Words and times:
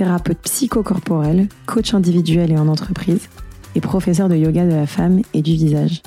thérapeute 0.00 0.38
psychocorporelle, 0.38 1.46
coach 1.66 1.92
individuel 1.92 2.50
et 2.50 2.56
en 2.56 2.68
entreprise, 2.68 3.28
et 3.74 3.82
professeur 3.82 4.30
de 4.30 4.34
yoga 4.34 4.64
de 4.64 4.72
la 4.72 4.86
femme 4.86 5.20
et 5.34 5.42
du 5.42 5.52
visage. 5.52 6.00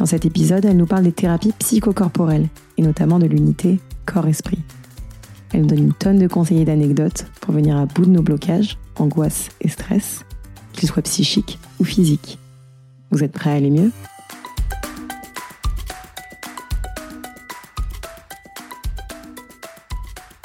Dans 0.00 0.06
cet 0.06 0.24
épisode, 0.24 0.64
elle 0.64 0.76
nous 0.76 0.86
parle 0.86 1.04
des 1.04 1.12
thérapies 1.12 1.52
psychocorporelles, 1.56 2.48
et 2.76 2.82
notamment 2.82 3.20
de 3.20 3.26
l'unité 3.26 3.78
corps-esprit. 4.06 4.58
Elle 5.52 5.60
nous 5.60 5.66
donne 5.68 5.84
une 5.84 5.92
tonne 5.92 6.18
de 6.18 6.26
conseils 6.26 6.62
et 6.62 6.64
d'anecdotes 6.64 7.26
pour 7.40 7.54
venir 7.54 7.76
à 7.76 7.86
bout 7.86 8.06
de 8.06 8.10
nos 8.10 8.22
blocages, 8.22 8.76
angoisses 8.96 9.50
et 9.60 9.68
stress, 9.68 10.24
qu'ils 10.72 10.88
soient 10.88 11.04
psychiques 11.04 11.60
ou 11.78 11.84
physiques. 11.84 12.40
Vous 13.12 13.22
êtes 13.22 13.30
prêts 13.30 13.50
à 13.50 13.52
aller 13.52 13.70
mieux? 13.70 13.92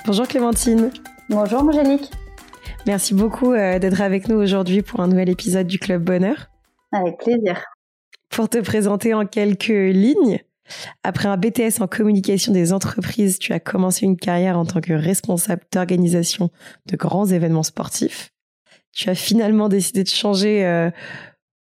Bonjour 0.06 0.28
Clémentine. 0.28 0.92
Bonjour 1.28 1.64
Angélique. 1.64 2.12
Merci 2.88 3.14
beaucoup 3.14 3.54
euh, 3.54 3.78
d'être 3.78 4.02
avec 4.02 4.28
nous 4.28 4.38
aujourd'hui 4.38 4.82
pour 4.82 5.02
un 5.02 5.08
nouvel 5.08 5.30
épisode 5.30 5.68
du 5.68 5.78
Club 5.78 6.04
Bonheur. 6.04 6.50
Avec 6.92 7.18
plaisir. 7.20 7.64
Pour 8.30 8.50
te 8.50 8.58
présenter 8.58 9.14
en 9.14 9.26
quelques 9.26 9.68
lignes, 9.68 10.40
après 11.04 11.28
un 11.28 11.38
BTS 11.38 11.82
en 11.82 11.88
communication 11.88 12.52
des 12.52 12.74
entreprises, 12.74 13.38
tu 13.38 13.54
as 13.54 13.60
commencé 13.60 14.06
une 14.06 14.18
carrière 14.18 14.58
en 14.58 14.66
tant 14.66 14.82
que 14.82 14.94
responsable 14.94 15.62
d'organisation 15.72 16.50
de 16.88 16.98
grands 16.98 17.28
événements 17.28 17.64
sportifs. 17.64 18.32
Tu 18.94 19.10
as 19.10 19.16
finalement 19.16 19.70
décidé 19.70 20.04
de 20.04 20.10
changer 20.10 20.66
euh, 20.66 20.90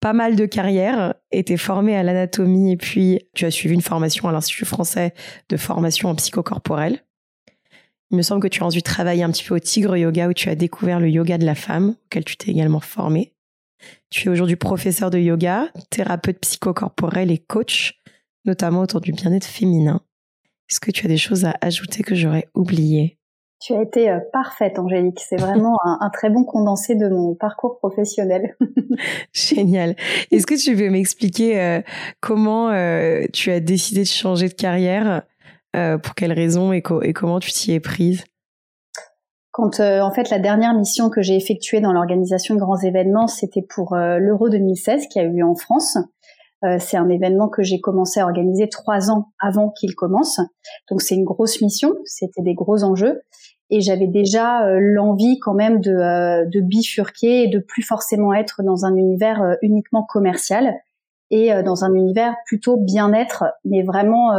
pas 0.00 0.12
mal 0.12 0.36
de 0.36 0.44
carrières, 0.44 1.14
été 1.32 1.56
formé 1.56 1.96
à 1.96 2.02
l'anatomie 2.02 2.72
et 2.72 2.76
puis 2.76 3.20
tu 3.34 3.46
as 3.46 3.50
suivi 3.50 3.74
une 3.74 3.80
formation 3.80 4.28
à 4.28 4.32
l'Institut 4.32 4.66
français 4.66 5.14
de 5.48 5.56
formation 5.56 6.10
en 6.10 6.14
psychocorporel. 6.14 7.00
Il 8.10 8.16
me 8.16 8.22
semble 8.22 8.40
que 8.40 8.48
tu 8.48 8.62
as 8.62 8.66
ensuite 8.66 8.86
travaillé 8.86 9.22
un 9.22 9.30
petit 9.30 9.44
peu 9.44 9.56
au 9.56 9.58
Tigre 9.58 9.96
Yoga 9.96 10.28
où 10.28 10.32
tu 10.32 10.48
as 10.48 10.54
découvert 10.54 11.00
le 11.00 11.08
yoga 11.08 11.38
de 11.38 11.44
la 11.44 11.54
femme, 11.54 11.96
auquel 12.06 12.24
tu 12.24 12.36
t'es 12.36 12.50
également 12.50 12.80
formé. 12.80 13.34
Tu 14.10 14.28
es 14.28 14.30
aujourd'hui 14.30 14.56
professeur 14.56 15.10
de 15.10 15.18
yoga, 15.18 15.68
thérapeute 15.90 16.38
psychocorporel 16.40 17.30
et 17.30 17.38
coach, 17.38 18.00
notamment 18.44 18.80
autour 18.80 19.00
du 19.00 19.12
bien-être 19.12 19.46
féminin. 19.46 20.00
Est-ce 20.70 20.80
que 20.80 20.90
tu 20.90 21.04
as 21.06 21.08
des 21.08 21.16
choses 21.16 21.44
à 21.44 21.54
ajouter 21.60 22.02
que 22.02 22.14
j'aurais 22.14 22.48
oubliées? 22.54 23.18
Tu 23.60 23.72
as 23.72 23.82
été 23.82 24.10
euh, 24.10 24.18
parfaite, 24.32 24.78
Angélique. 24.78 25.20
C'est 25.20 25.40
vraiment 25.40 25.78
un, 25.82 26.10
très 26.10 26.28
bon 26.28 26.44
condensé 26.44 26.94
de 26.94 27.08
mon 27.08 27.34
parcours 27.34 27.78
professionnel. 27.78 28.56
Génial. 29.32 29.96
Est-ce 30.30 30.46
que 30.46 30.62
tu 30.62 30.74
veux 30.74 30.90
m'expliquer 30.90 31.60
euh, 31.60 31.80
comment 32.20 32.70
euh, 32.70 33.24
tu 33.32 33.50
as 33.50 33.60
décidé 33.60 34.02
de 34.02 34.08
changer 34.08 34.48
de 34.48 34.54
carrière? 34.54 35.22
Euh, 35.76 35.98
pour 35.98 36.14
quelles 36.14 36.32
raisons 36.32 36.72
et, 36.72 36.80
comment 36.80 37.38
tu 37.38 37.52
t'y 37.52 37.72
es 37.72 37.80
prise? 37.80 38.24
Quand 39.52 39.80
euh, 39.80 40.00
en 40.00 40.10
fait 40.10 40.30
la 40.30 40.38
dernière 40.38 40.74
mission 40.74 41.10
que 41.10 41.20
j'ai 41.20 41.36
effectuée 41.36 41.80
dans 41.80 41.92
l'organisation 41.92 42.54
de 42.54 42.60
grands 42.60 42.78
événements, 42.78 43.26
c'était 43.26 43.62
pour 43.62 43.94
euh, 43.94 44.18
l'Euro 44.18 44.48
2016 44.48 45.06
qui 45.08 45.18
a 45.18 45.24
eu 45.24 45.32
lieu 45.32 45.44
en 45.44 45.54
France. 45.54 45.98
c'est 46.78 46.96
un 46.96 47.08
événement 47.08 47.48
que 47.48 47.62
j'ai 47.62 47.80
commencé 47.80 48.18
à 48.18 48.24
organiser 48.24 48.68
trois 48.68 49.10
ans 49.10 49.28
avant 49.38 49.70
qu'il 49.70 49.94
commence. 49.94 50.40
Donc 50.90 51.00
c'est 51.02 51.14
une 51.14 51.24
grosse 51.24 51.60
mission, 51.60 51.94
c'était 52.04 52.42
des 52.42 52.54
gros 52.54 52.82
enjeux. 52.82 53.20
Et 53.68 53.80
j'avais 53.80 54.06
déjà 54.06 54.64
l'envie 54.78 55.38
quand 55.38 55.54
même 55.54 55.80
de, 55.80 56.48
de 56.48 56.60
bifurquer 56.60 57.44
et 57.44 57.48
de 57.48 57.58
plus 57.58 57.82
forcément 57.82 58.32
être 58.32 58.62
dans 58.62 58.84
un 58.84 58.96
univers 58.96 59.56
uniquement 59.60 60.04
commercial 60.04 60.74
et 61.30 61.50
dans 61.62 61.84
un 61.84 61.94
univers 61.94 62.34
plutôt 62.46 62.76
bien-être, 62.78 63.44
mais 63.64 63.82
vraiment 63.82 64.32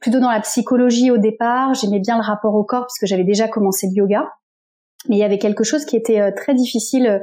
plutôt 0.00 0.20
dans 0.20 0.30
la 0.30 0.40
psychologie 0.40 1.10
au 1.10 1.18
départ. 1.18 1.74
J'aimais 1.74 2.00
bien 2.00 2.16
le 2.16 2.22
rapport 2.22 2.54
au 2.54 2.64
corps 2.64 2.86
puisque 2.86 3.06
j'avais 3.06 3.24
déjà 3.24 3.48
commencé 3.48 3.86
le 3.86 3.94
yoga. 3.94 4.32
Mais 5.08 5.16
il 5.16 5.18
y 5.18 5.24
avait 5.24 5.38
quelque 5.38 5.64
chose 5.64 5.84
qui 5.84 5.96
était 5.96 6.20
euh, 6.20 6.30
très 6.34 6.54
difficile 6.54 7.22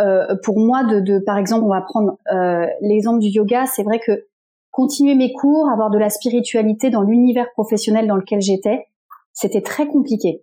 euh, 0.00 0.34
pour 0.42 0.58
moi 0.58 0.84
de, 0.84 1.00
de, 1.00 1.18
par 1.18 1.36
exemple, 1.36 1.64
on 1.64 1.68
va 1.68 1.82
prendre 1.82 2.18
euh, 2.32 2.66
l'exemple 2.80 3.18
du 3.18 3.28
yoga. 3.28 3.66
C'est 3.66 3.82
vrai 3.82 3.98
que 3.98 4.26
continuer 4.70 5.14
mes 5.14 5.32
cours, 5.32 5.68
avoir 5.68 5.90
de 5.90 5.98
la 5.98 6.08
spiritualité 6.08 6.90
dans 6.90 7.02
l'univers 7.02 7.50
professionnel 7.52 8.06
dans 8.06 8.16
lequel 8.16 8.40
j'étais, 8.40 8.86
c'était 9.32 9.62
très 9.62 9.86
compliqué. 9.86 10.42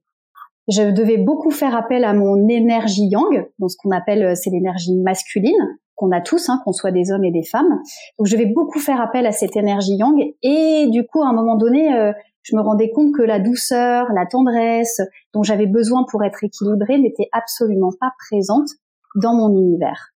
Je 0.68 0.92
devais 0.92 1.18
beaucoup 1.18 1.50
faire 1.50 1.76
appel 1.76 2.04
à 2.04 2.14
mon 2.14 2.48
énergie 2.50 3.08
yang, 3.08 3.48
dans 3.58 3.70
ce 3.70 3.78
qu'on 3.78 3.92
appelle 3.92 4.24
euh, 4.24 4.36
c'est 4.36 4.50
l'énergie 4.50 4.96
masculine, 4.96 5.78
qu'on 5.98 6.12
a 6.12 6.22
tous, 6.22 6.48
hein, 6.48 6.62
qu'on 6.64 6.72
soit 6.72 6.92
des 6.92 7.12
hommes 7.12 7.26
et 7.26 7.32
des 7.32 7.44
femmes. 7.44 7.82
Donc 8.18 8.28
je 8.28 8.38
vais 8.38 8.46
beaucoup 8.46 8.80
faire 8.80 9.02
appel 9.02 9.26
à 9.26 9.34
cette 9.34 9.58
énergie 9.58 9.96
yang 9.96 10.16
et 10.44 10.88
du 10.88 11.06
coup 11.06 11.22
à 11.24 11.28
un 11.28 11.34
moment 11.34 11.58
donné, 11.58 11.94
euh, 11.94 12.14
je 12.44 12.56
me 12.56 12.62
rendais 12.62 12.92
compte 12.92 13.14
que 13.14 13.24
la 13.24 13.40
douceur, 13.40 14.08
la 14.14 14.26
tendresse 14.26 15.02
dont 15.34 15.44
j'avais 15.44 15.66
besoin 15.66 16.06
pour 16.10 16.24
être 16.24 16.44
équilibrée 16.44 17.00
n'était 17.00 17.28
absolument 17.34 17.92
pas 18.00 18.14
présente 18.30 18.70
dans 19.16 19.34
mon 19.34 19.50
univers. 19.58 20.14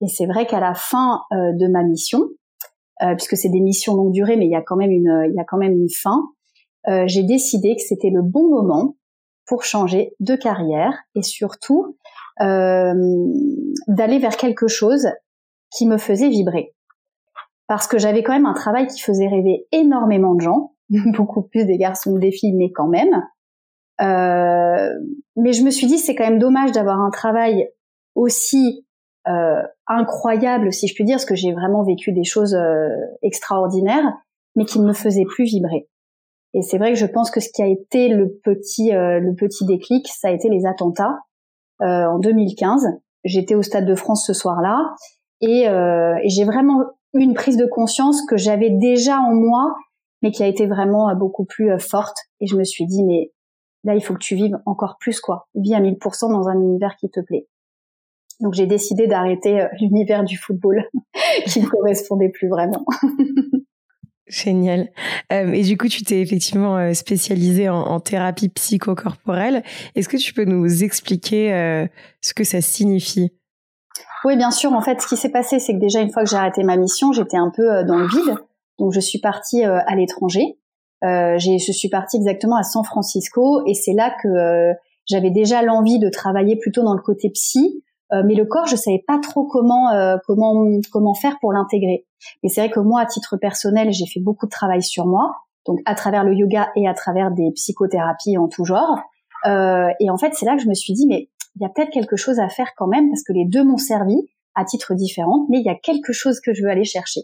Et 0.00 0.06
c'est 0.06 0.26
vrai 0.26 0.46
qu'à 0.46 0.60
la 0.60 0.72
fin 0.74 1.20
euh, 1.32 1.52
de 1.52 1.66
ma 1.66 1.82
mission, 1.82 2.28
euh, 3.02 3.14
puisque 3.16 3.36
c'est 3.36 3.50
des 3.50 3.60
missions 3.60 3.94
longue 3.94 4.12
durée, 4.12 4.36
mais 4.36 4.46
il 4.46 4.52
y 4.52 4.56
a 4.56 4.62
quand 4.62 4.76
même 4.76 4.92
une, 4.92 5.24
il 5.28 5.34
y 5.34 5.40
a 5.40 5.44
quand 5.44 5.58
même 5.58 5.72
une 5.72 5.90
fin, 5.90 6.22
j'ai 7.06 7.24
décidé 7.24 7.76
que 7.76 7.82
c'était 7.82 8.08
le 8.08 8.22
bon 8.22 8.48
moment 8.48 8.96
pour 9.46 9.64
changer 9.64 10.14
de 10.18 10.34
carrière 10.34 10.94
et 11.14 11.22
surtout 11.22 11.98
d'aller 12.38 14.18
vers 14.18 14.36
quelque 14.36 14.68
chose 14.68 15.08
qui 15.70 15.86
me 15.86 15.98
faisait 15.98 16.28
vibrer. 16.28 16.74
Parce 17.66 17.86
que 17.86 17.98
j'avais 17.98 18.22
quand 18.22 18.32
même 18.32 18.46
un 18.46 18.54
travail 18.54 18.86
qui 18.88 19.00
faisait 19.00 19.28
rêver 19.28 19.66
énormément 19.72 20.34
de 20.34 20.40
gens, 20.40 20.72
beaucoup 20.88 21.42
plus 21.42 21.64
des 21.64 21.78
garçons 21.78 22.14
que 22.14 22.20
des 22.20 22.32
filles, 22.32 22.54
mais 22.54 22.72
quand 22.72 22.88
même. 22.88 23.22
Euh, 24.00 24.90
mais 25.36 25.52
je 25.52 25.62
me 25.62 25.70
suis 25.70 25.86
dit, 25.86 25.98
c'est 25.98 26.14
quand 26.14 26.24
même 26.24 26.38
dommage 26.38 26.72
d'avoir 26.72 27.00
un 27.00 27.10
travail 27.10 27.68
aussi 28.14 28.86
euh, 29.28 29.62
incroyable, 29.86 30.72
si 30.72 30.88
je 30.88 30.94
puis 30.94 31.04
dire, 31.04 31.16
parce 31.16 31.26
que 31.26 31.34
j'ai 31.34 31.52
vraiment 31.52 31.84
vécu 31.84 32.12
des 32.12 32.24
choses 32.24 32.54
euh, 32.54 32.88
extraordinaires, 33.22 34.14
mais 34.56 34.64
qui 34.64 34.80
ne 34.80 34.86
me 34.86 34.92
faisaient 34.92 35.26
plus 35.26 35.44
vibrer. 35.44 35.88
Et 36.54 36.62
c'est 36.62 36.78
vrai 36.78 36.92
que 36.92 36.98
je 36.98 37.06
pense 37.06 37.30
que 37.30 37.38
ce 37.40 37.50
qui 37.54 37.62
a 37.62 37.66
été 37.66 38.08
le 38.08 38.32
petit, 38.42 38.94
euh, 38.94 39.20
le 39.20 39.34
petit 39.34 39.64
déclic, 39.64 40.08
ça 40.08 40.28
a 40.28 40.30
été 40.32 40.48
les 40.48 40.66
attentats 40.66 41.20
euh, 41.20 41.29
en 41.80 42.18
2015. 42.18 42.86
J'étais 43.24 43.54
au 43.54 43.62
Stade 43.62 43.86
de 43.86 43.94
France 43.94 44.26
ce 44.26 44.32
soir-là 44.32 44.94
et, 45.40 45.68
euh, 45.68 46.16
et 46.22 46.28
j'ai 46.28 46.44
vraiment 46.44 46.82
eu 47.14 47.20
une 47.20 47.34
prise 47.34 47.56
de 47.56 47.66
conscience 47.66 48.24
que 48.26 48.36
j'avais 48.36 48.70
déjà 48.70 49.18
en 49.18 49.34
moi, 49.34 49.74
mais 50.22 50.30
qui 50.30 50.42
a 50.42 50.46
été 50.46 50.66
vraiment 50.66 51.08
euh, 51.08 51.14
beaucoup 51.14 51.44
plus 51.44 51.78
forte. 51.78 52.16
Et 52.40 52.46
je 52.46 52.56
me 52.56 52.64
suis 52.64 52.86
dit, 52.86 53.04
mais 53.04 53.32
là, 53.84 53.94
il 53.94 54.02
faut 54.02 54.14
que 54.14 54.20
tu 54.20 54.34
vives 54.34 54.58
encore 54.66 54.96
plus, 55.00 55.20
quoi. 55.20 55.48
Vis 55.54 55.74
à 55.74 55.80
1000% 55.80 56.30
dans 56.30 56.48
un 56.48 56.60
univers 56.60 56.96
qui 56.96 57.10
te 57.10 57.20
plaît. 57.20 57.46
Donc 58.40 58.54
j'ai 58.54 58.66
décidé 58.66 59.06
d'arrêter 59.06 59.66
l'univers 59.80 60.24
du 60.24 60.38
football 60.38 60.88
qui 61.46 61.60
ne 61.60 61.66
correspondait 61.66 62.30
plus 62.30 62.48
vraiment. 62.48 62.86
Génial. 64.30 64.90
Euh, 65.32 65.52
et 65.52 65.62
du 65.62 65.76
coup, 65.76 65.88
tu 65.88 66.04
t'es 66.04 66.20
effectivement 66.20 66.78
euh, 66.78 66.94
spécialisée 66.94 67.68
en, 67.68 67.80
en 67.80 67.98
thérapie 67.98 68.48
psychocorporelle. 68.48 69.64
Est-ce 69.96 70.08
que 70.08 70.16
tu 70.16 70.32
peux 70.32 70.44
nous 70.44 70.84
expliquer 70.84 71.52
euh, 71.52 71.86
ce 72.20 72.32
que 72.32 72.44
ça 72.44 72.60
signifie? 72.60 73.32
Oui, 74.24 74.36
bien 74.36 74.52
sûr. 74.52 74.72
En 74.72 74.82
fait, 74.82 75.00
ce 75.00 75.08
qui 75.08 75.16
s'est 75.16 75.30
passé, 75.32 75.58
c'est 75.58 75.74
que 75.74 75.80
déjà 75.80 76.00
une 76.00 76.12
fois 76.12 76.22
que 76.22 76.30
j'ai 76.30 76.36
arrêté 76.36 76.62
ma 76.62 76.76
mission, 76.76 77.12
j'étais 77.12 77.38
un 77.38 77.50
peu 77.50 77.84
dans 77.84 77.98
le 77.98 78.06
vide. 78.06 78.36
Donc, 78.78 78.92
je 78.92 79.00
suis 79.00 79.18
partie 79.18 79.64
à 79.64 79.96
l'étranger. 79.96 80.58
je 81.02 81.72
suis 81.72 81.88
partie 81.88 82.18
exactement 82.18 82.56
à 82.56 82.62
San 82.62 82.84
Francisco, 82.84 83.62
et 83.66 83.74
c'est 83.74 83.94
là 83.94 84.14
que 84.22 84.72
j'avais 85.06 85.30
déjà 85.30 85.62
l'envie 85.62 85.98
de 85.98 86.08
travailler 86.08 86.56
plutôt 86.56 86.82
dans 86.82 86.94
le 86.94 87.02
côté 87.02 87.30
psy, 87.30 87.82
mais 88.12 88.34
le 88.34 88.44
corps, 88.44 88.66
je 88.66 88.76
savais 88.76 89.02
pas 89.06 89.18
trop 89.18 89.46
comment 89.46 89.90
euh, 89.90 90.16
comment 90.26 90.66
comment 90.90 91.14
faire 91.14 91.38
pour 91.40 91.52
l'intégrer. 91.52 92.06
Mais 92.42 92.48
c'est 92.48 92.60
vrai 92.60 92.70
que 92.70 92.80
moi, 92.80 93.00
à 93.00 93.06
titre 93.06 93.36
personnel, 93.36 93.92
j'ai 93.92 94.06
fait 94.06 94.20
beaucoup 94.20 94.46
de 94.46 94.50
travail 94.50 94.82
sur 94.82 95.06
moi, 95.06 95.32
donc 95.66 95.78
à 95.86 95.94
travers 95.94 96.24
le 96.24 96.34
yoga 96.34 96.70
et 96.76 96.88
à 96.88 96.94
travers 96.94 97.30
des 97.30 97.50
psychothérapies 97.54 98.36
en 98.36 98.48
tout 98.48 98.64
genre. 98.64 98.98
Euh, 99.46 99.88
et 100.00 100.10
en 100.10 100.18
fait, 100.18 100.34
c'est 100.34 100.44
là 100.44 100.56
que 100.56 100.62
je 100.62 100.68
me 100.68 100.74
suis 100.74 100.92
dit, 100.92 101.06
mais 101.08 101.28
il 101.56 101.62
y 101.62 101.64
a 101.64 101.68
peut-être 101.68 101.90
quelque 101.90 102.16
chose 102.16 102.38
à 102.40 102.48
faire 102.48 102.72
quand 102.76 102.88
même, 102.88 103.08
parce 103.08 103.22
que 103.22 103.32
les 103.32 103.44
deux 103.46 103.64
m'ont 103.64 103.78
servi 103.78 104.16
à 104.54 104.64
titre 104.64 104.94
différent, 104.94 105.46
mais 105.48 105.58
il 105.58 105.64
y 105.64 105.70
a 105.70 105.76
quelque 105.76 106.12
chose 106.12 106.40
que 106.40 106.52
je 106.52 106.62
veux 106.62 106.68
aller 106.68 106.84
chercher. 106.84 107.20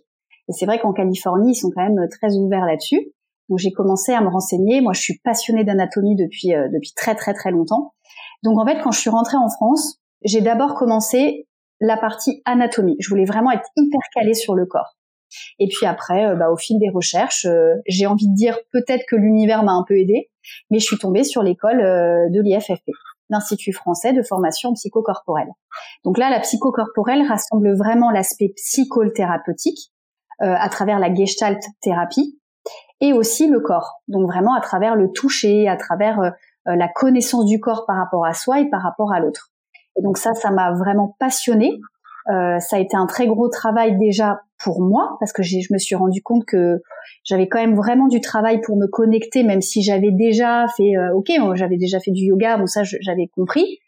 Et 0.48 0.52
c'est 0.52 0.66
vrai 0.66 0.78
qu'en 0.78 0.92
Californie, 0.92 1.52
ils 1.52 1.56
sont 1.56 1.70
quand 1.74 1.82
même 1.82 2.08
très 2.08 2.36
ouverts 2.36 2.64
là-dessus. 2.64 3.12
Donc 3.48 3.58
j'ai 3.58 3.72
commencé 3.72 4.12
à 4.12 4.20
me 4.20 4.28
renseigner. 4.28 4.80
Moi, 4.80 4.92
je 4.92 5.00
suis 5.00 5.18
passionnée 5.18 5.64
d'anatomie 5.64 6.16
depuis 6.16 6.48
depuis 6.72 6.92
très 6.96 7.14
très 7.14 7.34
très 7.34 7.50
longtemps. 7.50 7.94
Donc 8.42 8.58
en 8.58 8.66
fait, 8.66 8.80
quand 8.82 8.92
je 8.92 9.00
suis 9.00 9.10
rentrée 9.10 9.36
en 9.36 9.48
France, 9.48 10.00
j'ai 10.22 10.40
d'abord 10.40 10.74
commencé 10.74 11.46
la 11.80 11.96
partie 11.96 12.42
anatomie. 12.44 12.96
Je 13.00 13.08
voulais 13.08 13.24
vraiment 13.24 13.50
être 13.50 13.68
hyper 13.76 14.00
calée 14.14 14.34
sur 14.34 14.54
le 14.54 14.66
corps. 14.66 14.96
Et 15.58 15.68
puis 15.68 15.86
après, 15.86 16.34
bah, 16.36 16.50
au 16.50 16.56
fil 16.56 16.78
des 16.78 16.88
recherches, 16.88 17.46
j'ai 17.86 18.06
envie 18.06 18.28
de 18.28 18.34
dire 18.34 18.58
peut-être 18.72 19.04
que 19.08 19.16
l'univers 19.16 19.62
m'a 19.62 19.72
un 19.72 19.84
peu 19.86 19.98
aidé, 19.98 20.30
mais 20.70 20.78
je 20.78 20.84
suis 20.84 20.98
tombée 20.98 21.24
sur 21.24 21.42
l'école 21.42 21.78
de 21.78 22.40
l'IFFP, 22.40 22.90
l'Institut 23.28 23.72
français 23.72 24.12
de 24.12 24.22
formation 24.22 24.72
psychocorporelle. 24.72 25.50
Donc 26.04 26.16
là, 26.16 26.30
la 26.30 26.40
psychocorporelle 26.40 27.26
rassemble 27.26 27.76
vraiment 27.76 28.10
l'aspect 28.10 28.52
psychothérapeutique 28.56 29.92
à 30.38 30.68
travers 30.68 30.98
la 30.98 31.12
gestalt 31.12 31.62
thérapie 31.82 32.38
et 33.00 33.12
aussi 33.12 33.48
le 33.48 33.60
corps. 33.60 34.00
Donc 34.08 34.26
vraiment 34.30 34.54
à 34.54 34.60
travers 34.60 34.94
le 34.94 35.10
toucher, 35.12 35.68
à 35.68 35.76
travers 35.76 36.32
la 36.64 36.88
connaissance 36.88 37.44
du 37.46 37.60
corps 37.60 37.84
par 37.84 37.96
rapport 37.96 38.24
à 38.24 38.32
soi 38.32 38.60
et 38.60 38.70
par 38.70 38.82
rapport 38.82 39.12
à 39.12 39.20
l'autre. 39.20 39.50
Et 39.98 40.02
donc 40.02 40.18
ça, 40.18 40.34
ça 40.34 40.50
m'a 40.50 40.72
vraiment 40.72 41.16
passionnée. 41.18 41.72
Euh, 42.28 42.58
ça 42.58 42.76
a 42.76 42.78
été 42.80 42.96
un 42.96 43.06
très 43.06 43.26
gros 43.28 43.48
travail 43.48 43.98
déjà 43.98 44.40
pour 44.58 44.80
moi 44.80 45.16
parce 45.20 45.32
que 45.32 45.42
je 45.42 45.72
me 45.72 45.78
suis 45.78 45.94
rendu 45.94 46.22
compte 46.22 46.44
que 46.44 46.80
j'avais 47.22 47.46
quand 47.46 47.60
même 47.60 47.76
vraiment 47.76 48.08
du 48.08 48.20
travail 48.20 48.60
pour 48.62 48.76
me 48.76 48.86
connecter, 48.88 49.44
même 49.44 49.60
si 49.60 49.82
j'avais 49.82 50.10
déjà 50.10 50.66
fait, 50.76 50.96
euh, 50.96 51.14
ok, 51.14 51.30
j'avais 51.54 51.76
déjà 51.76 52.00
fait 52.00 52.10
du 52.10 52.24
yoga, 52.24 52.56
bon 52.56 52.66
ça 52.66 52.82
j'avais 52.82 53.28
compris. 53.28 53.78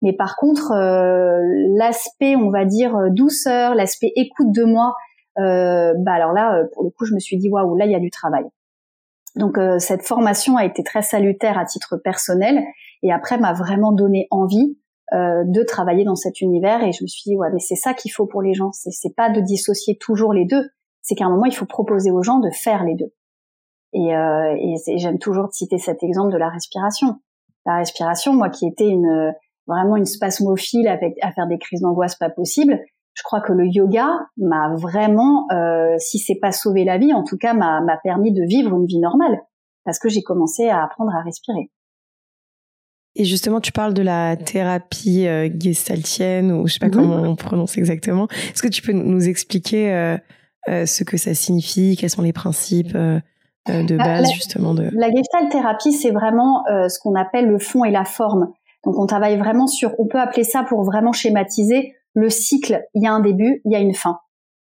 Mais 0.00 0.12
par 0.12 0.36
contre, 0.36 0.70
euh, 0.70 1.40
l'aspect, 1.76 2.36
on 2.36 2.50
va 2.50 2.64
dire 2.64 2.96
douceur, 3.10 3.74
l'aspect 3.74 4.12
écoute 4.14 4.52
de 4.52 4.62
moi, 4.62 4.94
bah 5.36 6.12
alors 6.12 6.32
là, 6.32 6.64
pour 6.74 6.82
le 6.84 6.90
coup, 6.90 7.04
je 7.04 7.14
me 7.14 7.20
suis 7.20 7.36
dit 7.36 7.48
waouh, 7.48 7.76
là 7.76 7.86
il 7.86 7.92
y 7.92 7.96
a 7.96 8.00
du 8.00 8.10
travail. 8.10 8.44
Donc 9.34 9.58
cette 9.78 10.02
formation 10.02 10.56
a 10.56 10.64
été 10.64 10.82
très 10.84 11.02
salutaire 11.02 11.58
à 11.58 11.64
titre 11.64 11.96
personnel 11.96 12.62
et 13.02 13.12
après 13.12 13.38
m'a 13.38 13.52
vraiment 13.52 13.92
donné 13.92 14.26
envie 14.30 14.76
euh, 15.12 15.44
de 15.46 15.62
travailler 15.62 16.04
dans 16.04 16.16
cet 16.16 16.40
univers. 16.40 16.82
Et 16.82 16.92
je 16.92 17.02
me 17.02 17.08
suis 17.08 17.30
dit 17.30 17.36
ouais 17.36 17.48
mais 17.52 17.60
c'est 17.60 17.76
ça 17.76 17.94
qu'il 17.94 18.12
faut 18.12 18.26
pour 18.26 18.42
les 18.42 18.54
gens. 18.54 18.72
C'est 18.72 19.14
pas 19.14 19.30
de 19.30 19.40
dissocier 19.40 19.96
toujours 19.98 20.32
les 20.32 20.44
deux. 20.44 20.68
C'est 21.02 21.14
qu'à 21.14 21.26
un 21.26 21.30
moment 21.30 21.46
il 21.46 21.54
faut 21.54 21.66
proposer 21.66 22.10
aux 22.10 22.22
gens 22.22 22.38
de 22.38 22.50
faire 22.50 22.84
les 22.84 22.94
deux. 22.94 23.12
Et, 23.94 24.14
euh, 24.14 24.54
et 24.58 24.98
j'aime 24.98 25.18
toujours 25.18 25.48
citer 25.52 25.78
cet 25.78 26.02
exemple 26.02 26.32
de 26.32 26.38
la 26.38 26.48
respiration. 26.48 27.16
La 27.66 27.76
respiration 27.76 28.32
moi 28.32 28.50
qui 28.50 28.66
étais 28.66 28.88
une 28.88 29.32
vraiment 29.66 29.96
une 29.96 30.06
spasmophile 30.06 30.88
avec 30.88 31.16
à 31.22 31.32
faire 31.32 31.46
des 31.46 31.58
crises 31.58 31.82
d'angoisse 31.82 32.16
pas 32.16 32.30
possible 32.30 32.80
je 33.18 33.22
crois 33.24 33.40
que 33.40 33.52
le 33.52 33.66
yoga 33.66 34.08
m'a 34.36 34.76
vraiment 34.76 35.46
euh, 35.50 35.96
si 35.98 36.20
c'est 36.20 36.38
pas 36.40 36.52
sauvé 36.52 36.84
la 36.84 36.98
vie 36.98 37.12
en 37.12 37.24
tout 37.24 37.36
cas 37.36 37.52
m'a 37.52 37.98
permis 38.04 38.32
de 38.32 38.44
vivre 38.44 38.76
une 38.76 38.86
vie 38.86 39.00
normale. 39.00 39.40
Parce 39.84 39.98
que 39.98 40.08
j'ai 40.08 40.22
commencé 40.22 40.68
à 40.68 40.84
apprendre 40.84 41.12
à 41.14 41.22
respirer 41.22 41.70
et 43.18 43.24
justement, 43.24 43.60
tu 43.60 43.72
parles 43.72 43.94
de 43.94 44.02
la 44.02 44.36
thérapie 44.36 45.26
euh, 45.26 45.50
gestaltienne, 45.58 46.52
ou 46.52 46.68
je 46.68 46.74
sais 46.74 46.78
pas 46.78 46.86
mhm. 46.86 46.92
comment 46.92 47.16
on 47.16 47.34
prononce 47.34 47.76
exactement. 47.76 48.28
Est-ce 48.30 48.62
que 48.62 48.68
tu 48.68 48.80
peux 48.80 48.92
nous 48.92 49.28
expliquer 49.28 49.92
euh, 49.92 50.16
euh, 50.68 50.86
ce 50.86 51.02
que 51.02 51.16
ça 51.16 51.34
signifie, 51.34 51.96
quels 51.98 52.10
sont 52.10 52.22
les 52.22 52.32
principes 52.32 52.96
de 52.96 53.96
bah, 53.96 54.04
base 54.04 54.32
justement 54.32 54.72
de 54.72 54.88
la 54.94 55.10
gestalt 55.10 55.50
thérapie, 55.50 55.92
c'est 55.92 56.10
vraiment 56.10 56.64
ce 56.66 56.98
qu'on 57.00 57.14
appelle 57.16 57.48
le 57.48 57.58
fond 57.58 57.84
et 57.84 57.90
la 57.90 58.04
forme. 58.04 58.52
Donc, 58.84 58.98
on 58.98 59.06
travaille 59.06 59.36
vraiment 59.36 59.66
sur, 59.66 59.92
on 59.98 60.06
peut 60.06 60.20
appeler 60.20 60.44
ça 60.44 60.62
pour 60.62 60.84
vraiment 60.84 61.12
schématiser 61.12 61.94
le 62.14 62.30
cycle. 62.30 62.82
Il 62.94 63.02
y 63.02 63.06
a 63.06 63.12
un 63.12 63.20
début, 63.20 63.60
il 63.64 63.72
y 63.72 63.76
a 63.76 63.80
une 63.80 63.94
fin, 63.94 64.18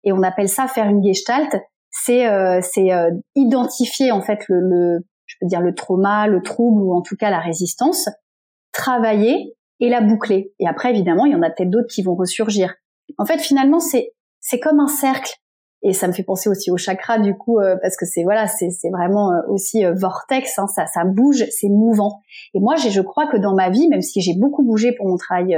et 0.03 0.12
on 0.12 0.21
appelle 0.21 0.50
ça 0.50 0.68
faire 0.68 0.88
une 0.88 1.03
gestalt. 1.03 1.56
C'est 1.89 2.25
c'est 2.62 2.89
identifier 3.36 4.12
en 4.12 4.21
fait 4.21 4.48
le, 4.50 4.59
le 4.59 5.00
je 5.25 5.36
peux 5.39 5.48
dire 5.48 5.62
le 5.62 5.74
trauma, 5.74 6.27
le 6.27 6.42
trouble 6.42 6.81
ou 6.81 6.94
en 6.94 7.01
tout 7.01 7.15
cas 7.15 7.30
la 7.30 7.39
résistance, 7.39 8.09
travailler 8.72 9.56
et 9.80 9.90
la 9.90 10.02
boucler. 10.02 10.54
Et 10.60 10.68
après, 10.68 10.92
évidemment, 10.92 11.26
il 11.26 11.32
y 11.34 11.36
en 11.36 11.42
a 11.42 11.50
peut-être 11.50 11.70
d'autres 11.70 11.90
qui 11.92 12.04
vont 12.04 12.16
ressurgir. 12.16 12.76
En 13.18 13.26
fait, 13.26 13.40
finalement, 13.40 13.80
c'est 13.80 14.14
c'est 14.40 14.60
comme 14.60 14.80
un 14.80 14.88
cercle. 14.88 15.36
Et 15.84 15.94
ça 15.94 16.08
me 16.08 16.14
fait 16.14 16.24
penser 16.24 16.48
aussi 16.48 16.70
au 16.70 16.78
chakra 16.78 17.18
du 17.18 17.36
coup 17.36 17.60
euh, 17.60 17.76
parce 17.82 17.98
que 17.98 18.06
c'est 18.06 18.22
voilà 18.24 18.46
c'est 18.48 18.70
vraiment 18.92 19.32
euh, 19.32 19.42
aussi 19.48 19.84
euh, 19.84 19.94
vortex 19.96 20.60
hein, 20.60 20.68
ça 20.68 20.86
ça 20.86 21.06
bouge 21.06 21.44
c'est 21.50 21.70
mouvant 21.70 22.20
et 22.54 22.60
moi 22.60 22.76
je 22.76 23.02
crois 23.02 23.26
que 23.26 23.38
dans 23.38 23.56
ma 23.56 23.72
vie 23.72 23.88
même 23.90 24.04
si 24.04 24.22
j'ai 24.22 24.36
beaucoup 24.38 24.64
bougé 24.64 24.92
pour 24.92 25.08
mon 25.08 25.18
travail 25.18 25.58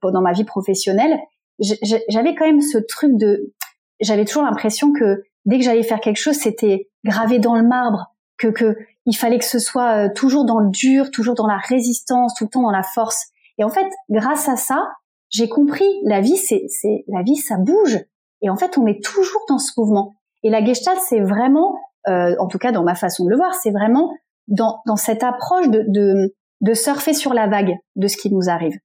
pendant 0.00 0.20
ma 0.20 0.32
vie 0.32 0.44
professionnelle 0.44 1.18
j'avais 1.58 2.36
quand 2.36 2.46
même 2.46 2.60
ce 2.60 2.78
truc 2.78 3.16
de 3.16 3.52
j'avais 4.00 4.24
toujours 4.24 4.44
l'impression 4.44 4.92
que 4.92 5.24
dès 5.44 5.58
que 5.58 5.64
j'allais 5.64 5.82
faire 5.82 5.98
quelque 5.98 6.20
chose 6.20 6.36
c'était 6.36 6.88
gravé 7.04 7.40
dans 7.40 7.56
le 7.56 7.66
marbre 7.66 8.14
que 8.38 8.46
que 8.46 8.76
il 9.08 9.16
fallait 9.16 9.38
que 9.38 9.46
ce 9.46 9.58
soit 9.58 10.04
euh, 10.04 10.08
toujours 10.14 10.44
dans 10.44 10.58
le 10.58 10.68
dur, 10.68 11.10
toujours 11.10 11.34
dans 11.34 11.46
la 11.46 11.56
résistance, 11.56 12.34
tout 12.34 12.44
le 12.44 12.50
temps 12.50 12.62
dans 12.62 12.70
la 12.70 12.82
force. 12.82 13.28
Et 13.56 13.64
en 13.64 13.70
fait, 13.70 13.86
grâce 14.10 14.50
à 14.50 14.56
ça, 14.56 14.86
j'ai 15.30 15.48
compris 15.48 15.88
la 16.04 16.20
vie, 16.20 16.36
c'est, 16.36 16.66
la 17.08 17.22
vie, 17.22 17.36
ça 17.36 17.56
bouge. 17.56 17.98
Et 18.42 18.50
en 18.50 18.56
fait, 18.56 18.76
on 18.76 18.86
est 18.86 19.02
toujours 19.02 19.40
dans 19.48 19.58
ce 19.58 19.72
mouvement. 19.78 20.14
Et 20.42 20.50
la 20.50 20.62
Gestalt, 20.62 21.00
c'est 21.08 21.20
vraiment, 21.20 21.78
euh, 22.06 22.36
en 22.38 22.48
tout 22.48 22.58
cas 22.58 22.70
dans 22.70 22.84
ma 22.84 22.94
façon 22.94 23.24
de 23.24 23.30
le 23.30 23.36
voir, 23.36 23.54
c'est 23.54 23.70
vraiment 23.70 24.12
dans, 24.46 24.82
dans 24.86 24.96
cette 24.96 25.22
approche 25.22 25.68
de, 25.68 25.84
de, 25.88 26.34
de 26.60 26.74
surfer 26.74 27.14
sur 27.14 27.32
la 27.32 27.48
vague 27.48 27.76
de 27.96 28.08
ce 28.08 28.18
qui 28.18 28.30
nous 28.30 28.50
arrive. 28.50 28.78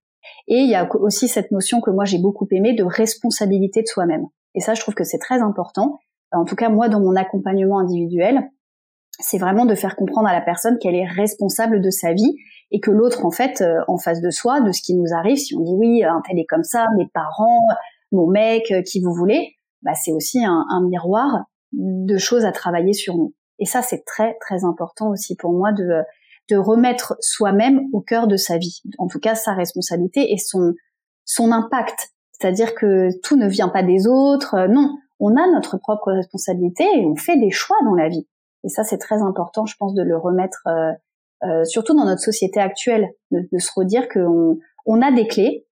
Et 0.48 0.60
il 0.60 0.70
y 0.70 0.75
a 0.75 0.90
aussi 0.96 1.28
cette 1.28 1.52
notion 1.52 1.81
que 1.81 1.92
moi 1.92 2.06
j'ai 2.06 2.18
beaucoup 2.18 2.48
aimée 2.52 2.74
de 2.74 2.84
responsabilité 2.86 3.81
de 3.81 3.88
soi-même. 3.88 4.25
Et 4.56 4.62
ça, 4.62 4.74
je 4.74 4.80
trouve 4.81 4.96
que 4.96 5.04
c'est 5.04 5.20
très 5.20 5.42
important. 5.42 6.00
En 6.31 6.46
tout 6.46 6.56
cas, 6.56 6.70
moi, 6.70 6.88
dans 6.88 7.02
mon 7.02 7.16
accompagnement 7.16 7.80
individuel, 7.80 8.50
c'est 9.19 9.38
vraiment 9.38 9.65
de 9.65 9.75
faire 9.75 9.95
comprendre 9.95 10.27
à 10.27 10.33
la 10.33 10.42
personne 10.42 10.77
qu'elle 10.80 10.95
est 10.95 11.07
responsable 11.07 11.81
de 11.81 11.89
sa 11.89 12.13
vie 12.13 12.36
et 12.71 12.80
que 12.80 12.92
l'autre, 12.92 13.25
en 13.25 13.31
fait, 13.31 13.62
euh, 13.62 13.80
en 13.88 13.98
face 13.98 14.21
de 14.21 14.30
soi, 14.30 14.62
de 14.62 14.71
ce 14.71 14.81
qui 14.81 14.95
nous 14.95 15.13
arrive, 15.13 15.38
si 15.38 15.56
on 15.56 15.62
dit 15.62 15.75
oui, 15.75 16.04
un 16.04 16.21
tel 16.27 16.39
est 16.39 16.45
comme 16.45 16.63
ça, 16.63 16.88
mes 16.98 17.07
parents, 17.13 17.68
mon 18.12 18.27
mec, 18.27 18.71
euh, 18.71 18.81
qui 18.81 19.01
vous 19.01 19.13
voulez, 19.13 19.56
bah, 19.83 19.94
c'est 19.94 20.12
aussi 20.12 20.44
un, 20.44 20.65
un, 20.69 20.81
miroir 20.88 21.45
de 21.74 22.18
choses 22.18 22.45
à 22.45 22.51
travailler 22.51 22.94
sur 22.94 23.18
nous. 23.18 23.33
Et 23.60 23.65
ça, 23.65 23.81
c'est 23.81 24.04
très, 24.06 24.36
très 24.42 24.63
important 24.63 25.10
aussi 25.10 25.36
pour 25.36 25.54
moi 25.54 25.71
de, 25.71 26.04
de 26.50 26.57
remettre 26.57 27.15
soi-même 27.19 27.81
au 27.94 28.01
cœur 28.01 28.27
de 28.27 28.36
sa 28.36 28.57
vie. 28.57 28.81
En 28.98 29.07
tout 29.07 29.19
cas, 29.19 29.36
sa 29.36 29.54
responsabilité 29.54 30.33
et 30.33 30.38
son, 30.38 30.74
son 31.25 31.51
impact. 31.51 32.13
C'est-à-dire 32.31 32.75
que 32.75 33.10
tout 33.21 33.38
ne 33.38 33.48
vient 33.48 33.69
pas 33.69 33.83
des 33.83 34.07
autres. 34.07 34.56
Euh, 34.56 34.68
non, 34.68 34.98
on 35.19 35.36
a 35.36 35.48
notre 35.51 35.77
propre 35.77 36.12
responsabilité 36.12 36.83
et 36.83 37.06
on 37.06 37.15
fait 37.15 37.38
des 37.38 37.51
choix 37.51 37.77
dans 37.86 37.95
la 37.95 38.10
vie. 38.10 38.27
Et 38.63 38.69
ça, 38.69 38.83
c'est 38.83 38.98
très 38.98 39.21
important, 39.21 39.65
je 39.65 39.75
pense, 39.77 39.94
de 39.94 40.01
le 40.01 40.18
remettre, 40.18 40.62
euh, 40.68 40.92
euh, 41.44 41.63
surtout 41.65 41.95
dans 41.95 42.06
notre 42.06 42.21
société 42.21 42.60
actuelle, 42.60 43.10
de, 43.31 43.60
se 43.60 43.71
redire 43.75 44.07
qu'on 44.07 44.57
on 44.86 45.01
a 45.01 45.12
des 45.12 45.27
clés 45.27 45.65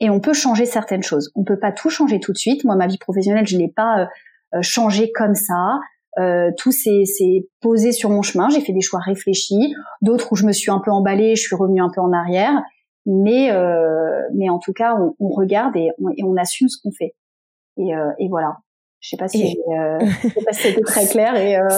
et 0.00 0.10
on 0.10 0.20
peut 0.20 0.32
changer 0.32 0.66
certaines 0.66 1.02
choses. 1.02 1.30
On 1.36 1.44
peut 1.44 1.58
pas 1.58 1.72
tout 1.72 1.90
changer 1.90 2.18
tout 2.18 2.32
de 2.32 2.38
suite. 2.38 2.64
Moi, 2.64 2.74
ma 2.74 2.88
vie 2.88 2.98
professionnelle, 2.98 3.46
je 3.46 3.56
l'ai 3.56 3.68
pas 3.68 4.08
euh, 4.54 4.62
changé 4.62 5.12
comme 5.12 5.34
ça. 5.34 5.78
tout 6.58 6.72
s'est 6.72 7.48
posé 7.60 7.92
sur 7.92 8.10
mon 8.10 8.22
chemin. 8.22 8.48
J'ai 8.50 8.60
fait 8.60 8.72
des 8.72 8.80
choix 8.80 9.00
réfléchis, 9.00 9.74
d'autres 10.02 10.32
où 10.32 10.36
je 10.36 10.44
me 10.44 10.52
suis 10.52 10.70
un 10.70 10.80
peu 10.80 10.90
emballée, 10.90 11.36
je 11.36 11.42
suis 11.42 11.56
revenue 11.56 11.80
un 11.80 11.90
peu 11.94 12.00
en 12.00 12.12
arrière. 12.12 12.62
Mais 13.06 13.50
mais 14.34 14.50
en 14.50 14.58
tout 14.58 14.72
cas, 14.72 14.96
on, 15.18 15.28
regarde 15.30 15.76
et 15.76 15.90
on, 15.98 16.10
et 16.10 16.22
on 16.24 16.36
assume 16.36 16.68
ce 16.68 16.76
qu'on 16.82 16.92
fait. 16.92 17.14
Et, 17.78 17.92
et 18.18 18.28
voilà. 18.28 18.58
Je 19.02 19.08
sais 19.08 19.16
pas 19.16 19.26
si, 19.26 19.58
euh, 19.68 19.98
sais 20.22 20.44
pas 20.44 20.52
si 20.52 20.62
c'était 20.62 20.80
très 20.82 21.06
clair 21.08 21.34
et 21.34 21.56
euh, 21.56 21.68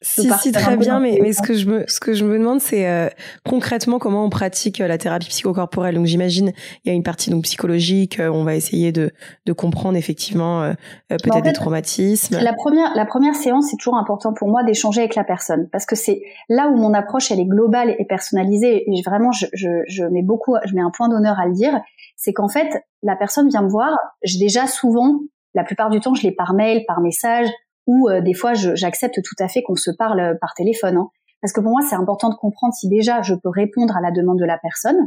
si 0.00 0.30
si 0.40 0.50
très 0.50 0.78
bien 0.78 0.98
mais, 0.98 1.18
mais 1.20 1.34
ce 1.34 1.42
que 1.42 1.52
je 1.52 1.66
me 1.66 1.84
ce 1.86 2.00
que 2.00 2.14
je 2.14 2.24
me 2.24 2.38
demande 2.38 2.62
c'est 2.62 2.88
euh, 2.88 3.10
concrètement 3.46 3.98
comment 3.98 4.24
on 4.24 4.30
pratique 4.30 4.80
euh, 4.80 4.88
la 4.88 4.96
thérapie 4.96 5.28
psychocorporelle. 5.28 5.96
Donc 5.96 6.06
j'imagine 6.06 6.52
il 6.82 6.88
y 6.88 6.90
a 6.90 6.94
une 6.94 7.02
partie 7.02 7.28
donc 7.28 7.42
psychologique 7.42 8.18
euh, 8.18 8.30
on 8.30 8.44
va 8.44 8.54
essayer 8.54 8.92
de 8.92 9.12
de 9.44 9.52
comprendre 9.52 9.98
effectivement 9.98 10.72
peut-être 11.10 11.42
des 11.42 11.52
traumatismes. 11.52 12.38
la 12.40 12.54
première 12.54 12.94
la 12.96 13.04
première 13.04 13.34
séance 13.34 13.66
c'est 13.70 13.76
toujours 13.76 13.98
important 13.98 14.32
pour 14.32 14.48
moi 14.48 14.64
d'échanger 14.64 15.00
avec 15.00 15.16
la 15.16 15.24
personne. 15.24 15.68
Parce 15.70 15.84
que 15.84 15.96
c'est 15.96 16.22
là 16.48 16.68
où 16.68 16.76
mon 16.76 16.94
approche 16.94 17.30
elle 17.30 17.40
est 17.40 17.44
globale 17.44 17.94
et 17.98 18.06
personnalisée. 18.06 18.90
Et 18.90 19.02
vraiment 19.04 19.32
je, 19.32 19.44
je, 19.52 19.68
je 19.86 20.04
mets 20.04 20.22
beaucoup 20.22 20.56
je 20.64 20.74
mets 20.74 20.80
un 20.80 20.90
point 20.90 21.10
d'honneur 21.10 21.38
à 21.38 21.46
le 21.46 21.52
dire. 21.52 21.78
C'est 22.16 22.32
qu'en 22.32 22.48
fait 22.48 22.82
la 23.02 23.16
personne 23.16 23.50
vient 23.50 23.62
me 23.62 23.68
voir 23.68 23.98
j'ai 24.22 24.38
déjà 24.38 24.66
souvent 24.66 25.20
la 25.54 25.64
plupart 25.64 25.90
du 25.90 26.00
temps, 26.00 26.14
je 26.14 26.22
l'ai 26.22 26.32
par 26.32 26.54
mail, 26.54 26.84
par 26.86 27.00
message, 27.00 27.48
ou 27.86 28.08
euh, 28.08 28.20
des 28.20 28.34
fois, 28.34 28.54
j'accepte 28.54 29.20
tout 29.22 29.34
à 29.38 29.48
fait 29.48 29.62
qu'on 29.62 29.74
se 29.74 29.90
parle 29.90 30.20
euh, 30.20 30.34
par 30.40 30.54
téléphone. 30.54 30.96
Hein. 30.96 31.08
Parce 31.40 31.52
que 31.52 31.60
pour 31.60 31.70
moi, 31.72 31.80
c'est 31.88 31.96
important 31.96 32.28
de 32.28 32.34
comprendre 32.34 32.74
si 32.74 32.88
déjà 32.88 33.22
je 33.22 33.34
peux 33.34 33.48
répondre 33.48 33.96
à 33.96 34.00
la 34.00 34.10
demande 34.10 34.38
de 34.38 34.44
la 34.44 34.58
personne. 34.58 34.98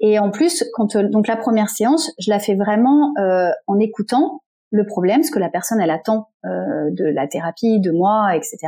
Et 0.00 0.18
en 0.18 0.30
plus, 0.30 0.64
quand 0.74 0.96
euh, 0.96 1.08
donc 1.08 1.28
la 1.28 1.36
première 1.36 1.70
séance, 1.70 2.12
je 2.18 2.30
la 2.30 2.38
fais 2.38 2.54
vraiment 2.54 3.14
en 3.66 3.78
écoutant 3.78 4.42
le 4.70 4.84
problème, 4.84 5.22
ce 5.22 5.30
que 5.30 5.38
la 5.38 5.48
personne 5.48 5.80
elle 5.80 5.90
attend 5.90 6.26
de 6.42 7.04
la 7.04 7.28
thérapie, 7.28 7.78
de 7.78 7.92
moi, 7.92 8.34
etc. 8.34 8.58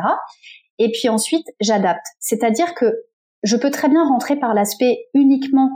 Et 0.78 0.92
puis 0.92 1.08
ensuite, 1.08 1.48
j'adapte. 1.60 2.06
C'est-à-dire 2.20 2.74
que 2.74 3.02
je 3.42 3.56
peux 3.56 3.70
très 3.70 3.88
bien 3.88 4.06
rentrer 4.06 4.36
par 4.36 4.54
l'aspect 4.54 5.06
uniquement 5.14 5.70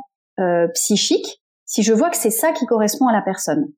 psychique 0.75 1.43
si 1.65 1.83
je 1.83 1.93
vois 1.93 2.11
que 2.11 2.17
c'est 2.17 2.31
ça 2.31 2.53
qui 2.53 2.65
correspond 2.65 3.09
à 3.09 3.13
la 3.13 3.23
personne. 3.23 3.73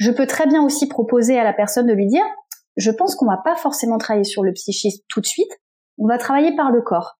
Je 0.00 0.10
peux 0.10 0.26
très 0.26 0.46
bien 0.46 0.62
aussi 0.64 0.88
proposer 0.88 1.38
à 1.38 1.44
la 1.44 1.52
personne 1.52 1.86
de 1.86 1.92
lui 1.92 2.06
dire, 2.06 2.24
je 2.76 2.90
pense 2.90 3.14
qu'on 3.14 3.26
va 3.26 3.36
pas 3.36 3.54
forcément 3.54 3.98
travailler 3.98 4.24
sur 4.24 4.42
le 4.42 4.52
psychisme 4.52 5.02
tout 5.08 5.20
de 5.20 5.26
suite, 5.26 5.50
on 5.98 6.06
va 6.06 6.16
travailler 6.16 6.56
par 6.56 6.70
le 6.70 6.80
corps. 6.80 7.18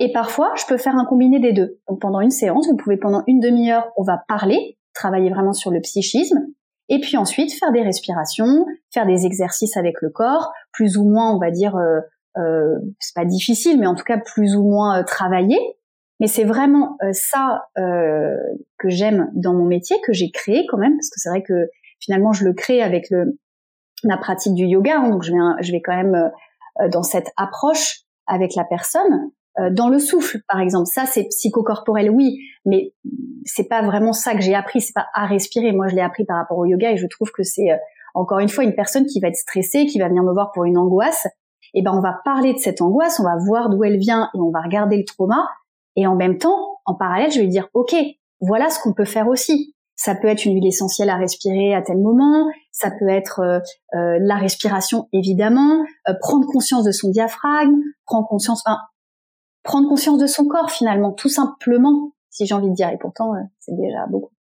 Et 0.00 0.12
parfois, 0.12 0.52
je 0.56 0.66
peux 0.66 0.78
faire 0.78 0.96
un 0.96 1.04
combiné 1.04 1.38
des 1.38 1.52
deux. 1.52 1.78
Donc 1.88 2.00
pendant 2.00 2.20
une 2.20 2.32
séance, 2.32 2.66
vous 2.68 2.76
pouvez 2.76 2.96
pendant 2.96 3.22
une 3.28 3.38
demi-heure, 3.38 3.92
on 3.96 4.02
va 4.02 4.20
parler, 4.26 4.78
travailler 4.94 5.30
vraiment 5.30 5.52
sur 5.52 5.70
le 5.70 5.80
psychisme, 5.80 6.40
et 6.88 6.98
puis 6.98 7.16
ensuite 7.16 7.52
faire 7.52 7.70
des 7.70 7.82
respirations, 7.82 8.66
faire 8.92 9.06
des 9.06 9.24
exercices 9.24 9.76
avec 9.76 9.94
le 10.02 10.10
corps, 10.10 10.52
plus 10.72 10.96
ou 10.96 11.04
moins, 11.04 11.32
on 11.32 11.38
va 11.38 11.52
dire, 11.52 11.76
euh, 11.76 12.00
euh, 12.36 12.74
c'est 12.98 13.14
pas 13.14 13.24
difficile, 13.24 13.78
mais 13.78 13.86
en 13.86 13.94
tout 13.94 14.02
cas 14.02 14.18
plus 14.18 14.56
ou 14.56 14.64
moins 14.64 14.98
euh, 14.98 15.04
travaillé. 15.04 15.56
Mais 16.20 16.26
c'est 16.26 16.44
vraiment 16.44 16.96
euh, 17.02 17.10
ça 17.12 17.64
euh, 17.78 18.36
que 18.78 18.88
j'aime 18.88 19.30
dans 19.34 19.54
mon 19.54 19.64
métier, 19.64 19.96
que 20.06 20.12
j'ai 20.12 20.30
créé 20.30 20.66
quand 20.68 20.78
même, 20.78 20.94
parce 20.96 21.08
que 21.08 21.18
c'est 21.18 21.30
vrai 21.30 21.42
que 21.42 21.68
finalement 21.98 22.32
je 22.32 22.44
le 22.44 22.52
crée 22.52 22.82
avec 22.82 23.10
le, 23.10 23.38
la 24.04 24.16
pratique 24.16 24.54
du 24.54 24.64
yoga, 24.64 24.98
hein, 24.98 25.10
donc 25.10 25.22
je 25.22 25.32
vais, 25.32 25.62
je 25.62 25.72
vais 25.72 25.80
quand 25.80 25.96
même 25.96 26.30
dans 26.92 27.02
cette 27.02 27.30
approche 27.36 28.02
avec 28.26 28.54
la 28.54 28.64
personne. 28.64 29.30
dans 29.72 29.88
le 29.88 29.98
souffle, 29.98 30.38
par 30.48 30.60
exemple, 30.60 30.86
ça 30.86 31.04
c'est 31.04 31.24
psychocorporel, 31.24 32.10
oui, 32.10 32.38
mais 32.64 32.94
c'est 33.44 33.68
pas 33.68 33.82
vraiment 33.82 34.12
ça 34.12 34.34
que 34.34 34.40
j'ai 34.40 34.54
appris, 34.54 34.80
c'est 34.80 34.94
pas 34.94 35.06
à 35.14 35.26
respirer. 35.26 35.72
Moi, 35.72 35.88
je 35.88 35.96
l'ai 35.96 36.02
appris 36.02 36.24
par 36.24 36.36
rapport 36.36 36.58
au 36.58 36.64
yoga 36.64 36.92
et 36.92 36.96
je 36.96 37.06
trouve 37.06 37.30
que 37.32 37.42
c'est 37.42 37.68
encore 38.14 38.38
une 38.38 38.48
fois 38.48 38.64
une 38.64 38.74
personne 38.74 39.04
qui 39.06 39.20
va 39.20 39.28
être 39.28 39.36
stressée, 39.36 39.86
qui 39.86 39.98
va 39.98 40.08
venir 40.08 40.22
me 40.22 40.32
voir 40.32 40.52
pour 40.52 40.64
une 40.64 40.78
angoisse, 40.78 41.26
et 41.74 41.82
ben 41.82 41.92
on 41.94 42.00
va 42.00 42.20
parler 42.24 42.52
de 42.52 42.58
cette 42.58 42.80
angoisse, 42.80 43.20
on 43.20 43.24
va 43.24 43.36
voir 43.36 43.70
d'où 43.70 43.84
elle 43.84 43.98
vient 43.98 44.28
et 44.34 44.38
on 44.38 44.50
va 44.50 44.60
regarder 44.60 44.96
le 44.96 45.04
trauma. 45.04 45.46
Et 45.96 46.06
en 46.06 46.16
même 46.16 46.38
temps, 46.38 46.78
en 46.84 46.94
parallèle, 46.94 47.30
je 47.30 47.40
vais 47.40 47.46
dire, 47.46 47.68
ok, 47.74 47.94
voilà 48.40 48.70
ce 48.70 48.80
qu'on 48.80 48.94
peut 48.94 49.04
faire 49.04 49.28
aussi. 49.28 49.74
Ça 49.96 50.14
peut 50.14 50.28
être 50.28 50.46
une 50.46 50.54
huile 50.54 50.66
essentielle 50.66 51.10
à 51.10 51.16
respirer 51.16 51.74
à 51.74 51.82
tel 51.82 51.98
moment, 51.98 52.46
ça 52.72 52.90
peut 52.90 53.08
être 53.08 53.40
euh, 53.40 53.58
euh, 53.94 54.18
la 54.22 54.36
respiration 54.36 55.08
évidemment, 55.12 55.84
euh, 56.08 56.14
prendre 56.20 56.46
conscience 56.46 56.84
de 56.84 56.90
son 56.90 57.10
diaphragme, 57.10 57.82
prendre 58.06 58.26
conscience, 58.26 58.62
enfin, 58.64 58.78
prendre 59.62 59.88
conscience 59.90 60.18
de 60.18 60.26
son 60.26 60.46
corps 60.46 60.70
finalement, 60.70 61.12
tout 61.12 61.28
simplement, 61.28 62.12
si 62.30 62.46
j'ai 62.46 62.54
envie 62.54 62.70
de 62.70 62.74
dire. 62.74 62.88
Et 62.88 62.96
pourtant, 62.96 63.32
c'est 63.58 63.76
déjà 63.76 64.06
beaucoup. 64.08 64.32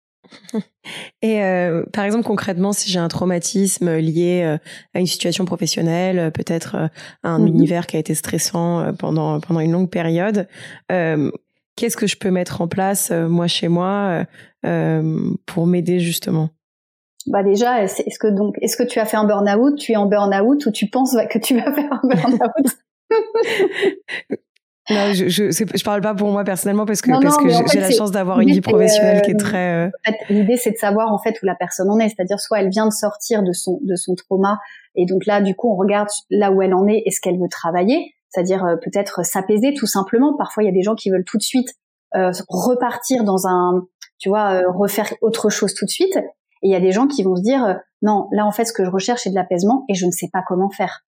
Et 1.21 1.43
euh, 1.43 1.83
par 1.93 2.05
exemple, 2.05 2.25
concrètement, 2.25 2.73
si 2.73 2.89
j'ai 2.89 2.99
un 2.99 3.07
traumatisme 3.07 3.97
lié 3.97 4.41
euh, 4.43 4.57
à 4.93 4.99
une 4.99 5.05
situation 5.05 5.45
professionnelle, 5.45 6.19
euh, 6.19 6.29
peut-être 6.31 6.75
à 7.23 7.29
un 7.29 7.39
mhm. 7.39 7.47
univers 7.47 7.87
qui 7.87 7.97
a 7.97 7.99
été 7.99 8.15
stressant 8.15 8.93
pendant 8.97 9.39
pendant 9.39 9.59
une 9.59 9.71
longue 9.71 9.89
période, 9.89 10.47
qu'est-ce 10.89 11.97
que 11.97 12.07
je 12.07 12.17
peux 12.17 12.31
mettre 12.31 12.61
en 12.61 12.67
place 12.67 13.11
moi 13.11 13.47
chez 13.47 13.67
moi 13.67 14.25
pour 15.45 15.67
m'aider 15.67 15.99
justement? 15.99 16.49
Bah 17.27 17.43
déjà, 17.43 17.83
est-ce 17.83 18.17
que 18.17 18.27
donc 18.27 18.55
est-ce 18.61 18.77
que 18.77 18.83
tu 18.83 18.99
as 18.99 19.05
fait 19.05 19.17
un 19.17 19.25
burn-out? 19.25 19.77
Tu 19.77 19.91
es 19.91 19.95
en 19.95 20.05
burn-out 20.05 20.65
ou 20.65 20.71
tu 20.71 20.87
penses 20.87 21.15
que 21.29 21.39
tu 21.39 21.55
vas 21.55 21.71
faire 21.71 21.91
un 21.91 22.07
burn-out? 22.07 22.77
Non, 24.89 25.13
je, 25.13 25.27
je, 25.27 25.51
je 25.51 25.83
parle 25.83 26.01
pas 26.01 26.15
pour 26.15 26.31
moi 26.31 26.43
personnellement 26.43 26.85
parce 26.85 27.01
que, 27.01 27.11
parce 27.21 27.37
que 27.37 27.49
j'ai 27.71 27.79
la 27.79 27.91
chance 27.91 28.11
d'avoir 28.11 28.39
une 28.39 28.49
vie 28.49 28.61
professionnelle 28.61 29.21
qui 29.21 29.31
est 29.31 29.35
euh, 29.35 29.37
très. 29.37 29.87
Euh, 29.87 30.11
l'idée, 30.29 30.57
c'est 30.57 30.71
de 30.71 30.77
savoir 30.77 31.13
en 31.13 31.19
fait 31.19 31.39
où 31.41 31.45
la 31.45 31.55
personne 31.55 31.89
en 31.89 31.99
est, 31.99 32.09
c'est-à-dire 32.09 32.39
soit 32.39 32.59
elle 32.59 32.69
vient 32.69 32.85
de 32.85 32.93
sortir 32.93 33.43
de 33.43 33.51
son 33.51 33.79
de 33.83 33.95
son 33.95 34.15
trauma 34.15 34.59
et 34.95 35.05
donc 35.05 35.25
là, 35.25 35.41
du 35.41 35.55
coup, 35.55 35.71
on 35.71 35.75
regarde 35.75 36.09
là 36.29 36.51
où 36.51 36.61
elle 36.61 36.73
en 36.73 36.87
est 36.87 37.03
et 37.05 37.11
ce 37.11 37.21
qu'elle 37.21 37.39
veut 37.39 37.49
travailler, 37.49 38.13
c'est-à-dire 38.29 38.65
euh, 38.65 38.75
peut-être 38.77 39.23
s'apaiser 39.25 39.73
tout 39.73 39.87
simplement. 39.87 40.35
Parfois, 40.37 40.63
il 40.63 40.65
y 40.65 40.69
a 40.69 40.73
des 40.73 40.83
gens 40.83 40.95
qui 40.95 41.09
veulent 41.11 41.25
tout 41.25 41.37
de 41.37 41.43
suite 41.43 41.69
repartir 42.11 43.23
dans 43.23 43.45
un, 43.45 43.85
tu 44.17 44.29
vois, 44.29 44.63
refaire 44.67 45.13
autre 45.21 45.51
chose 45.51 45.75
tout 45.75 45.85
de 45.85 45.91
suite. 45.91 46.17
Et 46.17 46.67
il 46.67 46.71
y 46.71 46.75
a 46.75 46.79
des 46.79 46.91
gens 46.91 47.05
qui 47.05 47.21
vont 47.21 47.35
se 47.35 47.43
dire 47.43 47.79
non, 48.01 48.27
là 48.31 48.47
en 48.47 48.51
fait, 48.51 48.65
ce 48.65 48.73
que 48.73 48.83
je 48.83 48.89
recherche 48.89 49.21
c'est 49.23 49.29
de 49.29 49.35
l'apaisement 49.35 49.85
et 49.89 49.93
je 49.93 50.07
ne 50.07 50.11
sais 50.11 50.27
pas 50.33 50.41
comment 50.45 50.71
faire 50.71 51.03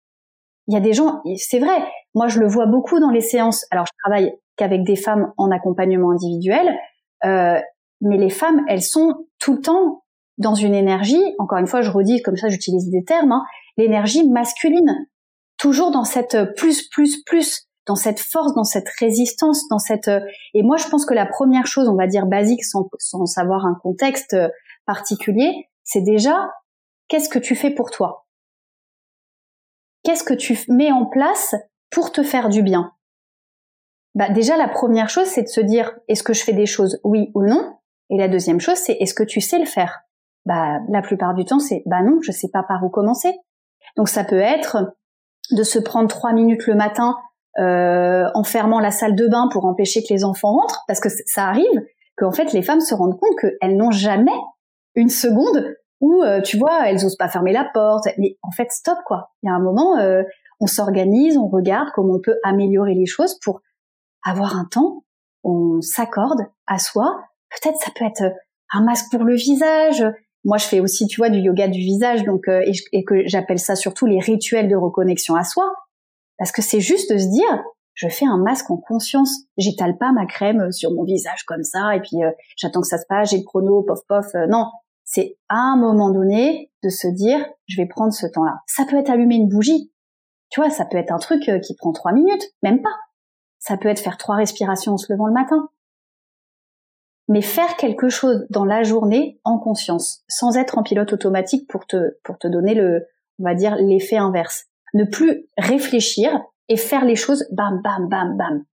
il 0.68 0.74
y 0.74 0.76
a 0.76 0.80
des 0.80 0.92
gens, 0.92 1.22
c'est 1.36 1.58
vrai, 1.58 1.82
moi 2.18 2.26
je 2.26 2.40
le 2.40 2.48
vois 2.48 2.66
beaucoup 2.66 2.98
dans 2.98 3.10
les 3.10 3.20
séances. 3.20 3.64
Alors 3.70 3.86
je 3.86 3.92
travaille 4.02 4.32
qu'avec 4.56 4.82
des 4.82 4.96
femmes 4.96 5.32
en 5.36 5.52
accompagnement 5.52 6.10
individuel, 6.10 6.76
euh, 7.24 7.60
mais 8.00 8.16
les 8.16 8.28
femmes, 8.28 8.64
elles 8.66 8.82
sont 8.82 9.28
tout 9.38 9.54
le 9.54 9.60
temps 9.60 10.02
dans 10.36 10.56
une 10.56 10.74
énergie, 10.74 11.22
encore 11.38 11.58
une 11.58 11.68
fois 11.68 11.80
je 11.80 11.92
redis, 11.92 12.20
comme 12.22 12.36
ça 12.36 12.48
j'utilise 12.48 12.90
des 12.90 13.04
termes, 13.04 13.30
hein, 13.30 13.44
l'énergie 13.76 14.28
masculine, 14.28 15.06
toujours 15.58 15.92
dans 15.92 16.02
cette 16.02 16.56
plus, 16.56 16.88
plus, 16.88 17.22
plus, 17.22 17.68
dans 17.86 17.94
cette 17.94 18.18
force, 18.18 18.52
dans 18.54 18.64
cette 18.64 18.88
résistance, 18.98 19.68
dans 19.68 19.78
cette... 19.78 20.10
Et 20.54 20.64
moi 20.64 20.76
je 20.76 20.88
pense 20.88 21.06
que 21.06 21.14
la 21.14 21.26
première 21.26 21.68
chose, 21.68 21.88
on 21.88 21.94
va 21.94 22.08
dire 22.08 22.26
basique, 22.26 22.64
sans, 22.64 22.88
sans 22.98 23.26
savoir 23.26 23.64
un 23.64 23.76
contexte 23.80 24.36
particulier, 24.86 25.68
c'est 25.84 26.02
déjà 26.02 26.50
qu'est-ce 27.06 27.28
que 27.28 27.38
tu 27.38 27.54
fais 27.54 27.70
pour 27.70 27.92
toi? 27.92 28.26
Qu'est-ce 30.02 30.24
que 30.24 30.34
tu 30.34 30.58
mets 30.68 30.90
en 30.90 31.06
place 31.06 31.54
pour 31.90 32.12
te 32.12 32.22
faire 32.22 32.48
du 32.48 32.62
bien 32.62 32.92
bah, 34.14 34.28
Déjà, 34.30 34.56
la 34.56 34.68
première 34.68 35.08
chose, 35.08 35.26
c'est 35.26 35.42
de 35.42 35.48
se 35.48 35.60
dire, 35.60 35.92
est-ce 36.08 36.22
que 36.22 36.32
je 36.32 36.44
fais 36.44 36.52
des 36.52 36.66
choses 36.66 37.00
oui 37.04 37.30
ou 37.34 37.42
non? 37.42 37.76
Et 38.10 38.16
la 38.16 38.28
deuxième 38.28 38.60
chose, 38.60 38.76
c'est, 38.76 38.94
est-ce 38.94 39.14
que 39.14 39.22
tu 39.22 39.40
sais 39.40 39.58
le 39.58 39.66
faire? 39.66 40.00
Bah, 40.46 40.80
La 40.88 41.02
plupart 41.02 41.34
du 41.34 41.44
temps, 41.44 41.58
c'est, 41.58 41.82
bah 41.86 42.02
non, 42.02 42.20
je 42.22 42.32
sais 42.32 42.48
pas 42.52 42.62
par 42.62 42.82
où 42.84 42.88
commencer. 42.88 43.34
Donc 43.96 44.08
ça 44.08 44.24
peut 44.24 44.40
être 44.40 44.94
de 45.50 45.62
se 45.62 45.78
prendre 45.78 46.08
trois 46.08 46.32
minutes 46.32 46.66
le 46.66 46.74
matin 46.74 47.16
euh, 47.58 48.28
en 48.34 48.44
fermant 48.44 48.80
la 48.80 48.90
salle 48.90 49.14
de 49.14 49.26
bain 49.26 49.48
pour 49.50 49.64
empêcher 49.64 50.02
que 50.02 50.12
les 50.12 50.24
enfants 50.24 50.52
rentrent, 50.52 50.84
parce 50.86 51.00
que 51.00 51.08
ça 51.08 51.46
arrive 51.46 51.82
qu'en 52.16 52.32
fait 52.32 52.52
les 52.52 52.62
femmes 52.62 52.80
se 52.80 52.94
rendent 52.94 53.18
compte 53.18 53.36
qu'elles 53.40 53.76
n'ont 53.76 53.90
jamais 53.90 54.36
une 54.94 55.08
seconde 55.08 55.74
ou 56.00 56.22
euh, 56.22 56.40
tu 56.40 56.56
vois, 56.56 56.88
elles 56.88 57.04
osent 57.04 57.16
pas 57.16 57.28
fermer 57.28 57.52
la 57.52 57.64
porte. 57.72 58.06
Mais 58.18 58.36
en 58.42 58.50
fait, 58.50 58.70
stop 58.70 58.98
quoi. 59.06 59.32
Il 59.42 59.46
y 59.46 59.50
a 59.50 59.54
un 59.54 59.60
moment, 59.60 59.98
euh, 59.98 60.22
on 60.60 60.66
s'organise, 60.66 61.36
on 61.36 61.48
regarde 61.48 61.88
comment 61.94 62.14
on 62.14 62.20
peut 62.20 62.38
améliorer 62.44 62.94
les 62.94 63.06
choses 63.06 63.38
pour 63.40 63.60
avoir 64.24 64.56
un 64.56 64.64
temps. 64.64 65.04
On 65.44 65.80
s'accorde 65.80 66.40
à 66.66 66.78
soi. 66.78 67.22
Peut-être 67.50 67.78
ça 67.78 67.90
peut 67.94 68.04
être 68.04 68.34
un 68.72 68.84
masque 68.84 69.10
pour 69.10 69.24
le 69.24 69.34
visage. 69.34 70.04
Moi, 70.44 70.58
je 70.58 70.66
fais 70.66 70.80
aussi, 70.80 71.06
tu 71.06 71.20
vois, 71.20 71.30
du 71.30 71.38
yoga 71.38 71.68
du 71.68 71.80
visage, 71.80 72.24
donc 72.24 72.48
euh, 72.48 72.62
et, 72.92 73.04
que 73.04 73.26
j'appelle 73.26 73.58
ça 73.58 73.76
surtout 73.76 74.06
les 74.06 74.20
rituels 74.20 74.68
de 74.68 74.76
reconnexion 74.76 75.34
à 75.34 75.44
soi, 75.44 75.64
parce 76.38 76.52
que 76.52 76.62
c'est 76.62 76.80
juste 76.80 77.12
de 77.12 77.18
se 77.18 77.26
dire, 77.26 77.64
je 77.94 78.08
fais 78.08 78.26
un 78.26 78.38
masque 78.38 78.70
en 78.70 78.76
conscience. 78.76 79.32
J'étale 79.56 79.98
pas 79.98 80.12
ma 80.12 80.26
crème 80.26 80.70
sur 80.70 80.92
mon 80.92 81.04
visage 81.04 81.42
comme 81.44 81.64
ça, 81.64 81.96
et 81.96 82.00
puis 82.00 82.18
j'attends 82.56 82.80
que 82.80 82.86
ça 82.86 82.98
se 82.98 83.06
passe, 83.08 83.30
j'ai 83.30 83.38
le 83.38 83.44
chrono, 83.44 83.82
pof 83.82 84.00
pof. 84.08 84.26
non, 84.48 84.66
c'est 85.04 85.38
à 85.48 85.56
un 85.56 85.76
moment 85.76 86.10
donné 86.10 86.70
de 86.84 86.90
se 86.90 87.08
dire, 87.08 87.44
je 87.66 87.80
vais 87.80 87.88
prendre 87.88 88.12
ce 88.12 88.26
temps-là. 88.26 88.60
Ça 88.66 88.84
peut 88.84 88.96
être 88.96 89.10
allumer 89.10 89.36
une 89.36 89.48
bougie. 89.48 89.90
Tu 90.50 90.60
vois, 90.60 90.70
ça 90.70 90.84
peut 90.84 90.96
être 90.96 91.12
un 91.12 91.18
truc 91.18 91.48
euh, 91.48 91.58
qui 91.58 91.74
prend 91.74 91.92
trois 91.92 92.12
minutes, 92.12 92.44
même 92.62 92.82
pas. 92.82 92.96
Ça 93.58 93.76
peut 93.76 93.88
être 93.88 94.00
faire 94.00 94.16
trois 94.16 94.36
respirations 94.36 94.94
en 94.94 94.96
se 94.96 95.12
levant 95.12 95.26
le 95.26 95.32
matin. 95.32 95.68
Mais 97.28 97.42
faire 97.42 97.76
quelque 97.76 98.08
chose 98.08 98.46
dans 98.48 98.64
la 98.64 98.82
journée 98.82 99.38
en 99.44 99.58
conscience, 99.58 100.24
sans 100.28 100.56
être 100.56 100.78
en 100.78 100.82
pilote 100.82 101.12
automatique 101.12 101.68
pour 101.68 101.86
te, 101.86 102.16
pour 102.24 102.38
te 102.38 102.48
donner 102.48 102.74
le, 102.74 103.06
on 103.38 103.44
va 103.44 103.54
dire, 103.54 103.76
l'effet 103.76 104.16
inverse. 104.16 104.66
Ne 104.94 105.04
plus 105.04 105.46
réfléchir 105.58 106.30
et 106.68 106.76
faire 106.76 107.04
les 107.04 107.16
choses 107.16 107.46
bam, 107.52 107.82
bam, 107.82 108.08
bam, 108.08 108.36
bam. 108.36 108.64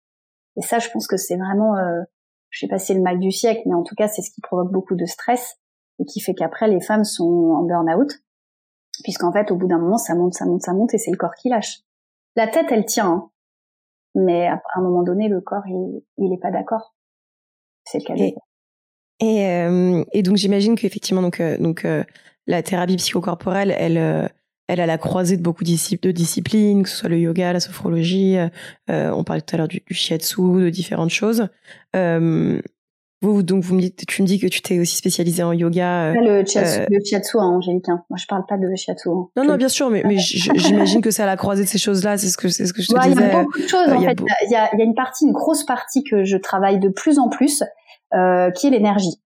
Et 0.57 0.61
ça, 0.61 0.79
je 0.79 0.89
pense 0.89 1.07
que 1.07 1.17
c'est 1.17 1.35
vraiment, 1.35 1.75
euh, 1.75 2.01
je 2.49 2.59
sais 2.59 2.67
pas 2.69 2.79
si 2.79 2.87
c'est 2.87 2.93
le 2.93 3.01
mal 3.01 3.19
du 3.19 3.31
siècle, 3.31 3.63
mais 3.65 3.75
en 3.75 3.83
tout 3.83 3.95
cas, 3.95 4.07
c'est 4.07 4.21
ce 4.21 4.31
qui 4.31 4.39
provoque 4.39 4.71
beaucoup 4.71 4.95
de 4.95 5.05
stress 5.05 5.57
et 5.99 6.05
qui 6.05 6.21
fait 6.21 6.33
qu'après 6.33 6.69
les 6.69 6.79
femmes 6.79 7.03
sont 7.03 7.53
en 7.57 7.63
burn-out, 7.63 8.11
puisqu'en 9.03 9.31
fait 9.31 9.51
au 9.51 9.55
bout 9.55 9.67
d'un 9.67 9.79
moment 9.79 9.97
ça 9.97 10.15
monte, 10.15 10.33
ça 10.33 10.45
monte, 10.45 10.61
ça 10.61 10.73
monte 10.73 10.93
et 10.93 10.97
c'est 10.97 11.11
le 11.11 11.17
corps 11.17 11.35
qui 11.35 11.49
lâche. 11.49 11.79
La 12.35 12.47
tête 12.47 12.67
elle 12.69 12.85
tient, 12.85 13.11
hein. 13.11 13.29
mais 14.15 14.47
à 14.47 14.61
un 14.75 14.81
moment 14.81 15.03
donné 15.03 15.27
le 15.27 15.41
corps 15.41 15.65
il, 15.67 16.01
il 16.17 16.33
est 16.33 16.41
pas 16.41 16.51
d'accord. 16.51 16.95
C'est 17.85 17.99
le 17.99 18.05
cas. 18.05 18.15
Et, 18.15 18.35
et, 19.19 19.45
euh, 19.47 20.03
et 20.11 20.23
donc 20.23 20.37
j'imagine 20.37 20.75
qu'effectivement 20.75 21.21
donc 21.21 21.39
euh, 21.39 21.57
donc 21.57 21.85
euh, 21.85 22.03
la 22.47 22.63
thérapie 22.63 22.97
psychocorporelle 22.97 23.73
elle 23.77 24.29
elle 24.67 24.79
a 24.79 24.87
la 24.87 24.97
croisée 24.97 25.37
de 25.37 25.43
beaucoup 25.43 25.63
de 25.63 26.11
disciplines, 26.11 26.81
que 26.81 26.89
ce 26.89 26.95
soit 26.95 27.09
le 27.09 27.19
yoga, 27.19 27.53
la 27.53 27.59
sophrologie, 27.59 28.37
on 28.87 29.23
parlait 29.23 29.43
tout 29.43 29.53
à 29.53 29.59
l'heure 29.59 29.67
du, 29.67 29.83
du, 29.85 29.93
shiatsu, 29.93 30.41
de 30.41 30.69
différentes 30.71 31.11
choses. 31.11 31.49
Vous, 33.25 33.41
donc, 33.41 33.63
vous 33.63 33.73
me 33.73 33.81
dites, 33.81 34.05
tu 34.05 34.21
me 34.21 34.27
dis 34.27 34.39
que 34.39 34.45
tu 34.45 34.61
t'es 34.61 34.79
aussi 34.79 34.97
spécialisé 34.97 35.41
en 35.41 35.51
yoga. 35.51 36.11
Euh, 36.11 36.13
le 36.13 36.45
shiatsu, 36.45 36.81
euh, 36.81 36.85
le 36.91 37.03
shiatsu 37.03 37.37
hein, 37.39 37.45
Angélique. 37.45 37.89
Hein. 37.89 38.03
Moi, 38.11 38.17
je 38.17 38.27
parle 38.27 38.45
pas 38.47 38.55
de 38.55 38.67
shiatsu. 38.75 39.09
Hein. 39.09 39.29
Non, 39.35 39.45
non, 39.45 39.55
bien 39.55 39.67
sûr, 39.67 39.89
mais, 39.89 40.03
mais 40.05 40.17
j'imagine 40.19 41.01
que 41.01 41.09
c'est 41.09 41.23
à 41.23 41.25
la 41.25 41.35
croisée 41.35 41.63
de 41.63 41.67
ces 41.67 41.79
choses-là. 41.79 42.19
C'est 42.19 42.27
ce 42.27 42.37
que, 42.37 42.49
c'est 42.49 42.67
ce 42.67 42.73
que 42.73 42.83
je 42.83 42.87
te 42.89 42.93
disais. 42.93 43.19
Il 43.19 43.27
y 43.27 43.31
a 43.31 43.43
beaucoup 43.43 43.59
de 43.59 43.67
choses, 43.67 43.89
en 43.89 43.99
fait. 43.99 44.19
Il 44.43 44.51
y 44.51 44.55
a, 44.55 44.75
y 44.75 44.81
a, 44.81 44.83
une 44.83 44.93
partie, 44.93 45.25
une 45.25 45.31
grosse 45.31 45.65
partie 45.65 46.03
que 46.03 46.23
je 46.23 46.37
travaille 46.37 46.79
de 46.79 46.89
plus 46.89 47.17
en 47.17 47.29
plus, 47.29 47.63
euh, 48.13 48.51
qui 48.51 48.67
est 48.67 48.69
l'énergie. 48.69 49.19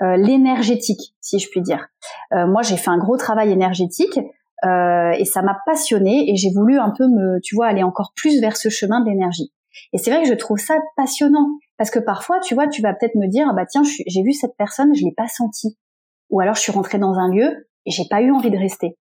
Euh, 0.00 0.16
l'énergétique, 0.16 1.16
si 1.20 1.40
je 1.40 1.48
puis 1.50 1.60
dire. 1.60 1.88
Moi, 2.30 2.62
j'ai 2.62 2.76
fait 2.76 2.90
un 2.90 2.98
gros 2.98 3.16
travail 3.16 3.50
énergétique 3.50 4.16
et 4.16 5.24
ça 5.24 5.42
m'a 5.42 5.58
passionné 5.66 6.30
et 6.30 6.36
j'ai 6.36 6.50
voulu 6.54 6.78
un 6.78 6.92
peu 6.96 7.08
me, 7.08 7.40
tu 7.42 7.56
vois, 7.56 7.66
aller 7.66 7.82
encore 7.82 8.12
plus 8.14 8.40
vers 8.40 8.56
ce 8.56 8.68
chemin 8.68 9.00
de 9.00 9.10
l'énergie. 9.10 9.52
Et 9.92 9.98
c'est 9.98 10.12
vrai 10.12 10.22
que 10.22 10.28
je 10.28 10.34
trouve 10.34 10.58
ça 10.58 10.78
passionnant 10.96 11.48
parce 11.78 11.90
que 11.90 12.00
parfois, 12.00 12.40
tu 12.40 12.54
vois, 12.54 12.66
tu 12.66 12.82
vas 12.82 12.92
peut-être 12.92 13.14
me 13.14 13.28
dire, 13.28 13.46
ah 13.48 13.54
bah 13.54 13.64
tiens, 13.64 13.82
j'ai 13.84 14.22
vu 14.22 14.32
cette 14.32 14.56
personne, 14.58 14.94
je 14.94 15.04
l'ai 15.04 15.14
pas 15.16 15.28
senti. 15.28 15.78
Ou 16.28 16.40
alors 16.40 16.56
je 16.56 16.60
suis 16.60 16.72
rentrée 16.72 16.98
dans 16.98 17.14
un 17.14 17.32
lieu 17.32 17.68
et 17.86 17.90
j'ai 17.90 18.04
pas 18.10 18.20
eu 18.20 18.32
envie 18.32 18.50
de 18.50 18.58
rester. 18.58 18.98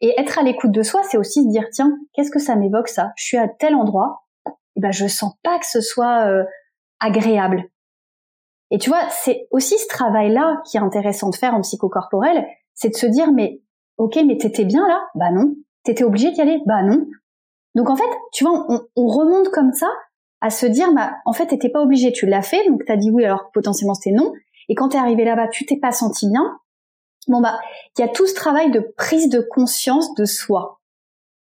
Et 0.00 0.18
être 0.18 0.38
à 0.38 0.42
l'écoute 0.42 0.72
de 0.72 0.82
soi, 0.82 1.02
c'est 1.04 1.18
aussi 1.18 1.42
se 1.42 1.48
dire, 1.48 1.66
tiens, 1.70 1.94
qu'est-ce 2.14 2.30
que 2.30 2.38
ça 2.38 2.56
m'évoque 2.56 2.88
ça? 2.88 3.12
Je 3.16 3.24
suis 3.24 3.36
à 3.36 3.46
tel 3.46 3.74
endroit, 3.74 4.24
eh 4.46 4.80
ben 4.80 4.90
je 4.90 5.06
sens 5.06 5.34
pas 5.42 5.58
que 5.58 5.66
ce 5.66 5.82
soit 5.82 6.26
euh, 6.26 6.44
agréable. 6.98 7.64
Et 8.70 8.78
tu 8.78 8.88
vois, 8.88 9.06
c'est 9.10 9.46
aussi 9.50 9.76
ce 9.76 9.86
travail-là 9.86 10.62
qui 10.64 10.78
est 10.78 10.80
intéressant 10.80 11.28
de 11.28 11.36
faire 11.36 11.54
en 11.54 11.60
psychocorporel, 11.60 12.46
c'est 12.72 12.88
de 12.88 12.96
se 12.96 13.06
dire 13.06 13.30
mais 13.32 13.60
ok, 13.98 14.18
mais 14.26 14.38
t'étais 14.38 14.64
bien 14.64 14.88
là? 14.88 15.04
Bah 15.14 15.30
non. 15.30 15.54
T'étais 15.84 16.04
obligé 16.04 16.30
d'y 16.30 16.40
aller? 16.40 16.58
Bah 16.64 16.82
non. 16.82 17.06
Donc 17.74 17.90
en 17.90 17.96
fait, 17.96 18.08
tu 18.32 18.44
vois, 18.44 18.66
on 18.96 19.06
remonte 19.06 19.50
comme 19.50 19.72
ça 19.72 19.88
à 20.42 20.50
se 20.50 20.66
dire, 20.66 20.92
bah, 20.92 21.14
en 21.24 21.32
fait, 21.32 21.46
t'étais 21.46 21.70
pas 21.70 21.80
obligé, 21.80 22.10
tu 22.10 22.26
l'as 22.26 22.42
fait, 22.42 22.68
donc 22.68 22.82
t'as 22.84 22.96
dit 22.96 23.12
oui, 23.12 23.24
alors 23.24 23.50
potentiellement 23.54 23.94
c'était 23.94 24.14
non. 24.14 24.32
Et 24.68 24.74
quand 24.74 24.88
t'es 24.88 24.98
arrivé 24.98 25.24
là-bas, 25.24 25.46
tu 25.48 25.64
t'es 25.64 25.76
pas 25.76 25.92
senti 25.92 26.28
bien. 26.28 26.58
Bon 27.28 27.40
bah, 27.40 27.60
il 27.96 28.00
y 28.00 28.04
a 28.04 28.08
tout 28.08 28.26
ce 28.26 28.34
travail 28.34 28.72
de 28.72 28.80
prise 28.96 29.28
de 29.28 29.40
conscience 29.40 30.12
de 30.16 30.24
soi 30.24 30.80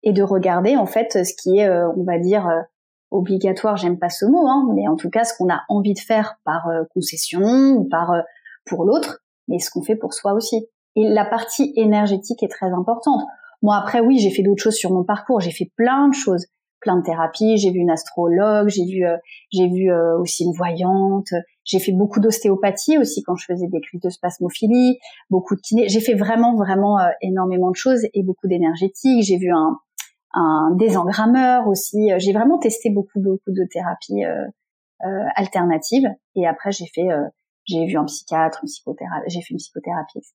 et 0.03 0.13
de 0.13 0.23
regarder 0.23 0.77
en 0.77 0.85
fait 0.85 1.25
ce 1.25 1.33
qui 1.43 1.59
est, 1.59 1.67
euh, 1.67 1.89
on 1.97 2.05
va 2.05 2.19
dire, 2.19 2.47
euh, 2.47 2.61
obligatoire. 3.11 3.79
J'aime 3.79 3.99
pas 3.99 4.11
ce 4.11 4.27
mot, 4.27 4.47
hein, 4.47 4.69
mais 4.75 4.87
en 4.87 4.97
tout 4.97 5.09
cas 5.09 5.25
ce 5.25 5.33
qu'on 5.37 5.51
a 5.51 5.63
envie 5.71 5.95
de 5.95 5.99
faire 5.99 6.37
par 6.45 6.69
euh, 6.69 6.83
concession 6.93 7.73
ou 7.73 7.89
par 7.89 8.13
pour 8.67 8.85
l'autre, 8.85 9.21
mais 9.49 9.59
ce 9.59 9.71
qu'on 9.71 9.83
fait 9.83 9.97
pour 9.97 10.13
soi 10.13 10.35
aussi. 10.35 10.67
Et 10.95 11.09
la 11.09 11.25
partie 11.25 11.73
énergétique 11.77 12.43
est 12.43 12.51
très 12.51 12.71
importante. 12.71 13.23
Moi 13.63 13.77
après 13.77 14.01
oui, 14.01 14.19
j'ai 14.19 14.31
fait 14.31 14.43
d'autres 14.43 14.63
choses 14.63 14.77
sur 14.77 14.93
mon 14.93 15.05
parcours, 15.05 15.41
j'ai 15.41 15.53
fait 15.53 15.73
plein 15.75 16.09
de 16.09 16.15
choses 16.15 16.45
plein 16.81 16.97
de 16.97 17.03
thérapies. 17.03 17.57
J'ai 17.59 17.71
vu 17.71 17.79
une 17.79 17.91
astrologue, 17.91 18.69
j'ai 18.69 18.85
vu, 18.85 19.07
euh, 19.07 19.17
j'ai 19.53 19.69
vu 19.69 19.91
euh, 19.91 20.19
aussi 20.19 20.45
une 20.45 20.53
voyante. 20.53 21.33
J'ai 21.65 21.79
fait 21.79 21.93
beaucoup 21.93 22.21
d'ostéopathie 22.21 22.99
aussi 22.99 23.23
quand 23.23 23.37
je 23.37 23.45
faisais 23.45 23.69
des 23.69 23.81
crises 23.81 24.01
de 24.01 24.11
spasmophilie, 24.11 24.99
beaucoup 25.29 25.55
de 25.55 25.61
kiné. 25.61 25.89
J'ai 25.89 26.01
fait 26.01 26.15
vraiment, 26.15 26.57
vraiment 26.57 26.99
euh, 26.99 27.11
énormément 27.23 27.71
de 27.71 27.77
choses 27.77 28.05
et 28.13 28.23
beaucoup 28.23 28.49
d'énergétique. 28.49 29.23
J'ai 29.23 29.39
vu 29.39 29.51
un, 29.53 29.79
un 30.33 30.75
désengrammeur 30.77 31.69
aussi. 31.69 32.11
J'ai 32.19 32.33
vraiment 32.33 32.59
testé 32.59 32.91
beaucoup, 32.91 33.21
beaucoup 33.21 33.53
de 33.53 33.65
thérapies 33.71 34.25
alternatives. 35.35 36.09
Et 36.37 36.47
après, 36.47 36.73
j'ai 36.73 36.87
fait, 36.95 37.09
j'ai 37.65 37.87
vu 37.87 37.97
un 37.97 38.05
psychiatre, 38.05 38.61
une 38.63 38.67
psychothérapie, 38.67 39.31
j'ai 39.31 39.41
fait 39.41 39.53
une 39.53 39.59
psychothérapie, 39.59 40.19
etc. 40.19 40.35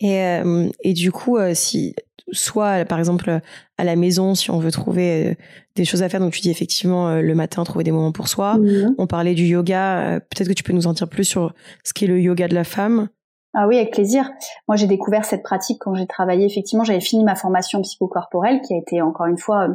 Et, 0.00 0.40
et 0.82 0.92
du 0.92 1.10
coup, 1.10 1.38
si 1.54 1.94
soit 2.32 2.84
par 2.84 2.98
exemple 2.98 3.40
à 3.76 3.84
la 3.84 3.96
maison 3.96 4.34
si 4.34 4.50
on 4.50 4.58
veut 4.58 4.70
trouver 4.70 5.26
euh, 5.26 5.34
des 5.76 5.84
choses 5.84 6.02
à 6.02 6.08
faire. 6.08 6.20
Donc 6.20 6.32
tu 6.32 6.40
dis 6.40 6.50
effectivement 6.50 7.08
euh, 7.08 7.22
le 7.22 7.34
matin 7.34 7.64
trouver 7.64 7.84
des 7.84 7.92
moments 7.92 8.12
pour 8.12 8.28
soi. 8.28 8.58
On 8.98 9.06
parlait 9.06 9.34
du 9.34 9.44
yoga. 9.44 10.00
Euh, 10.00 10.20
peut-être 10.20 10.48
que 10.48 10.54
tu 10.54 10.62
peux 10.62 10.72
nous 10.72 10.86
en 10.86 10.92
dire 10.92 11.08
plus 11.08 11.24
sur 11.24 11.54
ce 11.84 11.92
qu'est 11.92 12.06
le 12.06 12.20
yoga 12.20 12.48
de 12.48 12.54
la 12.54 12.64
femme. 12.64 13.08
Ah 13.54 13.66
oui, 13.66 13.78
avec 13.78 13.92
plaisir. 13.92 14.30
Moi, 14.68 14.76
j'ai 14.76 14.86
découvert 14.86 15.24
cette 15.24 15.42
pratique 15.42 15.78
quand 15.80 15.94
j'ai 15.94 16.06
travaillé. 16.06 16.44
Effectivement, 16.44 16.84
j'avais 16.84 17.00
fini 17.00 17.24
ma 17.24 17.34
formation 17.34 17.80
psychocorporelle, 17.80 18.60
qui 18.60 18.74
a 18.74 18.76
été 18.76 19.00
encore 19.00 19.26
une 19.26 19.38
fois 19.38 19.68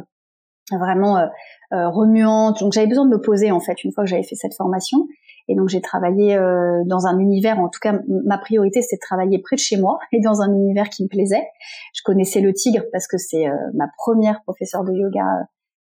vraiment 0.70 1.28
remuante. 1.70 2.60
Donc, 2.60 2.72
j'avais 2.72 2.86
besoin 2.86 3.04
de 3.04 3.10
me 3.10 3.20
poser 3.20 3.50
en 3.50 3.58
fait 3.58 3.82
une 3.82 3.90
fois 3.90 4.04
que 4.04 4.10
j'avais 4.10 4.22
fait 4.22 4.36
cette 4.36 4.54
formation. 4.54 5.08
Et 5.48 5.56
donc 5.56 5.68
j'ai 5.68 5.80
travaillé 5.80 6.36
euh, 6.36 6.82
dans 6.86 7.06
un 7.06 7.18
univers, 7.18 7.58
en 7.58 7.68
tout 7.68 7.80
cas 7.80 7.98
ma 8.08 8.38
priorité 8.38 8.80
c'était 8.80 8.96
de 8.96 9.00
travailler 9.00 9.40
près 9.40 9.56
de 9.56 9.60
chez 9.60 9.76
moi 9.76 9.98
et 10.12 10.20
dans 10.20 10.40
un 10.40 10.52
univers 10.52 10.88
qui 10.88 11.04
me 11.04 11.08
plaisait. 11.08 11.46
Je 11.94 12.02
connaissais 12.04 12.40
le 12.40 12.52
tigre 12.52 12.84
parce 12.92 13.06
que 13.06 13.18
c'est 13.18 13.46
euh, 13.46 13.56
ma 13.74 13.86
première 13.98 14.42
professeure 14.42 14.84
de 14.84 14.92
yoga. 14.92 15.24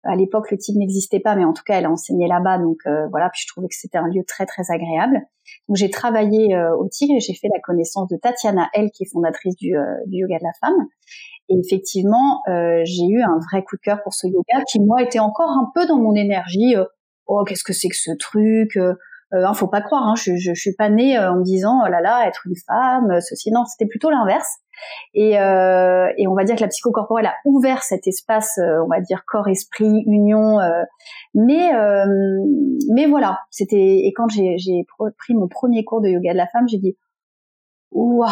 À 0.04 0.14
l'époque 0.14 0.50
le 0.50 0.58
tigre 0.58 0.78
n'existait 0.78 1.20
pas, 1.20 1.34
mais 1.34 1.44
en 1.44 1.52
tout 1.52 1.62
cas 1.64 1.78
elle 1.78 1.86
a 1.86 1.90
enseigné 1.90 2.28
là-bas, 2.28 2.58
donc 2.58 2.78
euh, 2.86 3.08
voilà. 3.10 3.30
Puis 3.30 3.42
je 3.44 3.48
trouvais 3.48 3.66
que 3.66 3.74
c'était 3.74 3.98
un 3.98 4.06
lieu 4.06 4.22
très 4.26 4.46
très 4.46 4.70
agréable. 4.70 5.22
Donc 5.68 5.76
j'ai 5.76 5.90
travaillé 5.90 6.56
au 6.78 6.88
tigre 6.88 7.14
et 7.16 7.20
j'ai 7.20 7.34
fait 7.34 7.48
la 7.52 7.60
connaissance 7.60 8.08
de 8.08 8.16
Tatiana 8.16 8.68
elle 8.74 8.90
qui 8.90 9.04
est 9.04 9.10
fondatrice 9.10 9.56
du, 9.56 9.74
du 10.06 10.18
yoga 10.18 10.38
de 10.38 10.44
la 10.44 10.52
femme. 10.60 10.86
Et 11.48 11.54
effectivement, 11.64 12.42
j'ai 12.46 13.06
eu 13.06 13.22
un 13.22 13.38
vrai 13.50 13.62
coup 13.62 13.76
de 13.76 13.80
cœur 13.80 14.02
pour 14.02 14.12
ce 14.12 14.26
yoga 14.26 14.64
qui 14.70 14.80
moi 14.80 15.02
était 15.02 15.20
encore 15.20 15.50
un 15.50 15.70
peu 15.74 15.86
dans 15.86 15.98
mon 15.98 16.14
énergie. 16.14 16.74
oh 17.26 17.44
qu'est-ce 17.44 17.64
que 17.64 17.72
c'est 17.72 17.88
que 17.88 17.96
ce 17.96 18.10
truc 18.16 18.76
euh, 19.34 19.44
hein, 19.44 19.54
faut 19.54 19.66
pas 19.66 19.80
croire, 19.80 20.04
hein, 20.04 20.14
je, 20.14 20.36
je, 20.36 20.54
je, 20.54 20.60
suis 20.60 20.74
pas 20.74 20.88
née 20.88 21.18
euh, 21.18 21.32
en 21.32 21.36
me 21.36 21.42
disant 21.42 21.82
oh 21.84 21.88
là 21.88 22.00
là 22.00 22.28
être 22.28 22.42
une 22.46 22.54
femme, 22.66 23.10
euh, 23.10 23.20
ceci 23.20 23.50
non, 23.50 23.64
c'était 23.64 23.88
plutôt 23.88 24.08
l'inverse. 24.08 24.58
Et, 25.14 25.40
euh, 25.40 26.12
et, 26.18 26.28
on 26.28 26.34
va 26.34 26.44
dire 26.44 26.54
que 26.54 26.60
la 26.60 26.68
psychocorporelle 26.68 27.26
a 27.26 27.34
ouvert 27.44 27.82
cet 27.82 28.06
espace, 28.06 28.58
euh, 28.58 28.84
on 28.84 28.88
va 28.88 29.00
dire 29.00 29.24
corps 29.26 29.48
esprit 29.48 30.04
union. 30.06 30.58
mais 31.34 31.72
mais 32.92 33.06
voilà, 33.06 33.40
c'était 33.50 33.76
et 33.76 34.12
quand 34.14 34.28
j'ai 34.28 34.84
pris 35.18 35.34
mon 35.34 35.48
premier 35.48 35.84
cours 35.84 36.02
de 36.02 36.08
yoga 36.08 36.32
de 36.32 36.36
la 36.36 36.46
femme, 36.46 36.68
j'ai 36.68 36.78
dit 36.78 36.96
waouh, 37.90 38.30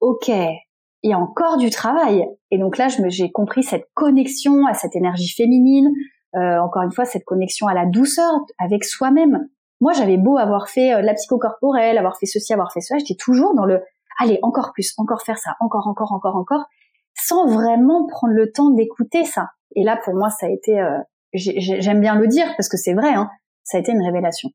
ok, 0.00 0.28
il 0.28 1.10
y 1.10 1.12
a 1.12 1.18
encore 1.18 1.56
du 1.58 1.70
travail. 1.70 2.26
Et 2.50 2.58
donc 2.58 2.78
là, 2.78 2.88
j'ai 2.88 3.30
compris 3.30 3.62
cette 3.62 3.86
connexion 3.94 4.66
à 4.66 4.74
cette 4.74 4.96
énergie 4.96 5.32
féminine. 5.32 5.88
encore 6.34 6.82
une 6.82 6.92
fois, 6.92 7.04
cette 7.04 7.24
connexion 7.24 7.68
à 7.68 7.74
la 7.74 7.86
douceur 7.86 8.32
avec 8.58 8.84
soi-même 8.84 9.46
moi, 9.82 9.92
j'avais 9.92 10.16
beau 10.16 10.38
avoir 10.38 10.68
fait 10.68 10.94
euh, 10.94 11.02
la 11.02 11.12
psychocorporelle, 11.12 11.98
avoir 11.98 12.16
fait 12.16 12.26
ceci, 12.26 12.52
avoir 12.52 12.72
fait 12.72 12.80
cela, 12.80 13.00
j'étais 13.00 13.16
toujours 13.18 13.52
dans 13.56 13.64
le 13.64 13.82
allez, 14.20 14.38
encore 14.42 14.70
plus, 14.72 14.94
encore 14.96 15.22
faire 15.22 15.38
ça, 15.38 15.56
encore, 15.58 15.88
encore, 15.88 16.12
encore, 16.12 16.36
encore, 16.36 16.66
sans 17.14 17.48
vraiment 17.48 18.06
prendre 18.06 18.32
le 18.32 18.52
temps 18.52 18.70
d'écouter 18.70 19.24
ça. 19.24 19.48
Et 19.74 19.82
là, 19.82 19.98
pour 20.04 20.14
moi, 20.14 20.30
ça 20.30 20.46
a 20.46 20.50
été, 20.50 20.78
euh, 20.78 20.98
j'aime 21.34 22.00
bien 22.00 22.14
le 22.14 22.28
dire 22.28 22.46
parce 22.56 22.68
que 22.68 22.76
c'est 22.76 22.94
vrai, 22.94 23.12
hein, 23.12 23.28
ça 23.64 23.78
a 23.78 23.80
été 23.80 23.90
une 23.90 24.04
révélation. 24.04 24.50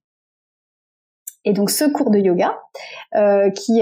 Et 1.44 1.52
donc 1.52 1.72
ce 1.72 1.84
cours 1.84 2.10
de 2.10 2.20
yoga, 2.20 2.58
euh, 3.16 3.50
qui 3.52 3.82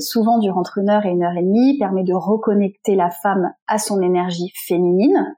souvent 0.00 0.38
dure 0.38 0.58
entre 0.58 0.78
une 0.78 0.90
heure 0.90 1.06
et 1.06 1.10
une 1.10 1.22
heure 1.22 1.36
et 1.36 1.42
demie, 1.42 1.78
permet 1.78 2.04
de 2.04 2.14
reconnecter 2.14 2.94
la 2.94 3.10
femme 3.10 3.52
à 3.66 3.78
son 3.78 4.02
énergie 4.02 4.52
féminine, 4.66 5.34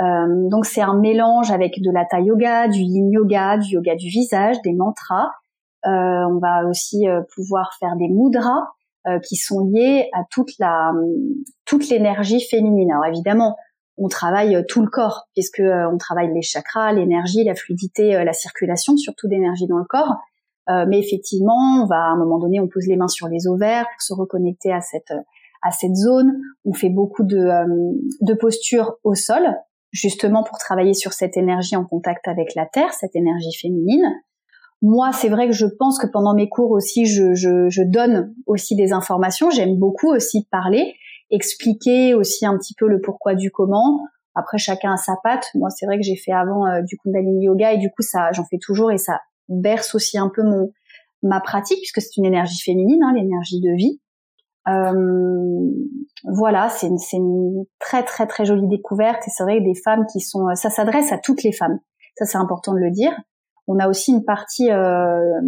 euh, 0.00 0.48
donc 0.50 0.66
c'est 0.66 0.82
un 0.82 0.94
mélange 0.94 1.50
avec 1.50 1.80
de 1.80 1.90
l'hatha 1.90 2.20
yoga, 2.20 2.68
du 2.68 2.80
yin 2.80 3.10
yoga, 3.10 3.56
du 3.58 3.74
yoga 3.74 3.94
du 3.94 4.08
visage, 4.08 4.56
des 4.62 4.74
mantras. 4.74 5.30
Euh, 5.86 5.90
on 5.90 6.38
va 6.38 6.66
aussi 6.66 7.08
euh, 7.08 7.22
pouvoir 7.34 7.72
faire 7.78 7.96
des 7.96 8.08
mudras 8.08 8.68
qui 9.22 9.36
sont 9.36 9.60
liés 9.60 10.10
à 10.14 10.24
toute 10.32 10.50
la 10.58 10.90
toute 11.64 11.88
l'énergie 11.90 12.40
féminine. 12.40 12.90
Alors 12.90 13.06
évidemment, 13.06 13.56
on 13.96 14.08
travaille 14.08 14.64
tout 14.66 14.82
le 14.82 14.88
corps 14.88 15.28
puisque 15.32 15.62
on 15.62 15.96
travaille 15.96 16.34
les 16.34 16.42
chakras, 16.42 16.92
l'énergie, 16.92 17.44
la 17.44 17.54
fluidité, 17.54 18.24
la 18.24 18.32
circulation, 18.32 18.96
surtout 18.96 19.28
d'énergie 19.28 19.68
dans 19.68 19.78
le 19.78 19.84
corps. 19.84 20.16
mais 20.88 20.98
effectivement, 20.98 21.84
on 21.84 21.86
va 21.86 21.98
à 21.98 22.08
un 22.08 22.16
moment 22.16 22.40
donné, 22.40 22.58
on 22.58 22.66
pose 22.66 22.88
les 22.88 22.96
mains 22.96 23.06
sur 23.06 23.28
les 23.28 23.46
ovaires 23.46 23.84
pour 23.84 24.02
se 24.02 24.12
reconnecter 24.12 24.72
à 24.72 24.80
cette 24.80 25.14
à 25.62 25.70
cette 25.70 25.94
zone. 25.94 26.32
On 26.64 26.72
fait 26.72 26.90
beaucoup 26.90 27.22
de, 27.22 27.48
de 28.22 28.34
postures 28.34 28.96
au 29.04 29.14
sol 29.14 29.54
justement 29.92 30.42
pour 30.42 30.58
travailler 30.58 30.94
sur 30.94 31.12
cette 31.12 31.36
énergie 31.36 31.76
en 31.76 31.84
contact 31.84 32.28
avec 32.28 32.54
la 32.54 32.66
terre, 32.66 32.92
cette 32.92 33.16
énergie 33.16 33.56
féminine. 33.60 34.04
Moi, 34.82 35.10
c'est 35.12 35.28
vrai 35.28 35.46
que 35.46 35.54
je 35.54 35.66
pense 35.66 35.98
que 35.98 36.06
pendant 36.06 36.34
mes 36.34 36.48
cours 36.48 36.70
aussi, 36.70 37.06
je, 37.06 37.34
je, 37.34 37.82
donne 37.82 38.34
aussi 38.46 38.76
des 38.76 38.92
informations. 38.92 39.50
J'aime 39.50 39.76
beaucoup 39.76 40.12
aussi 40.12 40.46
parler, 40.50 40.94
expliquer 41.30 42.14
aussi 42.14 42.44
un 42.44 42.56
petit 42.58 42.74
peu 42.74 42.86
le 42.86 43.00
pourquoi 43.00 43.34
du 43.34 43.50
comment. 43.50 44.00
Après, 44.34 44.58
chacun 44.58 44.92
a 44.92 44.96
sa 44.98 45.16
patte. 45.22 45.48
Moi, 45.54 45.70
c'est 45.70 45.86
vrai 45.86 45.96
que 45.96 46.02
j'ai 46.02 46.16
fait 46.16 46.32
avant 46.32 46.66
euh, 46.66 46.82
du 46.82 46.98
Kundalini 46.98 47.46
Yoga 47.46 47.72
et 47.72 47.78
du 47.78 47.88
coup, 47.88 48.02
ça, 48.02 48.32
j'en 48.32 48.44
fais 48.44 48.58
toujours 48.60 48.92
et 48.92 48.98
ça 48.98 49.20
berce 49.48 49.94
aussi 49.94 50.18
un 50.18 50.30
peu 50.34 50.42
mon 50.42 50.72
ma 51.22 51.40
pratique 51.40 51.78
puisque 51.78 52.02
c'est 52.02 52.18
une 52.18 52.26
énergie 52.26 52.60
féminine, 52.62 53.02
hein, 53.02 53.14
l'énergie 53.14 53.60
de 53.60 53.74
vie. 53.74 54.00
Euh, 54.68 55.70
voilà, 56.24 56.68
c'est 56.68 56.88
une, 56.88 56.98
une, 57.12 57.64
très 57.78 58.02
très 58.02 58.26
très 58.26 58.44
jolie 58.44 58.68
découverte 58.68 59.22
et 59.26 59.30
c'est 59.30 59.44
vrai 59.44 59.58
que 59.58 59.64
des 59.64 59.80
femmes 59.80 60.06
qui 60.12 60.20
sont, 60.20 60.54
ça 60.54 60.70
s'adresse 60.70 61.12
à 61.12 61.18
toutes 61.18 61.42
les 61.42 61.52
femmes. 61.52 61.78
Ça 62.18 62.24
c'est 62.24 62.38
important 62.38 62.72
de 62.72 62.78
le 62.78 62.90
dire. 62.90 63.12
On 63.68 63.78
a 63.78 63.88
aussi 63.88 64.12
une 64.12 64.24
partie 64.24 64.70
euh, 64.70 65.40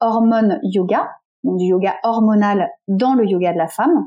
hormone 0.00 0.60
yoga, 0.62 1.10
donc 1.42 1.58
du 1.58 1.66
yoga 1.66 1.94
hormonal 2.02 2.68
dans 2.88 3.14
le 3.14 3.26
yoga 3.26 3.52
de 3.52 3.58
la 3.58 3.68
femme. 3.68 4.06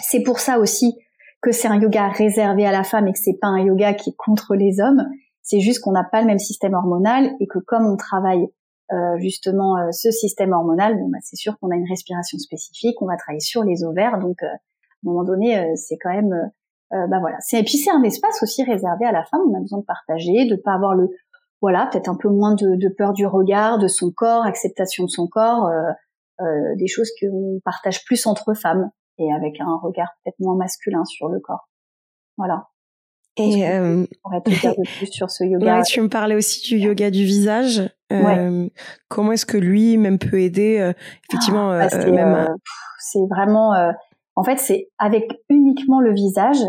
C'est 0.00 0.22
pour 0.22 0.38
ça 0.38 0.58
aussi 0.58 0.98
que 1.40 1.52
c'est 1.52 1.68
un 1.68 1.80
yoga 1.80 2.08
réservé 2.08 2.66
à 2.66 2.72
la 2.72 2.84
femme 2.84 3.08
et 3.08 3.12
que 3.12 3.18
c'est 3.18 3.38
pas 3.40 3.48
un 3.48 3.64
yoga 3.64 3.94
qui 3.94 4.10
est 4.10 4.16
contre 4.16 4.54
les 4.54 4.80
hommes. 4.80 5.06
C'est 5.42 5.60
juste 5.60 5.80
qu'on 5.80 5.92
n'a 5.92 6.04
pas 6.04 6.20
le 6.20 6.26
même 6.26 6.38
système 6.38 6.74
hormonal 6.74 7.32
et 7.40 7.46
que 7.46 7.58
comme 7.58 7.86
on 7.86 7.96
travaille 7.96 8.46
euh, 8.92 9.16
justement 9.18 9.78
euh, 9.78 9.90
ce 9.90 10.10
système 10.10 10.52
hormonal, 10.52 10.98
bon, 10.98 11.08
bah, 11.08 11.18
c'est 11.22 11.36
sûr 11.36 11.58
qu'on 11.58 11.70
a 11.70 11.76
une 11.76 11.88
respiration 11.88 12.36
spécifique, 12.38 13.00
on 13.00 13.06
va 13.06 13.16
travailler 13.16 13.40
sur 13.40 13.64
les 13.64 13.84
ovaires, 13.84 14.18
donc 14.18 14.42
euh, 14.42 14.46
à 14.46 14.50
un 14.50 15.10
moment 15.10 15.24
donné, 15.24 15.74
c'est 15.74 15.96
quand 15.96 16.12
même, 16.12 16.32
bah 16.92 17.18
voilà. 17.18 17.38
Et 17.54 17.64
puis 17.64 17.78
c'est 17.78 17.90
un 17.90 18.04
espace 18.04 18.40
aussi 18.40 18.62
réservé 18.62 19.04
à 19.04 19.10
la 19.10 19.24
femme. 19.24 19.40
On 19.50 19.56
a 19.56 19.60
besoin 19.60 19.80
de 19.80 19.84
partager, 19.84 20.44
de 20.44 20.54
pas 20.54 20.74
avoir 20.74 20.94
le, 20.94 21.08
voilà, 21.60 21.88
peut-être 21.90 22.08
un 22.08 22.14
peu 22.14 22.28
moins 22.28 22.54
de, 22.54 22.76
de, 22.76 22.88
peur 22.88 23.12
du 23.12 23.26
regard, 23.26 23.78
de 23.78 23.88
son 23.88 24.12
corps, 24.12 24.44
acceptation 24.44 25.02
de 25.02 25.08
son 25.08 25.26
corps, 25.26 25.68
des 26.76 26.86
choses 26.86 27.10
qu'on 27.20 27.58
partage 27.64 28.04
plus 28.04 28.24
entre 28.26 28.54
femmes 28.54 28.90
et 29.18 29.32
avec 29.32 29.60
un 29.60 29.76
regard 29.82 30.10
peut-être 30.22 30.38
moins 30.38 30.54
masculin 30.54 31.04
sur 31.04 31.28
le 31.28 31.40
corps. 31.40 31.68
Voilà. 32.36 32.68
Et 33.36 33.66
euh, 33.66 34.04
plus 34.44 35.06
sur 35.06 35.30
ce 35.30 35.44
yoga? 35.44 35.82
tu 35.82 36.00
me 36.00 36.08
parlais 36.08 36.34
aussi 36.34 36.62
du 36.68 36.78
yoga 36.78 37.10
du 37.10 37.24
visage. 37.24 37.82
Euh, 38.12 38.68
comment 39.08 39.32
est-ce 39.32 39.46
que 39.46 39.56
lui 39.56 39.96
même 39.96 40.18
peut 40.18 40.40
aider 40.40 40.78
euh, 40.78 40.92
effectivement 41.28 41.70
ah, 41.70 41.88
bah, 41.88 41.96
euh, 41.96 42.46
c'est 42.98 43.26
vraiment 43.30 43.72
en 44.36 44.44
fait 44.44 44.58
c'est 44.58 44.88
avec 44.98 45.30
uniquement 45.48 46.00
le 46.00 46.12
visage 46.12 46.60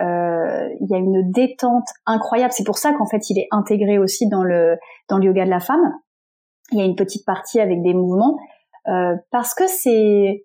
il 0.00 0.88
y 0.90 0.94
a 0.94 0.98
une 0.98 1.30
détente 1.30 1.86
incroyable. 2.04 2.52
C'est 2.52 2.64
pour 2.64 2.78
ça 2.78 2.92
qu'en 2.92 3.06
fait, 3.06 3.30
il 3.30 3.38
est 3.38 3.46
intégré 3.52 3.96
aussi 3.96 4.28
dans 4.28 4.42
le 4.42 4.76
dans 5.08 5.18
le 5.18 5.26
yoga 5.26 5.44
de 5.44 5.50
la 5.50 5.60
femme. 5.60 5.94
Il 6.72 6.78
y 6.78 6.82
a 6.82 6.84
une 6.84 6.96
petite 6.96 7.24
partie 7.24 7.60
avec 7.60 7.80
des 7.82 7.94
mouvements 7.94 8.36
parce 9.30 9.54
que 9.54 9.68
c'est 9.68 10.44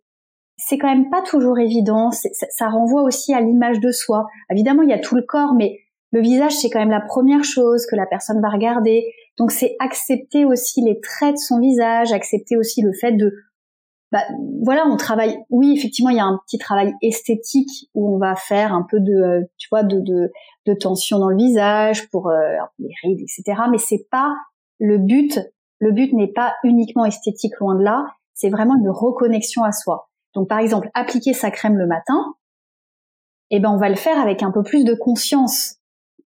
c'est 0.58 0.78
quand 0.78 0.90
même 0.90 1.10
pas 1.10 1.24
toujours 1.24 1.58
évident. 1.58 2.12
Ça, 2.12 2.30
ça 2.32 2.70
renvoie 2.70 3.02
aussi 3.02 3.34
à 3.34 3.42
l'image 3.42 3.80
de 3.80 3.92
soi. 3.92 4.28
Évidemment, 4.52 4.84
il 4.84 4.90
y 4.90 4.94
a 4.94 5.00
tout 5.00 5.16
le 5.16 5.24
corps, 5.24 5.54
mais 5.56 5.80
le 6.12 6.22
visage, 6.22 6.54
c'est 6.54 6.70
quand 6.70 6.80
même 6.80 6.90
la 6.90 7.02
première 7.02 7.44
chose 7.44 7.86
que 7.86 7.96
la 7.96 8.06
personne 8.06 8.42
va 8.42 8.50
regarder. 8.50 9.06
Donc, 9.40 9.52
c'est 9.52 9.76
accepter 9.80 10.46
aussi 10.46 10.82
les 10.82 11.00
traits 11.00 11.34
de 11.34 11.40
son 11.40 11.60
visage, 11.60 12.12
accepter 12.12 12.58
aussi 12.58 12.82
le 12.82 12.94
fait 12.94 13.14
de, 13.14 13.34
bah, 14.12 14.24
voilà, 14.64 14.86
on 14.88 14.98
travaille. 14.98 15.38
Oui, 15.50 15.74
effectivement, 15.78 16.10
il 16.10 16.18
y 16.18 16.20
a 16.20 16.26
un 16.26 16.40
petit 16.46 16.58
travail 16.58 16.94
esthétique 17.02 17.90
où 17.94 18.14
on 18.14 18.18
va 18.18 18.36
faire 18.36 18.74
un 18.74 18.86
peu 18.90 19.00
de, 19.00 19.14
euh, 19.14 19.42
tu 19.58 19.68
vois, 19.72 19.84
de, 19.84 20.32
tension 20.80 21.18
dans 21.18 21.30
le 21.30 21.36
visage 21.36 22.12
pour 22.12 22.30
euh, 22.30 22.54
les 22.78 22.92
rides, 23.02 23.22
etc. 23.22 23.64
Mais 23.72 23.80
c'est 23.80 24.06
pas 24.12 24.32
le 24.78 25.00
but. 25.00 25.40
Le 25.80 25.92
but 25.92 26.14
n'est 26.14 26.32
pas 26.32 26.54
uniquement 26.64 27.06
esthétique, 27.06 27.54
loin 27.60 27.74
de 27.74 27.84
là. 27.84 28.06
C'est 28.36 28.50
vraiment 28.50 28.76
une 28.76 28.90
reconnexion 28.90 29.64
à 29.64 29.72
soi. 29.72 30.10
Donc 30.36 30.48
par 30.48 30.60
exemple, 30.60 30.92
appliquer 30.94 31.34
sa 31.34 31.50
crème 31.50 31.76
le 31.76 31.88
matin, 31.88 32.36
eh 33.50 33.60
ben 33.60 33.72
on 33.72 33.78
va 33.78 33.90
le 33.90 33.96
faire 33.96 34.20
avec 34.20 34.44
un 34.44 34.52
peu 34.52 34.62
plus 34.62 34.84
de 34.84 34.94
conscience. 34.94 35.79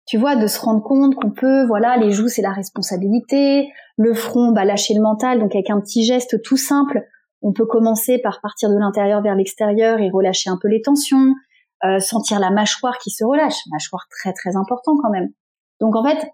Tu 0.06 0.18
vois, 0.18 0.36
de 0.36 0.48
se 0.48 0.60
rendre 0.60 0.84
compte 0.84 1.16
qu'on 1.16 1.32
peut, 1.32 1.66
voilà, 1.66 1.98
les 1.98 2.12
joues 2.12 2.28
c'est 2.28 2.42
la 2.42 2.52
responsabilité, 2.52 3.70
le 3.98 4.14
front, 4.14 4.52
bah 4.52 4.66
lâcher 4.66 4.94
le 4.94 5.02
mental, 5.02 5.40
donc 5.40 5.54
avec 5.56 5.70
un 5.70 5.80
petit 5.80 6.04
geste 6.04 6.42
tout 6.42 6.58
simple, 6.58 7.04
on 7.42 7.54
peut 7.54 7.66
commencer 7.66 8.20
par 8.20 8.42
partir 8.42 8.70
de 8.70 8.78
l'intérieur 8.78 9.22
vers 9.22 9.36
l'extérieur 9.36 10.00
et 10.00 10.10
relâcher 10.10 10.50
un 10.50 10.58
peu 10.62 10.68
les 10.68 10.82
tensions, 10.82 11.34
euh, 11.84 12.00
sentir 12.00 12.40
la 12.40 12.52
mâchoire 12.52 12.98
qui 12.98 13.10
se 13.10 13.24
relâche, 13.24 13.58
mâchoire 13.72 14.08
très 14.10 14.34
très 14.34 14.56
important 14.56 14.96
quand 15.02 15.10
même. 15.10 15.30
Donc 15.80 15.96
en 15.96 16.04
fait, 16.04 16.28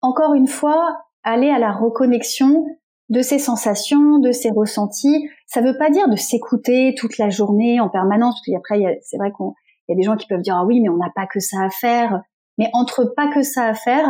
encore 0.00 0.34
une 0.34 0.48
fois, 0.48 1.04
aller 1.22 1.50
à 1.50 1.58
la 1.58 1.72
reconnexion 1.72 2.66
de 3.08 3.20
ses 3.20 3.38
sensations, 3.38 4.18
de 4.18 4.32
ses 4.32 4.50
ressentis. 4.50 5.28
Ça 5.46 5.60
veut 5.60 5.76
pas 5.76 5.90
dire 5.90 6.08
de 6.08 6.16
s'écouter 6.16 6.94
toute 6.96 7.18
la 7.18 7.28
journée 7.28 7.78
en 7.78 7.88
permanence, 7.88 8.40
parce 8.40 8.56
qu'après, 8.56 9.00
c'est 9.02 9.18
vrai 9.18 9.32
qu'il 9.36 9.46
y 9.88 9.92
a 9.92 9.96
des 9.96 10.02
gens 10.02 10.16
qui 10.16 10.26
peuvent 10.26 10.40
dire 10.40 10.56
ah 10.56 10.64
oui, 10.64 10.80
mais 10.80 10.88
on 10.88 10.96
n'a 10.96 11.10
pas 11.14 11.26
que 11.26 11.38
ça 11.38 11.62
à 11.62 11.70
faire. 11.70 12.22
Mais 12.62 12.70
entre 12.74 13.04
pas 13.04 13.26
que 13.32 13.42
ça 13.42 13.64
à 13.64 13.74
faire 13.74 14.06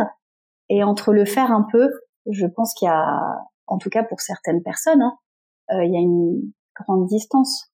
et 0.69 0.83
entre 0.83 1.11
le 1.11 1.25
faire 1.25 1.51
un 1.51 1.65
peu, 1.71 1.89
je 2.29 2.45
pense 2.45 2.75
qu'il 2.75 2.85
y 2.85 2.89
a, 2.89 3.19
en 3.65 3.79
tout 3.79 3.89
cas 3.89 4.03
pour 4.03 4.21
certaines 4.21 4.61
personnes, 4.61 5.01
hein, 5.01 5.17
euh, 5.71 5.83
il 5.83 5.91
y 5.91 5.97
a 5.97 5.99
une 5.99 6.51
grande 6.79 7.07
distance. 7.07 7.71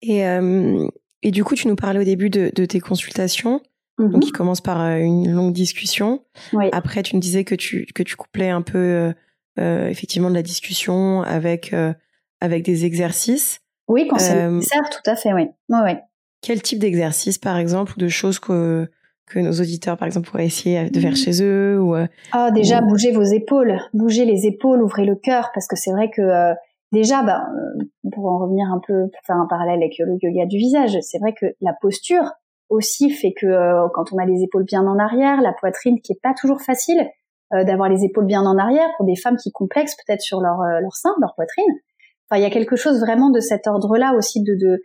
Et, 0.00 0.26
euh, 0.26 0.88
et 1.22 1.30
du 1.32 1.44
coup, 1.44 1.54
tu 1.54 1.68
nous 1.68 1.76
parlais 1.76 2.00
au 2.00 2.04
début 2.04 2.30
de, 2.30 2.48
tes 2.48 2.80
consultations. 2.80 3.60
Donc, 3.98 4.10
mm-hmm. 4.10 4.20
qui 4.20 4.32
commencent 4.32 4.60
par 4.60 4.80
euh, 4.80 4.96
une 4.96 5.30
longue 5.30 5.52
discussion. 5.52 6.24
Après, 6.72 7.02
tu 7.02 7.14
nous 7.14 7.20
disais 7.20 7.44
que 7.44 7.54
tu 7.54 7.86
que 7.94 8.02
tu 8.02 8.16
couplais 8.16 8.50
un 8.50 8.62
peu 8.62 9.14
euh, 9.60 9.86
effectivement 9.86 10.30
de 10.30 10.34
la 10.34 10.42
discussion 10.42 11.22
avec 11.22 11.72
avec 12.40 12.64
des 12.64 12.86
exercices. 12.86 13.60
Oui, 13.86 14.08
quand 14.08 14.18
c'est 14.18 14.50
nécessaire, 14.50 14.90
tout 14.90 15.08
à 15.08 15.14
fait, 15.14 15.32
oui. 15.32 15.46
Ouais, 15.68 15.80
ouais. 15.82 16.02
Quel 16.44 16.62
type 16.62 16.78
d'exercice, 16.78 17.38
par 17.38 17.56
exemple, 17.56 17.94
ou 17.96 18.00
de 18.00 18.08
choses 18.08 18.38
que 18.38 18.88
que 19.26 19.38
nos 19.38 19.52
auditeurs, 19.52 19.96
par 19.96 20.04
exemple, 20.04 20.28
pourraient 20.28 20.44
essayer 20.44 20.90
de 20.90 21.00
faire 21.00 21.12
mmh. 21.12 21.16
chez 21.16 21.42
eux 21.42 21.80
ou 21.80 21.94
Ah, 22.32 22.50
déjà 22.50 22.82
bouger 22.82 23.10
vos 23.10 23.22
épaules, 23.22 23.80
bouger 23.94 24.26
les 24.26 24.44
épaules, 24.44 24.82
ouvrez 24.82 25.06
le 25.06 25.16
cœur, 25.16 25.50
parce 25.54 25.66
que 25.66 25.76
c'est 25.76 25.92
vrai 25.92 26.10
que 26.10 26.52
déjà, 26.92 27.22
bah, 27.22 27.46
pour 28.12 28.26
en 28.26 28.38
revenir 28.38 28.66
un 28.66 28.82
peu, 28.86 29.08
pour 29.08 29.22
faire 29.26 29.36
un 29.36 29.46
parallèle 29.48 29.78
avec 29.78 29.94
le 29.98 30.18
yoga 30.20 30.44
du 30.44 30.58
visage, 30.58 30.98
c'est 31.00 31.18
vrai 31.20 31.32
que 31.32 31.46
la 31.62 31.72
posture 31.80 32.32
aussi 32.68 33.08
fait 33.08 33.32
que 33.32 33.46
quand 33.94 34.12
on 34.12 34.18
a 34.18 34.26
les 34.26 34.42
épaules 34.42 34.64
bien 34.64 34.86
en 34.86 34.98
arrière, 34.98 35.40
la 35.40 35.54
poitrine 35.54 36.02
qui 36.02 36.12
est 36.12 36.20
pas 36.22 36.34
toujours 36.38 36.60
facile, 36.60 37.08
euh, 37.54 37.62
d'avoir 37.62 37.88
les 37.88 38.04
épaules 38.04 38.26
bien 38.26 38.42
en 38.42 38.56
arrière 38.56 38.88
pour 38.96 39.06
des 39.06 39.16
femmes 39.16 39.36
qui 39.36 39.52
complexent 39.52 39.96
peut-être 39.96 40.22
sur 40.22 40.40
leur, 40.40 40.60
euh, 40.62 40.80
leur 40.80 40.94
sein, 40.94 41.10
leur 41.20 41.34
poitrine. 41.34 41.72
Enfin, 42.28 42.40
il 42.40 42.42
y 42.42 42.46
a 42.46 42.50
quelque 42.50 42.74
chose 42.74 43.00
vraiment 43.00 43.30
de 43.30 43.38
cet 43.38 43.66
ordre-là 43.66 44.14
aussi 44.16 44.42
de, 44.42 44.54
de, 44.54 44.82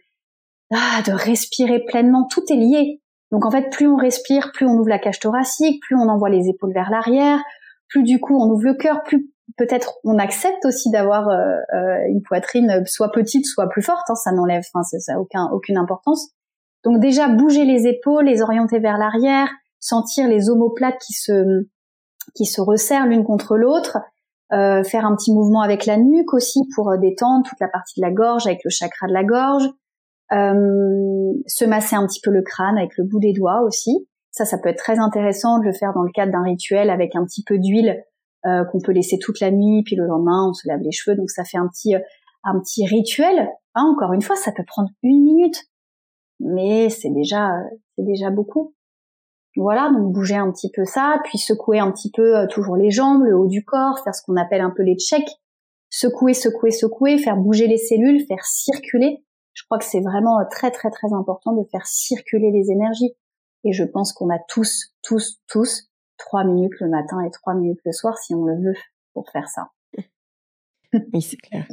ah, 0.71 1.01
de 1.05 1.12
respirer 1.12 1.84
pleinement. 1.86 2.27
Tout 2.29 2.43
est 2.49 2.55
lié. 2.55 3.01
Donc 3.32 3.45
en 3.45 3.51
fait, 3.51 3.69
plus 3.69 3.88
on 3.88 3.95
respire, 3.95 4.51
plus 4.53 4.65
on 4.65 4.73
ouvre 4.73 4.89
la 4.89 4.99
cage 4.99 5.19
thoracique, 5.19 5.82
plus 5.84 5.95
on 5.95 6.10
envoie 6.10 6.29
les 6.29 6.47
épaules 6.49 6.73
vers 6.73 6.89
l'arrière, 6.89 7.39
plus 7.88 8.03
du 8.03 8.19
coup 8.19 8.39
on 8.39 8.49
ouvre 8.49 8.63
le 8.63 8.73
cœur, 8.73 9.03
plus 9.03 9.29
peut-être 9.58 9.95
on 10.03 10.17
accepte 10.17 10.65
aussi 10.65 10.89
d'avoir 10.89 11.27
euh, 11.29 11.58
une 12.08 12.21
poitrine 12.21 12.84
soit 12.86 13.12
petite, 13.12 13.45
soit 13.45 13.69
plus 13.69 13.82
forte. 13.82 14.10
Hein, 14.10 14.15
ça 14.15 14.32
n'enlève, 14.32 14.63
enfin 14.73 14.84
ça 14.84 15.13
n'a 15.13 15.19
aucun, 15.19 15.49
aucune 15.51 15.77
importance. 15.77 16.32
Donc 16.84 16.99
déjà 16.99 17.27
bouger 17.27 17.65
les 17.65 17.88
épaules, 17.88 18.25
les 18.25 18.41
orienter 18.41 18.79
vers 18.79 18.97
l'arrière, 18.97 19.49
sentir 19.79 20.27
les 20.27 20.49
omoplates 20.49 20.99
qui 21.05 21.13
se 21.13 21.67
qui 22.36 22.45
se 22.45 22.62
resserrent 22.62 23.08
l'une 23.08 23.23
contre 23.23 23.58
l'autre, 23.58 23.97
euh, 24.53 24.84
faire 24.84 25.05
un 25.05 25.15
petit 25.15 25.34
mouvement 25.34 25.62
avec 25.62 25.86
la 25.86 25.97
nuque 25.97 26.34
aussi 26.34 26.62
pour 26.75 26.91
euh, 26.91 26.97
détendre 26.97 27.43
toute 27.47 27.60
la 27.60 27.67
partie 27.67 27.99
de 27.99 28.05
la 28.05 28.12
gorge 28.12 28.47
avec 28.47 28.62
le 28.63 28.69
chakra 28.69 29.08
de 29.08 29.13
la 29.13 29.23
gorge, 29.23 29.67
euh, 30.31 31.33
se 31.47 31.65
masser 31.65 31.95
un 31.95 32.05
petit 32.05 32.21
peu 32.21 32.31
le 32.31 32.41
crâne 32.41 32.77
avec 32.77 32.97
le 32.97 33.03
bout 33.03 33.19
des 33.19 33.33
doigts 33.33 33.61
aussi. 33.61 34.07
Ça, 34.31 34.45
ça 34.45 34.57
peut 34.57 34.69
être 34.69 34.77
très 34.77 34.99
intéressant 34.99 35.59
de 35.59 35.65
le 35.65 35.73
faire 35.73 35.93
dans 35.93 36.03
le 36.03 36.11
cadre 36.11 36.31
d'un 36.31 36.43
rituel 36.43 36.89
avec 36.89 37.15
un 37.15 37.25
petit 37.25 37.43
peu 37.43 37.57
d'huile 37.57 38.03
euh, 38.45 38.63
qu'on 38.65 38.79
peut 38.79 38.93
laisser 38.93 39.17
toute 39.19 39.41
la 39.41 39.51
nuit, 39.51 39.83
puis 39.83 39.95
le 39.95 40.05
lendemain 40.05 40.47
on 40.49 40.53
se 40.53 40.65
lave 40.67 40.79
les 40.79 40.91
cheveux, 40.91 41.17
donc 41.17 41.29
ça 41.29 41.43
fait 41.43 41.57
un 41.57 41.67
petit 41.67 41.95
euh, 41.95 41.99
un 42.43 42.57
petit 42.59 42.85
rituel. 42.85 43.49
Hein, 43.75 43.83
encore 43.93 44.13
une 44.13 44.21
fois, 44.21 44.37
ça 44.37 44.53
peut 44.55 44.63
prendre 44.65 44.89
une 45.03 45.23
minute, 45.23 45.65
mais 46.39 46.89
c'est 46.89 47.09
déjà 47.09 47.51
c'est 47.97 48.05
déjà 48.05 48.29
beaucoup. 48.29 48.73
Voilà, 49.57 49.89
donc 49.91 50.13
bouger 50.13 50.35
un 50.35 50.49
petit 50.51 50.71
peu 50.71 50.85
ça, 50.85 51.19
puis 51.25 51.37
secouer 51.37 51.79
un 51.79 51.91
petit 51.91 52.11
peu 52.11 52.37
euh, 52.37 52.47
toujours 52.47 52.77
les 52.77 52.91
jambes, 52.91 53.23
le 53.23 53.35
haut 53.35 53.47
du 53.47 53.65
corps, 53.65 53.99
faire 54.03 54.15
ce 54.15 54.21
qu'on 54.23 54.37
appelle 54.37 54.61
un 54.61 54.69
peu 54.69 54.83
les 54.83 54.95
checks, 54.95 55.29
secouer, 55.89 56.33
secouer, 56.33 56.71
secouer, 56.71 57.17
faire 57.17 57.35
bouger 57.35 57.67
les 57.67 57.77
cellules, 57.77 58.25
faire 58.25 58.45
circuler. 58.45 59.23
Je 59.53 59.63
crois 59.65 59.77
que 59.77 59.85
c'est 59.85 60.01
vraiment 60.01 60.39
euh, 60.39 60.45
très 60.49 60.71
très 60.71 60.89
très 60.89 61.13
important 61.13 61.53
de 61.53 61.63
faire 61.71 61.85
circuler 61.85 62.51
les 62.51 62.71
énergies. 62.71 63.13
Et 63.65 63.73
je 63.73 63.83
pense 63.83 64.13
qu'on 64.13 64.29
a 64.29 64.39
tous, 64.47 64.93
tous, 65.01 65.41
tous 65.47 65.89
trois 66.17 66.43
minutes 66.43 66.79
le 66.79 66.89
matin 66.89 67.21
et 67.25 67.31
trois 67.31 67.53
minutes 67.53 67.79
le 67.85 67.91
soir 67.91 68.17
si 68.17 68.33
on 68.35 68.45
le 68.45 68.55
veut 68.55 68.75
pour 69.13 69.29
faire 69.31 69.49
ça. 69.49 69.69
Oui, 71.13 71.21
c'est 71.21 71.38
clair. 71.38 71.67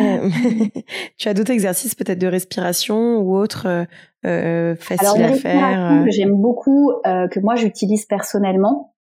Euh, 0.00 0.30
tu 1.18 1.28
as 1.28 1.34
d'autres 1.34 1.50
exercices 1.50 1.94
peut-être 1.94 2.18
de 2.18 2.26
respiration 2.26 3.18
ou 3.18 3.36
autres 3.36 3.66
euh, 3.66 3.84
euh 4.24 4.74
faciles 4.74 5.22
à 5.22 5.34
faire 5.34 6.04
que 6.04 6.10
j'aime 6.10 6.40
beaucoup, 6.40 6.92
euh, 7.06 7.28
que 7.28 7.40
moi 7.40 7.56
j'utilise 7.56 8.06
personnellement, 8.06 8.94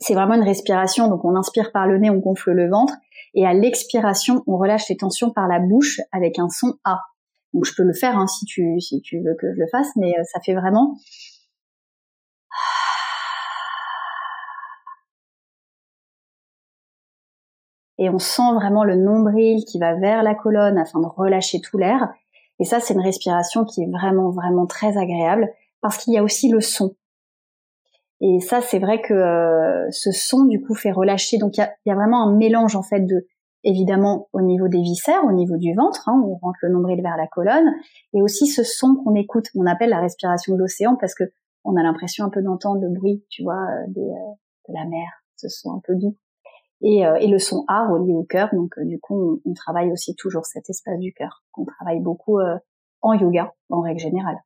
c'est 0.00 0.14
vraiment 0.14 0.34
une 0.34 0.42
respiration. 0.42 1.06
Donc 1.06 1.24
on 1.24 1.36
inspire 1.36 1.70
par 1.70 1.86
le 1.86 1.98
nez, 1.98 2.10
on 2.10 2.16
gonfle 2.16 2.50
le 2.50 2.68
ventre, 2.68 2.94
et 3.34 3.46
à 3.46 3.52
l'expiration, 3.52 4.42
on 4.48 4.56
relâche 4.56 4.88
les 4.88 4.96
tensions 4.96 5.30
par 5.30 5.46
la 5.46 5.60
bouche 5.60 6.00
avec 6.10 6.40
un 6.40 6.48
son 6.48 6.74
A. 6.84 6.98
Donc 7.52 7.64
je 7.64 7.74
peux 7.76 7.82
le 7.82 7.92
faire 7.92 8.16
hein, 8.16 8.26
si 8.26 8.44
tu 8.44 8.62
veux 8.72 9.34
que 9.38 9.52
je 9.54 9.60
le 9.60 9.66
fasse, 9.70 9.90
mais 9.96 10.12
ça 10.24 10.40
fait 10.40 10.54
vraiment 10.54 10.96
et 18.00 18.08
on 18.08 18.18
sent 18.18 18.54
vraiment 18.54 18.82
le 18.82 18.96
nombril 18.96 19.64
qui 19.66 19.78
va 19.78 19.94
vers 19.94 20.22
la 20.22 20.34
colonne 20.34 20.78
afin 20.78 21.00
de 21.00 21.06
relâcher 21.06 21.60
tout 21.60 21.76
l'air. 21.76 22.08
Et 22.58 22.64
ça, 22.64 22.80
c'est 22.80 22.94
une 22.94 23.02
respiration 23.02 23.64
qui 23.66 23.82
est 23.82 23.90
vraiment, 23.90 24.30
vraiment 24.30 24.66
très 24.66 24.96
agréable 24.96 25.52
parce 25.82 25.98
qu'il 25.98 26.14
y 26.14 26.18
a 26.18 26.22
aussi 26.22 26.48
le 26.48 26.62
son. 26.62 26.96
Et 28.22 28.40
ça, 28.40 28.62
c'est 28.62 28.78
vrai 28.78 29.02
que 29.02 29.12
euh, 29.12 29.90
ce 29.90 30.12
son, 30.12 30.46
du 30.46 30.62
coup, 30.62 30.74
fait 30.74 30.92
relâcher. 30.92 31.36
Donc, 31.36 31.58
il 31.58 31.68
y 31.86 31.90
a, 31.90 31.94
vraiment 31.94 32.26
un 32.26 32.36
mélange, 32.36 32.74
en 32.74 32.82
fait, 32.82 33.00
de, 33.00 33.26
évidemment, 33.64 34.28
au 34.32 34.40
niveau 34.40 34.68
des 34.68 34.80
viscères, 34.80 35.24
au 35.24 35.32
niveau 35.32 35.56
du 35.56 35.74
ventre, 35.74 36.08
hein, 36.08 36.22
on 36.24 36.36
rentre 36.36 36.58
le 36.62 36.70
nombril 36.70 37.02
vers 37.02 37.16
la 37.16 37.26
colonne, 37.26 37.70
et 38.14 38.22
aussi 38.22 38.46
ce 38.46 38.62
son 38.62 38.96
qu'on 38.96 39.14
écoute, 39.14 39.46
on 39.54 39.66
appelle 39.66 39.90
la 39.90 40.00
respiration 40.00 40.54
de 40.54 40.58
l'océan, 40.58 40.96
parce 41.00 41.14
que 41.14 41.24
on 41.64 41.76
a 41.76 41.82
l'impression 41.82 42.24
un 42.24 42.30
peu 42.30 42.42
d'entendre 42.42 42.80
le 42.80 42.88
bruit, 42.88 43.24
tu 43.28 43.42
vois, 43.42 43.60
euh, 43.60 43.86
euh, 43.86 44.34
de 44.68 44.74
la 44.74 44.86
mer, 44.86 45.08
ce 45.36 45.48
son 45.48 45.72
un 45.72 45.80
peu 45.84 45.94
doux 45.94 46.16
et, 46.82 47.06
euh, 47.06 47.16
et 47.16 47.26
le 47.26 47.38
son 47.38 47.64
A 47.68 47.88
relié 47.88 48.12
au 48.12 48.24
cœur. 48.24 48.48
Donc 48.52 48.72
euh, 48.78 48.84
du 48.84 48.98
coup, 48.98 49.40
on, 49.44 49.54
travaille 49.54 49.92
aussi 49.92 50.14
toujours 50.14 50.46
cet 50.46 50.70
espace 50.70 50.98
du 50.98 51.12
cœur 51.12 51.44
qu'on 51.52 51.64
travaille 51.64 52.00
beaucoup 52.00 52.38
en 53.02 53.12
yoga 53.14 53.52
en 53.68 53.80
règle 53.80 54.00
générale. 54.00 54.36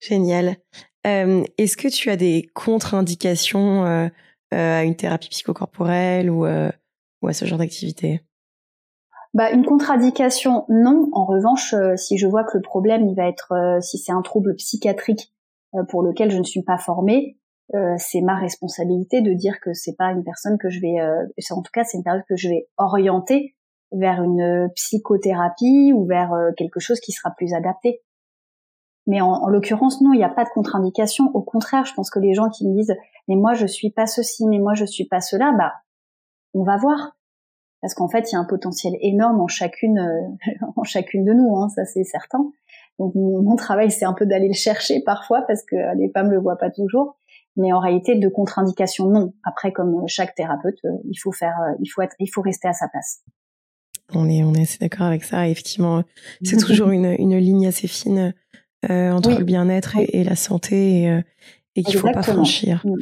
Génial. 0.00 0.56
Est-ce 1.04 1.76
que 1.76 1.88
tu 1.88 2.10
as 2.10 2.16
des 2.16 2.50
contre-indications 2.54 4.10
à 4.50 4.84
une 4.84 4.94
thérapie 4.94 5.28
psychocorporelle 5.30 6.30
ou, 6.30 6.46
ou 6.46 7.28
à 7.28 7.32
ce 7.32 7.44
genre 7.44 7.58
d'activité? 7.58 8.22
Bah, 9.38 9.50
une 9.52 9.64
contre-indication, 9.64 10.64
non. 10.68 11.08
En 11.12 11.24
revanche, 11.24 11.74
si 11.96 12.18
je 12.18 12.26
vois 12.26 12.44
que 12.44 12.56
le 12.56 12.62
problème, 12.62 13.06
il 13.06 13.14
va 13.14 13.28
être, 13.28 13.78
si 13.80 13.96
c'est 13.96 14.12
un 14.12 14.22
trouble 14.22 14.54
psychiatrique 14.56 15.32
pour 15.88 16.02
lequel 16.02 16.30
je 16.30 16.38
ne 16.38 16.44
suis 16.44 16.62
pas 16.62 16.78
formée, 16.78 17.38
euh, 17.74 17.96
c'est 17.98 18.22
ma 18.22 18.34
responsabilité 18.34 19.20
de 19.20 19.34
dire 19.34 19.60
que 19.60 19.74
c'est 19.74 19.94
pas 19.94 20.10
une 20.12 20.24
personne 20.24 20.56
que 20.56 20.70
je 20.70 20.80
vais, 20.80 21.00
euh, 21.00 21.26
en 21.50 21.60
tout 21.60 21.70
cas 21.70 21.84
c'est 21.84 21.98
une 21.98 22.04
personne 22.04 22.24
que 22.26 22.36
je 22.36 22.48
vais 22.48 22.66
orienter 22.78 23.56
vers 23.92 24.22
une 24.22 24.70
psychothérapie 24.74 25.92
ou 25.94 26.06
vers 26.06 26.32
euh, 26.32 26.50
quelque 26.56 26.80
chose 26.80 26.98
qui 27.00 27.12
sera 27.12 27.30
plus 27.30 27.52
adapté. 27.52 28.00
Mais 29.06 29.20
en, 29.20 29.32
en 29.32 29.48
l'occurrence, 29.48 30.00
non, 30.00 30.14
il 30.14 30.18
n'y 30.18 30.24
a 30.24 30.30
pas 30.30 30.44
de 30.44 30.50
contre-indication. 30.50 31.30
Au 31.34 31.42
contraire, 31.42 31.84
je 31.84 31.92
pense 31.94 32.10
que 32.10 32.18
les 32.18 32.32
gens 32.32 32.48
qui 32.48 32.66
me 32.66 32.74
disent, 32.74 32.94
mais 33.26 33.36
moi 33.36 33.52
je 33.52 33.66
suis 33.66 33.90
pas 33.90 34.06
ceci, 34.06 34.46
mais 34.46 34.58
moi 34.58 34.72
je 34.72 34.86
suis 34.86 35.06
pas 35.06 35.20
cela, 35.20 35.52
bah, 35.52 35.74
on 36.54 36.64
va 36.64 36.78
voir. 36.78 37.17
Parce 37.80 37.94
qu'en 37.94 38.08
fait, 38.08 38.30
il 38.30 38.34
y 38.34 38.36
a 38.36 38.40
un 38.40 38.44
potentiel 38.44 38.94
énorme 39.00 39.40
en 39.40 39.46
chacune, 39.46 39.98
euh, 39.98 40.56
en 40.76 40.84
chacune 40.84 41.24
de 41.24 41.32
nous, 41.32 41.56
hein, 41.56 41.68
ça 41.68 41.84
c'est 41.84 42.04
certain. 42.04 42.50
Donc 42.98 43.14
mon, 43.14 43.54
travail, 43.54 43.92
c'est 43.92 44.04
un 44.04 44.12
peu 44.12 44.26
d'aller 44.26 44.48
le 44.48 44.54
chercher 44.54 45.00
parfois 45.04 45.42
parce 45.42 45.62
que 45.62 45.76
les 45.96 46.10
femmes 46.10 46.30
le 46.30 46.40
voient 46.40 46.58
pas 46.58 46.70
toujours. 46.70 47.16
Mais 47.56 47.72
en 47.72 47.78
réalité, 47.78 48.16
de 48.16 48.28
contre-indication, 48.28 49.06
non. 49.06 49.34
Après, 49.44 49.72
comme 49.72 50.02
chaque 50.06 50.34
thérapeute, 50.34 50.78
euh, 50.84 50.90
il 51.08 51.16
faut 51.16 51.32
faire, 51.32 51.54
euh, 51.60 51.74
il 51.80 51.86
faut 51.86 52.02
être, 52.02 52.14
il 52.18 52.26
faut 52.26 52.42
rester 52.42 52.68
à 52.68 52.72
sa 52.72 52.88
place. 52.88 53.22
On 54.14 54.28
est, 54.28 54.42
on 54.42 54.54
est 54.54 54.62
assez 54.62 54.78
d'accord 54.78 55.06
avec 55.06 55.24
ça. 55.24 55.48
Effectivement, 55.48 56.02
c'est 56.42 56.56
toujours 56.66 56.90
une, 56.90 57.14
une 57.18 57.36
ligne 57.36 57.66
assez 57.66 57.86
fine 57.86 58.32
euh, 58.88 59.10
entre 59.10 59.30
le 59.30 59.44
bien-être 59.44 59.96
et, 59.98 60.22
la 60.22 60.36
santé 60.36 61.02
et, 61.02 61.10
euh, 61.10 61.20
et 61.74 61.82
qu'il 61.82 61.98
faut 61.98 62.12
pas 62.12 62.22
franchir. 62.22 62.80
Mm. 62.84 62.94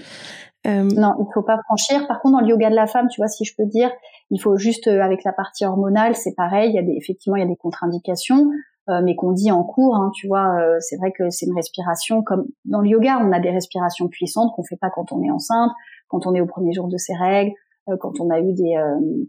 Euh, 0.67 0.83
non, 0.85 1.13
il 1.21 1.27
faut 1.35 1.43
pas 1.43 1.59
franchir. 1.67 2.07
Par 2.09 2.21
contre, 2.21 2.39
dans 2.39 2.41
le 2.41 2.49
yoga 2.49 2.71
de 2.71 2.75
la 2.75 2.87
femme, 2.87 3.09
tu 3.09 3.21
vois, 3.21 3.29
si 3.29 3.45
je 3.45 3.55
peux 3.55 3.67
dire, 3.67 3.91
il 4.31 4.41
faut 4.41 4.57
juste 4.57 4.89
avec 4.89 5.25
la 5.25 5.33
partie 5.33 5.65
hormonale, 5.65 6.15
c'est 6.17 6.35
pareil. 6.35 6.71
Il 6.71 6.75
y 6.75 6.79
a 6.79 6.83
des, 6.83 6.93
effectivement, 6.93 7.37
il 7.37 7.41
y 7.41 7.45
a 7.45 7.49
des 7.49 7.57
contre-indications, 7.57 8.51
mais 8.89 9.15
qu'on 9.15 9.33
dit 9.33 9.51
en 9.51 9.63
cours. 9.65 9.97
Hein, 9.97 10.11
tu 10.15 10.27
vois, 10.27 10.57
c'est 10.81 10.97
vrai 10.97 11.13
que 11.13 11.31
c'est 11.31 11.47
une 11.47 11.55
respiration 11.55 12.23
comme 12.23 12.47
dans 12.65 12.81
le 12.81 12.89
yoga, 12.89 13.19
on 13.21 13.33
a 13.33 13.41
des 13.41 13.51
respirations 13.51 14.09
puissantes 14.09 14.53
qu'on 14.55 14.65
fait 14.65 14.79
pas 14.81 14.91
quand 14.91 15.13
on 15.13 15.23
est 15.23 15.31
enceinte, 15.31 15.71
quand 16.09 16.27
on 16.27 16.35
est 16.35 16.41
au 16.41 16.47
premier 16.47 16.73
jour 16.73 16.89
de 16.89 16.97
ses 16.97 17.15
règles, 17.15 17.53
quand 18.01 18.21
on 18.21 18.31
a 18.31 18.41
eu 18.41 18.53
des, 18.53 18.75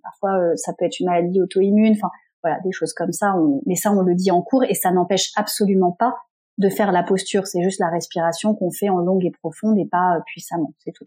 parfois, 0.02 0.56
ça 0.56 0.74
peut 0.78 0.86
être 0.86 1.00
une 1.00 1.08
maladie 1.08 1.42
auto-immune. 1.42 1.94
Enfin, 1.94 2.10
voilà, 2.44 2.60
des 2.64 2.72
choses 2.72 2.94
comme 2.94 3.12
ça. 3.12 3.36
On, 3.38 3.62
mais 3.66 3.76
ça, 3.76 3.92
on 3.92 4.02
le 4.02 4.16
dit 4.16 4.32
en 4.32 4.42
cours 4.42 4.64
et 4.64 4.74
ça 4.74 4.92
n'empêche 4.92 5.32
absolument 5.36 5.92
pas 5.92 6.16
de 6.58 6.70
faire 6.70 6.92
la 6.92 7.04
posture. 7.04 7.48
C'est 7.48 7.64
juste 7.64 7.80
la 7.80 7.90
respiration 7.90 8.56
qu'on 8.56 8.72
fait 8.72 8.90
en 8.90 8.98
longue 8.98 9.26
et 9.26 9.32
profonde 9.32 9.78
et 9.78 9.86
pas 9.86 10.18
euh, 10.18 10.22
puissamment. 10.26 10.74
C'est 10.80 10.92
tout. 10.92 11.06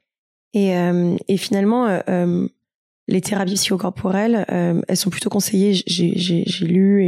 Et, 0.53 0.77
euh, 0.77 1.17
et 1.29 1.37
finalement, 1.37 1.87
euh, 1.87 2.47
les 3.11 3.21
thérapies 3.21 3.55
psychocorporelles, 3.55 4.45
elles 4.49 4.97
sont 4.97 5.11
plutôt 5.11 5.31
conseillées. 5.31 5.73
J'ai 5.87 6.67
lu 6.67 7.05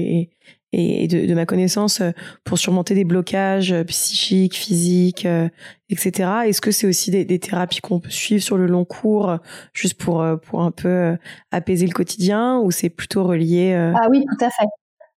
et, 0.74 1.06
de, 1.06 1.34
ma 1.34 1.46
connaissance 1.46 2.02
pour 2.44 2.58
surmonter 2.58 2.94
des 2.94 3.04
blocages 3.04 3.74
psychiques, 3.84 4.56
physiques, 4.56 5.26
etc. 5.90 6.30
Est-ce 6.46 6.60
que 6.60 6.70
c'est 6.70 6.86
aussi 6.86 7.10
des, 7.10 7.38
thérapies 7.38 7.80
qu'on 7.80 8.00
peut 8.00 8.10
suivre 8.10 8.42
sur 8.42 8.56
le 8.56 8.66
long 8.66 8.84
cours, 8.84 9.36
juste 9.72 9.94
pour 9.94 10.24
pour 10.46 10.62
un 10.62 10.70
peu 10.70 11.16
apaiser 11.50 11.86
le 11.86 11.92
quotidien, 11.92 12.58
ou 12.58 12.70
c'est 12.70 12.90
plutôt 12.90 13.24
relié 13.24 13.74
Ah 13.74 14.08
oui, 14.10 14.24
tout 14.24 14.44
à 14.44 14.50
fait. 14.50 14.66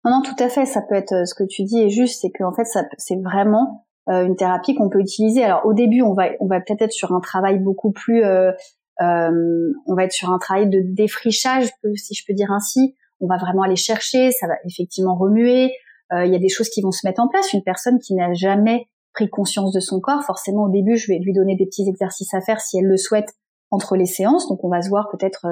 Non, 0.04 0.10
non, 0.12 0.22
tout 0.22 0.42
à 0.42 0.48
fait. 0.48 0.66
Ça 0.66 0.82
peut 0.82 0.94
être 0.94 1.12
euh, 1.12 1.24
ce 1.24 1.34
que 1.34 1.44
tu 1.44 1.62
dis 1.64 1.80
est 1.80 1.88
juste, 1.88 2.20
c'est 2.20 2.30
qu'en 2.30 2.52
fait, 2.52 2.66
c'est 2.98 3.16
vraiment 3.16 3.86
euh, 4.10 4.26
une 4.26 4.36
thérapie 4.36 4.74
qu'on 4.74 4.90
peut 4.90 5.00
utiliser. 5.00 5.42
Alors, 5.42 5.64
au 5.64 5.72
début, 5.72 6.02
on 6.02 6.12
va, 6.12 6.28
on 6.40 6.46
va 6.46 6.60
peut-être 6.60 6.82
être 6.82 6.92
sur 6.92 7.12
un 7.12 7.20
travail 7.20 7.58
beaucoup 7.58 7.90
plus, 7.90 8.22
euh, 8.22 8.50
euh, 8.50 8.52
on 9.00 9.94
va 9.94 10.04
être 10.04 10.12
sur 10.12 10.30
un 10.30 10.38
travail 10.38 10.68
de 10.68 10.80
défrichage, 10.84 11.68
si 11.96 12.14
je 12.14 12.24
peux 12.26 12.34
dire 12.34 12.50
ainsi. 12.50 12.94
On 13.20 13.26
va 13.26 13.36
vraiment 13.36 13.62
aller 13.62 13.76
chercher, 13.76 14.32
ça 14.32 14.46
va 14.46 14.54
effectivement 14.64 15.16
remuer. 15.16 15.72
Il 16.12 16.32
y 16.32 16.36
a 16.36 16.38
des 16.38 16.48
choses 16.48 16.68
qui 16.68 16.82
vont 16.82 16.92
se 16.92 17.06
mettre 17.06 17.20
en 17.20 17.28
place. 17.28 17.52
Une 17.52 17.62
personne 17.62 17.98
qui 17.98 18.14
n'a 18.14 18.32
jamais 18.34 18.86
pris 19.14 19.28
conscience 19.28 19.72
de 19.72 19.80
son 19.80 20.00
corps, 20.00 20.22
forcément, 20.24 20.64
au 20.64 20.68
début, 20.70 20.96
je 20.96 21.06
vais 21.10 21.18
lui 21.18 21.32
donner 21.32 21.56
des 21.56 21.66
petits 21.66 21.88
exercices 21.88 22.34
à 22.34 22.40
faire 22.40 22.60
si 22.60 22.78
elle 22.78 22.86
le 22.86 22.96
souhaite 22.96 23.32
entre 23.70 23.96
les 23.96 24.06
séances. 24.06 24.48
Donc, 24.48 24.62
on 24.64 24.68
va 24.68 24.82
se 24.82 24.88
voir 24.88 25.08
peut-être 25.10 25.46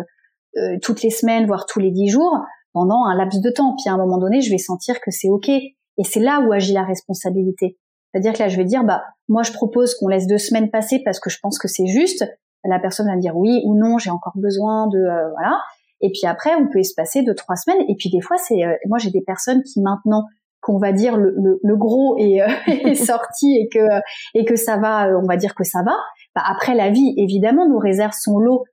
toutes 0.83 1.03
les 1.03 1.11
semaines, 1.11 1.47
voire 1.47 1.67
tous 1.67 1.79
les 1.81 1.91
dix 1.91 2.09
jours 2.09 2.39
pendant 2.73 3.05
un 3.05 3.17
laps 3.17 3.41
de 3.41 3.51
temps. 3.51 3.75
Puis 3.77 3.89
à 3.89 3.95
un 3.95 3.97
moment 3.99 4.19
donné, 4.19 4.41
je 4.41 4.51
vais 4.51 4.59
sentir 4.59 5.01
que 5.01 5.11
c'est 5.11 5.29
ok. 5.29 5.49
Et 5.49 6.05
c'est 6.05 6.21
là 6.21 6.41
où 6.41 6.53
agit 6.53 6.73
la 6.73 6.85
responsabilité. 6.85 7.79
C'est-à-dire 8.13 8.33
que 8.33 8.41
là, 8.41 8.49
je 8.49 8.57
vais 8.57 8.65
dire, 8.65 8.85
bah, 8.85 9.03
moi, 9.29 9.43
je 9.43 9.53
propose 9.53 9.95
qu'on 9.95 10.09
laisse 10.09 10.27
deux 10.27 10.39
semaines 10.39 10.71
passer 10.71 11.01
parce 11.05 11.21
que 11.21 11.31
je 11.31 11.39
pense 11.41 11.59
que 11.59 11.69
c'est 11.69 11.87
juste. 11.87 12.25
La 12.65 12.79
personne 12.79 13.07
va 13.07 13.17
me 13.17 13.21
dire 13.21 13.37
oui 13.37 13.63
ou 13.65 13.77
non, 13.77 13.99
j'ai 13.99 14.11
encore 14.11 14.35
besoin 14.37 14.87
de, 14.89 14.99
euh, 14.99 15.31
voilà. 15.31 15.61
Et 16.01 16.11
puis 16.11 16.27
après, 16.27 16.55
on 16.55 16.69
peut 16.69 16.79
espacer 16.79 17.23
de 17.23 17.33
trois 17.33 17.57
semaines. 17.57 17.85
Et 17.89 17.97
puis 17.97 18.11
des 18.11 18.21
fois, 18.21 18.37
c'est, 18.37 18.65
euh, 18.65 18.75
moi, 18.89 18.99
j'ai 18.99 19.11
des 19.11 19.23
personnes 19.23 19.63
qui 19.63 19.81
maintenant, 19.81 20.25
qu'on 20.61 20.79
va 20.79 20.93
dire 20.93 21.17
le, 21.17 21.35
le, 21.61 21.77
gros 21.77 22.17
est, 22.19 22.41
euh, 22.41 22.47
est, 22.67 22.95
sorti 23.07 23.57
et 23.57 23.69
que 23.69 24.01
et 24.35 24.45
que 24.45 24.57
ça 24.57 24.77
va, 24.77 25.09
on 25.19 25.27
va 25.27 25.37
dire 25.37 25.55
que 25.55 25.65
ça 25.65 25.83
va. 25.83 25.97
Bah, 26.35 26.43
après, 26.47 26.75
la 26.75 26.91
vie, 26.91 27.15
évidemment, 27.17 27.69
nous 27.69 27.79
réserve 27.79 28.13
son 28.13 28.39
lot 28.39 28.65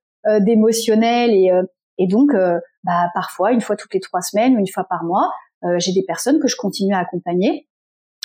d'émotionnel 0.41 1.32
et 1.32 1.49
et 1.99 2.08
donc, 2.08 2.34
euh, 2.34 2.60
bah, 2.84 3.10
parfois, 3.13 3.52
une 3.52 3.62
fois 3.62 3.75
toutes 3.75 3.93
les 3.93 3.99
trois 3.99 4.21
semaines 4.21 4.56
ou 4.56 4.60
une 4.60 4.67
fois 4.67 4.86
par 4.89 5.04
mois, 5.04 5.30
euh, 5.65 5.75
j'ai 5.78 5.91
des 5.91 6.04
personnes 6.08 6.39
que 6.39 6.47
je 6.47 6.56
continue 6.56 6.95
à 6.95 6.99
accompagner 6.99 7.67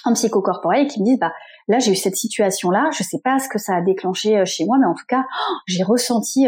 en 0.05 0.13
psychocorporel 0.15 0.85
et 0.85 0.87
qui 0.87 1.01
me 1.01 1.05
disent 1.05 1.19
bah 1.19 1.33
là 1.69 1.79
j'ai 1.79 1.93
eu 1.93 1.97
cette 1.97 2.17
situation 2.17 2.71
là 2.71 2.91
je 2.93 3.03
sais 3.03 3.21
pas 3.23 3.39
ce 3.39 3.49
que 3.49 3.59
ça 3.59 3.77
a 3.77 3.81
déclenché 3.81 4.39
euh, 4.39 4.45
chez 4.45 4.65
moi 4.65 4.77
mais 4.81 4.87
en 4.87 4.95
tout 4.95 5.07
cas 5.09 5.25
oh, 5.25 5.55
j'ai 5.67 5.83
ressenti 5.83 6.47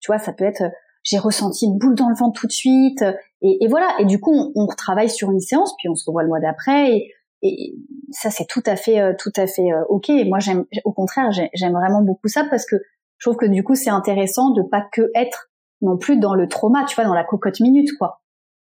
tu 0.00 0.06
vois 0.06 0.18
ça 0.18 0.32
peut 0.32 0.44
être 0.44 0.64
j'ai 1.02 1.18
ressenti 1.18 1.66
une 1.66 1.78
boule 1.78 1.94
dans 1.94 2.08
le 2.08 2.14
ventre 2.14 2.40
tout 2.40 2.46
de 2.46 2.52
suite 2.52 3.04
et, 3.40 3.66
voilà 3.68 3.88
et 3.98 4.04
du 4.04 4.20
coup 4.20 4.32
on, 4.32 4.52
on, 4.54 4.66
retravaille 4.66 5.10
sur 5.10 5.30
une 5.30 5.40
séance 5.40 5.74
puis 5.78 5.88
on 5.88 5.94
se 5.94 6.04
revoit 6.06 6.22
le 6.22 6.28
mois 6.28 6.40
d'après 6.40 6.92
et, 6.92 7.12
et, 7.42 7.74
ça 8.12 8.30
c'est 8.30 8.46
tout 8.46 8.62
à 8.66 8.76
fait 8.76 9.16
tout 9.16 9.32
à 9.36 9.46
fait 9.46 9.68
ok 9.88 10.10
et 10.10 10.24
moi 10.24 10.38
j'aime 10.38 10.64
au 10.84 10.92
contraire 10.92 11.30
j'aime 11.32 11.72
vraiment 11.72 12.02
beaucoup 12.02 12.28
ça 12.28 12.44
parce 12.44 12.66
que 12.66 12.76
je 13.18 13.28
trouve 13.28 13.36
que 13.36 13.46
du 13.46 13.64
coup 13.64 13.74
c'est 13.74 13.90
intéressant 13.90 14.50
de 14.50 14.62
pas 14.62 14.86
que 14.92 15.10
être 15.14 15.50
non 15.82 15.98
plus 15.98 16.16
dans 16.16 16.34
le 16.34 16.48
trauma, 16.48 16.84
tu 16.84 16.94
vois, 16.94 17.04
dans 17.04 17.14
la 17.14 17.24
cocotte 17.24 17.60
minute, 17.60 17.90
quoi. 17.98 18.21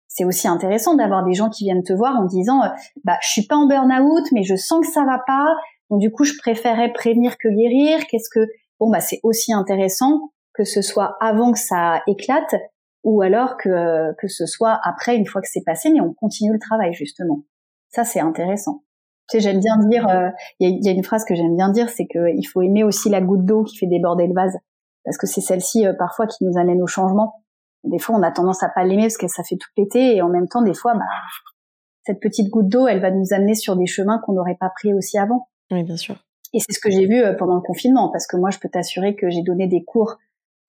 C'est 0.07 0.25
aussi 0.25 0.47
intéressant 0.47 0.95
d'avoir 0.95 1.23
des 1.23 1.33
gens 1.33 1.49
qui 1.49 1.63
viennent 1.63 1.83
te 1.83 1.93
voir 1.93 2.15
en 2.19 2.25
disant, 2.25 2.63
euh, 2.63 2.67
bah, 3.03 3.17
je 3.21 3.29
suis 3.29 3.47
pas 3.47 3.55
en 3.55 3.67
burn-out, 3.67 4.25
mais 4.31 4.43
je 4.43 4.55
sens 4.55 4.85
que 4.85 4.91
ça 4.91 5.03
va 5.05 5.19
pas. 5.25 5.55
Donc 5.89 5.99
du 5.99 6.11
coup, 6.11 6.23
je 6.23 6.33
préférais 6.37 6.91
prévenir 6.93 7.37
que 7.37 7.47
guérir. 7.49 8.05
Qu'est-ce 8.07 8.29
que 8.29 8.47
bon 8.79 8.89
bah 8.89 8.99
c'est 8.99 9.19
aussi 9.23 9.53
intéressant 9.53 10.31
que 10.53 10.63
ce 10.63 10.81
soit 10.81 11.17
avant 11.19 11.51
que 11.51 11.59
ça 11.59 12.01
éclate 12.07 12.55
ou 13.03 13.21
alors 13.21 13.57
que 13.57 14.13
que 14.19 14.27
ce 14.27 14.45
soit 14.45 14.79
après 14.83 15.15
une 15.15 15.25
fois 15.25 15.41
que 15.41 15.47
c'est 15.49 15.63
passé, 15.63 15.89
mais 15.91 16.01
on 16.01 16.13
continue 16.13 16.53
le 16.53 16.59
travail 16.59 16.93
justement. 16.93 17.43
Ça 17.89 18.03
c'est 18.03 18.19
intéressant. 18.19 18.83
Tu 19.29 19.37
sais, 19.37 19.43
j'aime 19.43 19.59
bien 19.59 19.77
dire, 19.87 20.07
euh, 20.09 20.29
il 20.59 20.69
y, 20.69 20.73
a, 20.73 20.79
y, 20.81 20.89
a, 20.89 20.91
une 20.91 21.03
phrase 21.03 21.23
que 21.23 21.33
j'aime 21.33 21.55
bien 21.55 21.69
dire, 21.69 21.89
c'est 21.89 22.05
qu'il 22.05 22.45
faut 22.45 22.61
aimer 22.61 22.83
aussi 22.83 23.09
la 23.09 23.21
goutte 23.21 23.45
d'eau 23.45 23.63
qui 23.63 23.77
fait 23.77 23.87
déborder 23.87 24.27
le 24.27 24.33
vase 24.33 24.57
parce 25.03 25.17
que 25.17 25.27
c'est 25.27 25.41
celle-ci 25.41 25.85
euh, 25.85 25.93
parfois 25.93 26.27
qui 26.27 26.43
nous 26.43 26.57
amène 26.57 26.81
au 26.81 26.87
changement. 26.87 27.42
Des 27.83 27.99
fois, 27.99 28.15
on 28.15 28.23
a 28.23 28.31
tendance 28.31 28.63
à 28.63 28.69
pas 28.69 28.83
l'aimer 28.83 29.03
parce 29.03 29.17
que 29.17 29.27
ça 29.27 29.43
fait 29.43 29.57
tout 29.57 29.69
péter, 29.75 30.15
et 30.15 30.21
en 30.21 30.29
même 30.29 30.47
temps, 30.47 30.61
des 30.61 30.73
fois, 30.73 30.93
bah, 30.93 31.05
cette 32.05 32.19
petite 32.19 32.49
goutte 32.49 32.69
d'eau, 32.69 32.87
elle 32.87 33.01
va 33.01 33.11
nous 33.11 33.33
amener 33.33 33.55
sur 33.55 33.75
des 33.75 33.85
chemins 33.85 34.19
qu'on 34.25 34.33
n'aurait 34.33 34.57
pas 34.59 34.69
pris 34.69 34.93
aussi 34.93 35.17
avant. 35.17 35.47
Oui, 35.71 35.83
bien 35.83 35.97
sûr. 35.97 36.15
Et 36.53 36.59
c'est 36.59 36.73
ce 36.73 36.79
que 36.79 36.91
j'ai 36.91 37.05
vu 37.05 37.21
euh, 37.21 37.33
pendant 37.33 37.55
le 37.55 37.61
confinement, 37.61 38.09
parce 38.09 38.27
que 38.27 38.37
moi, 38.37 38.51
je 38.51 38.59
peux 38.59 38.69
t'assurer 38.69 39.15
que 39.15 39.29
j'ai 39.29 39.41
donné 39.41 39.67
des 39.67 39.83
cours 39.83 40.17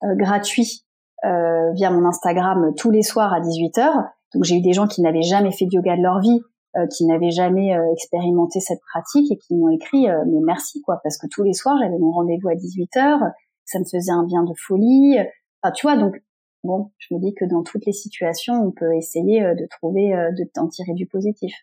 euh, 0.03 0.15
gratuits 0.15 0.83
euh, 1.23 1.71
via 1.71 1.89
mon 1.89 2.05
Instagram 2.05 2.73
tous 2.75 2.91
les 2.91 3.01
soirs 3.01 3.33
à 3.33 3.39
18h. 3.39 4.09
Donc 4.33 4.43
j'ai 4.43 4.57
eu 4.57 4.61
des 4.61 4.73
gens 4.73 4.87
qui 4.87 5.01
n'avaient 5.01 5.21
jamais 5.21 5.51
fait 5.51 5.65
de 5.65 5.71
yoga 5.71 5.95
de 5.95 6.01
leur 6.01 6.19
vie, 6.19 6.41
euh, 6.75 6.85
qui 6.87 7.05
n'avaient 7.05 7.31
jamais 7.31 7.71
expérimenté 7.93 8.59
cette 8.59 8.81
pratique 8.81 9.31
et 9.31 9.37
qui 9.37 9.55
m'ont 9.55 9.69
écrit 9.69 10.07
mais 10.27 10.39
merci 10.45 10.81
quoi, 10.81 10.99
parce 11.03 11.17
que 11.17 11.27
tous 11.31 11.43
les 11.43 11.53
soirs 11.53 11.77
j'avais 11.81 11.97
mon 11.97 12.11
rendez-vous 12.11 12.49
à 12.49 12.55
18h 12.55 13.31
ça 13.63 13.79
me 13.79 13.85
faisait 13.85 14.11
un 14.11 14.23
bien 14.23 14.43
de 14.43 14.53
folie. 14.67 15.17
Enfin, 15.63 15.71
tu 15.73 15.87
vois, 15.87 15.97
donc 15.97 16.21
bon, 16.65 16.91
je 16.97 17.13
me 17.13 17.19
dis 17.19 17.33
que 17.33 17.45
dans 17.45 17.63
toutes 17.63 17.85
les 17.85 17.93
situations, 17.93 18.55
on 18.61 18.71
peut 18.71 18.95
essayer 18.95 19.43
euh, 19.43 19.55
de 19.55 19.65
trouver, 19.65 20.13
euh, 20.13 20.31
de 20.31 20.43
t'en 20.53 20.67
tirer 20.67 20.93
du 20.93 21.05
positif. 21.05 21.53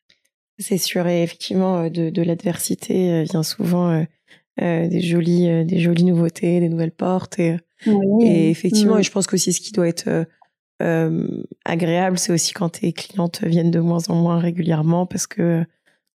C'est 0.59 0.79
sûr, 0.79 1.07
et 1.07 1.23
effectivement, 1.23 1.83
euh, 1.83 1.89
de, 1.91 2.11
de 2.11 2.23
l'adversité 2.23 3.25
vient 3.25 3.43
souvent 3.43 4.05
des 4.59 5.01
jolies, 5.01 5.65
des 5.65 5.79
jolies 5.79 6.05
nouveautés, 6.05 6.61
des 6.61 6.69
nouvelles 6.69 6.93
portes, 6.93 7.39
et, 7.39 7.57
et 8.21 8.51
effectivement, 8.51 8.99
et 8.99 9.03
je 9.03 9.11
pense 9.11 9.27
qu'aussi 9.27 9.53
ce 9.53 9.61
qui 9.61 9.73
doit 9.73 9.89
être 9.89 10.27
agréable, 11.65 12.19
c'est 12.19 12.33
aussi 12.33 12.53
quand 12.53 12.69
tes 12.69 12.93
clientes 12.93 13.43
viennent 13.45 13.71
de 13.71 13.81
moins 13.81 14.09
en 14.09 14.15
moins 14.15 14.39
régulièrement 14.39 15.07
parce 15.07 15.27
que 15.27 15.65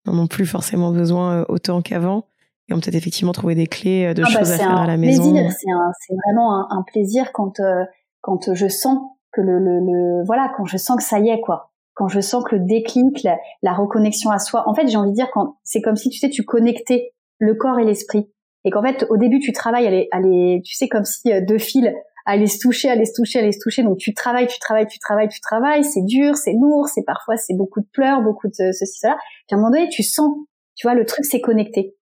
n'en 0.05 0.19
ont 0.19 0.27
plus 0.27 0.45
forcément 0.45 0.91
besoin 0.91 1.45
autant 1.47 1.81
qu'avant 1.81 2.27
et 2.67 2.73
on 2.73 2.79
peut-être 2.79 2.95
effectivement 2.95 3.31
trouver 3.31 3.55
des 3.55 3.67
clés 3.67 4.05
euh, 4.05 4.13
de 4.13 4.23
ah 4.23 4.29
bah, 4.31 4.39
choses 4.39 4.51
à 4.51 4.57
faire 4.57 4.77
à 4.77 4.87
la 4.87 4.97
maison. 4.97 5.35
C'est 5.35 6.15
vraiment 6.25 6.59
un, 6.59 6.77
un, 6.77 6.83
plaisir 6.83 7.31
quand 7.31 7.59
euh, 7.59 7.83
quand 8.25 8.55
je 8.55 8.67
sens 8.67 8.97
que 9.31 9.41
le, 9.41 9.59
le, 9.59 9.79
le, 9.79 10.25
voilà 10.25 10.51
quand 10.57 10.65
je 10.65 10.77
sens 10.77 10.97
que 10.97 11.03
ça 11.03 11.19
y 11.19 11.29
est 11.29 11.41
quoi. 11.41 11.71
Quand 11.93 12.07
je 12.07 12.19
sens 12.19 12.43
que 12.43 12.55
le 12.55 12.65
déclic 12.65 13.21
la, 13.21 13.37
la 13.61 13.73
reconnexion 13.73 14.31
à 14.31 14.39
soi. 14.39 14.67
En 14.67 14.73
fait 14.73 14.87
j'ai 14.87 14.97
envie 14.97 15.11
de 15.11 15.15
dire 15.15 15.29
quand 15.31 15.57
c'est 15.63 15.79
comme 15.79 15.95
si 15.95 16.09
tu 16.09 16.17
sais 16.17 16.29
tu 16.29 16.43
connectais 16.43 17.13
le 17.37 17.53
corps 17.53 17.77
et 17.77 17.85
l'esprit. 17.85 18.27
Et 18.63 18.71
qu'en 18.71 18.81
fait 18.81 19.05
au 19.11 19.17
début 19.17 19.37
tu 19.37 19.51
travailles 19.51 19.85
aller 19.85 20.07
aller 20.11 20.59
tu 20.65 20.73
sais 20.73 20.87
comme 20.87 21.05
si 21.05 21.31
euh, 21.31 21.41
deux 21.47 21.59
fils 21.59 21.87
allaient 22.25 22.47
se 22.47 22.57
toucher 22.57 22.89
allaient 22.89 23.05
se 23.05 23.13
toucher 23.13 23.37
allaient 23.37 23.51
se 23.51 23.59
toucher. 23.61 23.83
Donc 23.83 23.99
tu 23.99 24.15
travailles 24.15 24.47
tu 24.47 24.57
travailles 24.57 24.87
tu 24.87 24.97
travailles 24.97 25.29
tu 25.29 25.39
travailles. 25.39 25.83
C'est 25.83 26.03
dur 26.03 26.35
c'est 26.35 26.53
lourd 26.53 26.87
c'est 26.87 27.03
parfois 27.05 27.37
c'est 27.37 27.55
beaucoup 27.55 27.81
de 27.81 27.87
pleurs 27.93 28.23
beaucoup 28.23 28.47
de 28.47 28.71
ceci 28.71 28.97
cela. 29.01 29.17
Puis 29.47 29.53
à 29.53 29.55
un 29.55 29.57
moment 29.57 29.69
donné 29.69 29.87
tu 29.89 30.01
sens 30.01 30.33
tu 30.73 30.87
vois 30.87 30.95
le 30.95 31.05
truc 31.05 31.25
s'est 31.25 31.41
connecté. 31.41 31.95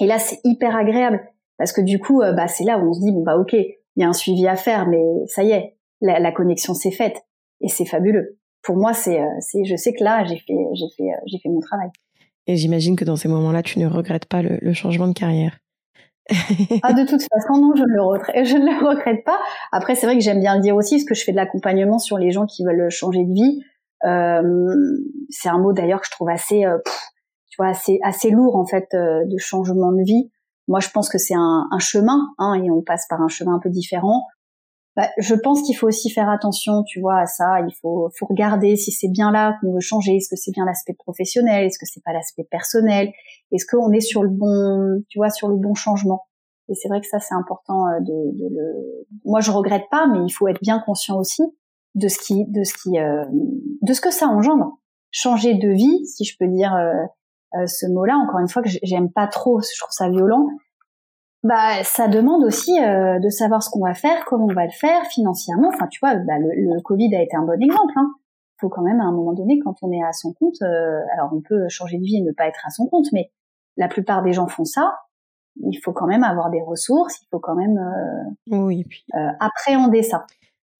Et 0.00 0.06
là, 0.06 0.20
c'est 0.20 0.38
hyper 0.44 0.76
agréable. 0.76 1.20
Parce 1.56 1.72
que 1.72 1.80
du 1.80 1.98
coup, 1.98 2.22
euh, 2.22 2.32
bah, 2.32 2.46
c'est 2.46 2.62
là 2.62 2.78
où 2.78 2.88
on 2.88 2.92
se 2.92 3.00
dit 3.00 3.10
bon 3.10 3.24
bah 3.24 3.36
ok, 3.36 3.56
il 3.98 4.02
y 4.02 4.04
a 4.04 4.08
un 4.08 4.12
suivi 4.12 4.46
à 4.46 4.54
faire, 4.54 4.86
mais 4.86 5.02
ça 5.26 5.42
y 5.42 5.50
est, 5.50 5.76
la, 6.00 6.30
connexion 6.30 6.72
s'est 6.72 6.92
faite 6.92 7.16
et 7.60 7.68
c'est 7.68 7.84
fabuleux. 7.84 8.38
Pour 8.62 8.76
moi, 8.76 8.94
c'est, 8.94 9.20
euh, 9.20 9.64
je 9.64 9.74
sais 9.74 9.92
que 9.92 10.04
là, 10.04 10.24
j'ai 10.24 10.38
fait, 10.38 10.54
j'ai 10.74 10.86
fait, 10.96 11.10
euh, 11.10 11.20
j'ai 11.26 11.38
fait 11.38 11.48
mon 11.48 11.60
travail. 11.60 11.88
Et 12.46 12.56
j'imagine 12.56 12.94
que 12.94 13.04
dans 13.04 13.16
ces 13.16 13.28
moments-là, 13.28 13.62
tu 13.64 13.80
ne 13.80 13.86
regrettes 13.86 14.26
pas 14.26 14.40
le, 14.40 14.72
changement 14.72 15.08
de 15.08 15.14
carrière. 15.14 15.58
ah, 16.82 16.92
de 16.92 17.08
toute 17.08 17.22
façon, 17.22 17.60
non, 17.60 17.74
je 17.74 17.82
ne 17.82 17.94
le 17.94 18.02
regrette, 18.02 18.44
je 18.46 18.56
ne 18.56 18.66
le 18.66 18.88
regrette 18.88 19.24
pas. 19.24 19.40
Après, 19.72 19.96
c'est 19.96 20.06
vrai 20.06 20.16
que 20.16 20.22
j'aime 20.22 20.40
bien 20.40 20.54
le 20.54 20.62
dire 20.62 20.76
aussi, 20.76 20.96
parce 20.96 21.04
que 21.04 21.14
je 21.14 21.24
fais 21.24 21.32
de 21.32 21.36
l'accompagnement 21.36 21.98
sur 21.98 22.18
les 22.18 22.30
gens 22.30 22.46
qui 22.46 22.64
veulent 22.64 22.88
changer 22.90 23.24
de 23.24 23.32
vie. 23.32 23.62
Euh, 24.04 24.42
c'est 25.28 25.48
un 25.48 25.58
mot 25.58 25.72
d'ailleurs 25.72 26.00
que 26.00 26.06
je 26.06 26.12
trouve 26.12 26.28
assez, 26.28 26.64
euh, 26.64 26.78
tu 27.48 27.56
vois, 27.58 27.68
assez, 27.68 27.98
assez 28.04 28.30
lourd 28.30 28.56
en 28.56 28.64
fait 28.64 28.86
euh, 28.94 29.24
de 29.26 29.38
changement 29.38 29.92
de 29.92 30.02
vie. 30.04 30.30
Moi, 30.68 30.80
je 30.80 30.90
pense 30.90 31.08
que 31.08 31.18
c'est 31.18 31.34
un, 31.34 31.66
un, 31.70 31.78
chemin, 31.78 32.28
hein, 32.38 32.54
et 32.54 32.70
on 32.70 32.82
passe 32.82 33.06
par 33.08 33.20
un 33.20 33.28
chemin 33.28 33.54
un 33.54 33.58
peu 33.58 33.70
différent. 33.70 34.26
Bah, 34.96 35.08
je 35.18 35.34
pense 35.34 35.62
qu'il 35.62 35.76
faut 35.76 35.86
aussi 35.86 36.10
faire 36.10 36.28
attention, 36.28 36.82
tu 36.82 37.00
vois, 37.00 37.20
à 37.20 37.26
ça. 37.26 37.60
Il 37.60 37.72
faut, 37.80 38.10
faut 38.18 38.26
regarder 38.26 38.76
si 38.76 38.90
c'est 38.90 39.08
bien 39.08 39.30
là 39.30 39.56
qu'on 39.60 39.72
veut 39.72 39.80
changer. 39.80 40.16
Est-ce 40.16 40.28
que 40.28 40.36
c'est 40.36 40.50
bien 40.50 40.64
l'aspect 40.64 40.94
professionnel? 40.94 41.64
Est-ce 41.64 41.78
que 41.78 41.86
c'est 41.86 42.02
pas 42.04 42.12
l'aspect 42.12 42.44
personnel? 42.50 43.12
Est-ce 43.52 43.64
qu'on 43.64 43.92
est 43.92 44.00
sur 44.00 44.22
le 44.22 44.28
bon, 44.28 45.02
tu 45.08 45.18
vois, 45.18 45.30
sur 45.30 45.48
le 45.48 45.56
bon 45.56 45.74
changement? 45.74 46.24
Et 46.68 46.74
c'est 46.74 46.88
vrai 46.88 47.00
que 47.00 47.06
ça, 47.06 47.18
c'est 47.18 47.34
important 47.34 47.86
euh, 47.86 48.00
de, 48.00 48.38
de, 48.38 48.54
le. 48.54 49.06
Moi, 49.24 49.40
je 49.40 49.50
regrette 49.50 49.84
pas, 49.90 50.06
mais 50.06 50.18
il 50.26 50.30
faut 50.30 50.48
être 50.48 50.60
bien 50.60 50.80
conscient 50.80 51.18
aussi 51.18 51.42
de 51.94 52.08
ce 52.08 52.18
qui, 52.18 52.44
de 52.46 52.64
ce 52.64 52.74
qui, 52.74 52.98
euh, 52.98 53.24
de 53.82 53.92
ce 53.92 54.00
que 54.00 54.10
ça 54.10 54.26
engendre. 54.26 54.78
Changer 55.10 55.54
de 55.54 55.70
vie, 55.70 56.06
si 56.06 56.24
je 56.24 56.36
peux 56.38 56.48
dire 56.48 56.74
euh, 56.74 56.92
ce 57.52 57.86
mot-là. 57.86 58.16
Encore 58.16 58.40
une 58.40 58.48
fois, 58.48 58.62
que 58.62 58.68
j'aime 58.82 59.10
pas 59.10 59.26
trop, 59.26 59.60
je 59.60 59.78
trouve 59.78 59.92
ça 59.92 60.08
violent 60.08 60.48
bah 61.44 61.84
ça 61.84 62.08
demande 62.08 62.44
aussi 62.44 62.78
euh, 62.82 63.18
de 63.20 63.28
savoir 63.28 63.62
ce 63.62 63.70
qu'on 63.70 63.84
va 63.84 63.94
faire, 63.94 64.24
comment 64.24 64.46
on 64.46 64.54
va 64.54 64.64
le 64.64 64.72
faire 64.72 65.04
financièrement. 65.06 65.68
Enfin, 65.68 65.86
tu 65.86 66.00
vois, 66.00 66.16
bah, 66.16 66.38
le, 66.38 66.50
le, 66.54 66.80
Covid 66.80 67.14
a 67.14 67.22
été 67.22 67.36
un 67.36 67.44
bon 67.44 67.60
exemple. 67.62 67.92
Hein. 67.96 68.12
faut 68.60 68.68
quand 68.68 68.82
même 68.82 69.00
à 69.00 69.04
un 69.04 69.12
moment 69.12 69.32
donné, 69.32 69.58
quand 69.60 69.76
on 69.82 69.92
est 69.92 70.02
à 70.02 70.12
son 70.12 70.32
compte, 70.32 70.60
euh, 70.62 71.00
alors 71.14 71.30
on 71.32 71.40
peut 71.40 71.68
changer 71.68 71.98
de 71.98 72.02
vie 72.02 72.16
et 72.16 72.22
ne 72.22 72.32
pas 72.32 72.48
être 72.48 72.60
à 72.66 72.70
son 72.70 72.86
compte, 72.86 73.06
mais 73.12 73.30
la 73.76 73.88
plupart 73.88 74.22
des 74.22 74.32
gens 74.32 74.48
font 74.48 74.64
ça. 74.64 74.96
Il 75.60 75.78
faut 75.82 75.92
quand 75.92 76.06
même 76.06 76.24
avoir 76.24 76.50
des 76.50 76.62
ressources, 76.62 77.20
il 77.22 77.26
faut 77.30 77.40
quand 77.40 77.56
même 77.56 77.78
euh, 77.78 78.56
oui, 78.56 78.84
puis... 78.84 79.04
appréhender 79.40 80.02
ça. 80.02 80.24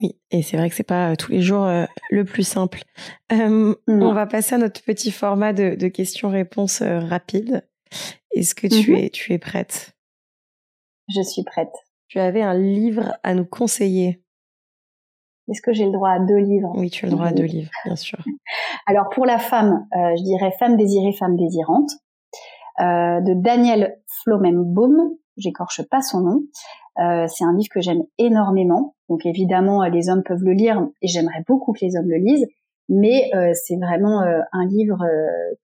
Oui, 0.00 0.16
et 0.30 0.42
c'est 0.42 0.56
vrai 0.56 0.68
que 0.68 0.76
c'est 0.76 0.84
pas 0.84 1.16
tous 1.16 1.32
les 1.32 1.42
jours 1.42 1.68
le 2.11 2.24
plus 2.24 2.46
simple. 2.46 2.82
on 3.30 3.74
va 3.88 4.26
passer 4.26 4.54
à 4.54 4.58
notre 4.58 4.82
petit 4.82 5.11
format 5.11 5.52
de, 5.52 5.74
de 5.74 5.88
questions-réponses 5.88 6.82
rapides. 6.82 7.66
Est-ce 8.32 8.54
que 8.54 8.66
tu 8.66 8.92
mm-hmm. 8.92 9.06
es 9.06 9.11
tu 9.11 9.32
es 9.32 9.38
prête? 9.38 9.96
Je 11.08 11.22
suis 11.22 11.42
prête. 11.42 11.72
Tu 12.08 12.18
avais 12.18 12.42
un 12.42 12.54
livre 12.54 13.18
à 13.22 13.34
nous 13.34 13.44
conseiller. 13.44 14.22
Est-ce 15.48 15.62
que 15.62 15.72
j'ai 15.72 15.87
le 15.87 15.92
droit 15.92 16.11
à 16.11 16.18
deux 16.18 16.37
livres? 16.37 16.72
Oui, 16.76 16.90
tu 16.90 17.06
as 17.06 17.08
le 17.08 17.14
droit 17.14 17.28
à 17.28 17.32
deux 17.32 17.44
livres, 17.44 17.70
bien 17.84 17.96
sûr. 17.96 18.18
Alors 18.87 19.08
pour 19.11 19.24
la 19.24 19.38
femme, 19.38 19.87
euh, 19.96 20.16
je 20.16 20.22
dirais 20.22 20.52
Femme 20.58 20.76
désirée, 20.76 21.12
femme 21.12 21.37
désirante, 21.37 21.90
euh, 22.80 23.20
de 23.20 23.34
Daniel 23.34 23.98
Flomembaum. 24.22 25.16
J'écorche 25.37 25.82
pas 25.88 26.02
son 26.02 26.20
nom. 26.20 26.42
Euh, 26.98 27.26
c'est 27.28 27.44
un 27.44 27.54
livre 27.54 27.68
que 27.72 27.80
j'aime 27.80 28.02
énormément. 28.18 28.94
Donc 29.09 29.25
évidemment, 29.27 29.85
les 29.85 30.11
hommes 30.11 30.23
peuvent 30.23 30.44
le 30.44 30.53
lire 30.53 30.87
et 31.03 31.09
j'aimerais 31.09 31.44
beaucoup 31.47 31.73
que 31.73 31.85
les 31.85 31.97
hommes 31.97 32.09
le 32.09 32.18
lisent. 32.18 32.47
Mais 32.90 33.31
c'est 33.53 33.77
vraiment 33.77 34.21
un 34.21 34.66
livre 34.66 35.05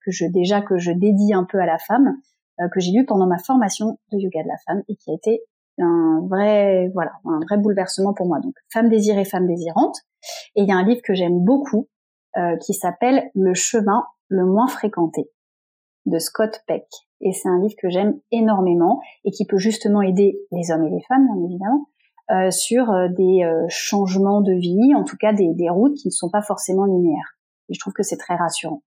que 0.04 0.10
je 0.10 0.26
déjà 0.26 0.60
que 0.60 0.76
je 0.76 0.92
dédie 0.92 1.32
un 1.32 1.44
peu 1.44 1.58
à 1.58 1.64
la 1.66 1.78
femme 1.78 2.16
euh, 2.60 2.68
que 2.68 2.78
j'ai 2.78 2.92
lu 2.92 3.04
pendant 3.04 3.26
ma 3.26 3.38
formation 3.38 3.98
de 4.12 4.18
yoga 4.18 4.44
de 4.44 4.48
la 4.48 4.58
femme 4.64 4.84
et 4.88 4.94
qui 4.94 5.10
a 5.10 5.14
été 5.14 5.42
un 5.78 6.24
vrai 6.28 6.88
voilà 6.94 7.10
un 7.24 7.40
vrai 7.40 7.58
bouleversement 7.58 8.14
pour 8.14 8.26
moi 8.26 8.38
donc 8.38 8.54
femme 8.72 8.88
désirée 8.88 9.24
femme 9.24 9.48
désirante 9.48 9.96
et 10.54 10.62
il 10.62 10.68
y 10.68 10.70
a 10.70 10.76
un 10.76 10.84
livre 10.84 11.00
que 11.02 11.14
j'aime 11.14 11.44
beaucoup 11.44 11.88
euh, 12.36 12.56
qui 12.58 12.72
s'appelle 12.72 13.28
le 13.34 13.54
chemin 13.54 14.04
le 14.28 14.44
moins 14.44 14.68
fréquenté 14.68 15.28
de 16.06 16.20
Scott 16.20 16.60
Peck 16.68 16.86
et 17.20 17.32
c'est 17.32 17.48
un 17.48 17.58
livre 17.60 17.74
que 17.76 17.90
j'aime 17.90 18.20
énormément 18.30 19.00
et 19.24 19.32
qui 19.32 19.46
peut 19.46 19.58
justement 19.58 20.00
aider 20.00 20.38
les 20.52 20.70
hommes 20.70 20.86
et 20.86 20.90
les 20.90 21.02
femmes 21.08 21.26
bien 21.26 21.44
évidemment 21.46 21.88
euh, 22.30 22.50
sur 22.50 22.90
euh, 22.90 23.08
des 23.08 23.44
euh, 23.44 23.66
changements 23.68 24.40
de 24.40 24.52
vie 24.52 24.94
en 24.94 25.04
tout 25.04 25.16
cas 25.16 25.32
des, 25.32 25.52
des 25.54 25.68
routes 25.68 25.94
qui 25.94 26.08
ne 26.08 26.12
sont 26.12 26.30
pas 26.30 26.42
forcément 26.42 26.84
linéaires 26.84 27.38
et 27.68 27.74
je 27.74 27.80
trouve 27.80 27.92
que 27.92 28.02
c'est 28.02 28.16
très 28.16 28.36
rassurant 28.36 28.82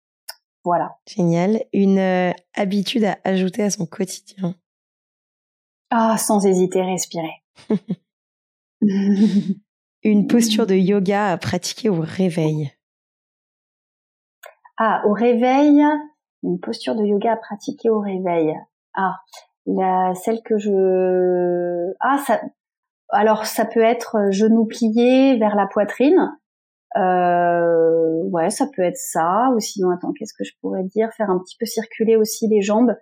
voilà. 0.65 0.97
Génial. 1.07 1.65
Une 1.73 1.99
euh, 1.99 2.33
habitude 2.55 3.05
à 3.05 3.19
ajouter 3.25 3.63
à 3.63 3.71
son 3.71 3.87
quotidien. 3.87 4.55
Ah, 5.91 6.17
sans 6.19 6.47
hésiter, 6.47 6.83
respirer. 6.83 7.43
Une 10.05 10.27
posture 10.27 10.67
de 10.67 10.75
yoga 10.75 11.31
à 11.31 11.37
pratiquer 11.37 11.89
au 11.89 12.01
réveil. 12.01 12.73
Ah, 14.79 15.03
au 15.07 15.13
réveil, 15.13 15.81
une 16.43 16.59
posture 16.59 16.97
de 16.97 17.05
yoga 17.05 17.35
à 17.35 17.37
pratiquer 17.37 17.89
au 17.89 18.01
réveil. 18.01 18.53
Ah, 18.95 19.21
la, 19.67 20.13
celle 20.15 20.43
que 20.43 20.59
je... 20.59 21.93
Ah, 22.01 22.19
ça... 22.27 22.41
Alors, 23.13 23.47
ça 23.47 23.65
peut 23.65 23.83
être 23.83 24.31
genou 24.31 24.65
plié 24.67 25.37
vers 25.39 25.55
la 25.55 25.67
poitrine. 25.67 26.33
Euh, 26.97 28.23
ouais, 28.31 28.51
ça 28.51 28.67
peut 28.75 28.83
être 28.83 28.97
ça. 28.97 29.51
Ou 29.55 29.61
sinon, 29.61 29.91
attends, 29.91 30.13
qu'est-ce 30.13 30.35
que 30.35 30.45
je 30.45 30.53
pourrais 30.61 30.85
dire? 30.85 31.11
Faire 31.17 31.31
un 31.31 31.39
petit 31.39 31.57
peu 31.59 31.67
circuler 31.67 32.17
aussi 32.17 32.49
les 32.49 32.63
jambes. 32.63 32.95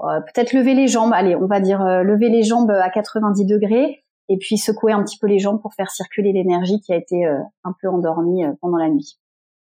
Euh, 0.00 0.20
Peut-être 0.20 0.52
lever 0.52 0.74
les 0.74 0.88
jambes. 0.88 1.12
Allez, 1.12 1.36
on 1.36 1.46
va 1.46 1.60
dire 1.60 1.80
euh, 1.82 2.02
lever 2.02 2.28
les 2.28 2.42
jambes 2.42 2.70
à 2.70 2.90
90 2.90 3.44
degrés 3.46 4.04
et 4.28 4.36
puis 4.36 4.58
secouer 4.58 4.92
un 4.92 5.02
petit 5.02 5.18
peu 5.18 5.26
les 5.26 5.38
jambes 5.38 5.60
pour 5.60 5.74
faire 5.74 5.90
circuler 5.90 6.32
l'énergie 6.32 6.80
qui 6.80 6.92
a 6.92 6.96
été 6.96 7.26
euh, 7.26 7.38
un 7.64 7.74
peu 7.80 7.88
endormie 7.88 8.44
euh, 8.44 8.52
pendant 8.60 8.76
la 8.76 8.88
nuit. 8.88 9.18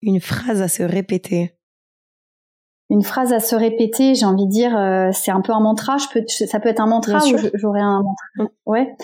Une 0.02 0.20
phrase 0.20 0.62
à 0.62 0.68
se 0.68 0.84
répéter. 0.84 1.56
Une 2.92 3.02
phrase 3.02 3.34
à 3.34 3.40
se 3.40 3.56
répéter, 3.56 4.14
j'ai 4.14 4.26
envie 4.26 4.46
de 4.46 4.52
dire, 4.52 4.72
c'est 5.14 5.32
un 5.32 5.42
peu 5.42 5.54
un 5.54 5.62
mantra. 5.62 5.98
Je 5.98 6.08
peux, 6.14 6.24
ça 6.28 6.60
peut 6.60 6.70
être 6.70 6.82
un 6.82 6.88
mantra 6.88 7.20
ou 7.26 7.38
j'aurais 7.54 7.82
un 7.82 8.04
mantra. 8.04 8.26
Mm. 8.36 8.48
Ouais. 8.66 8.96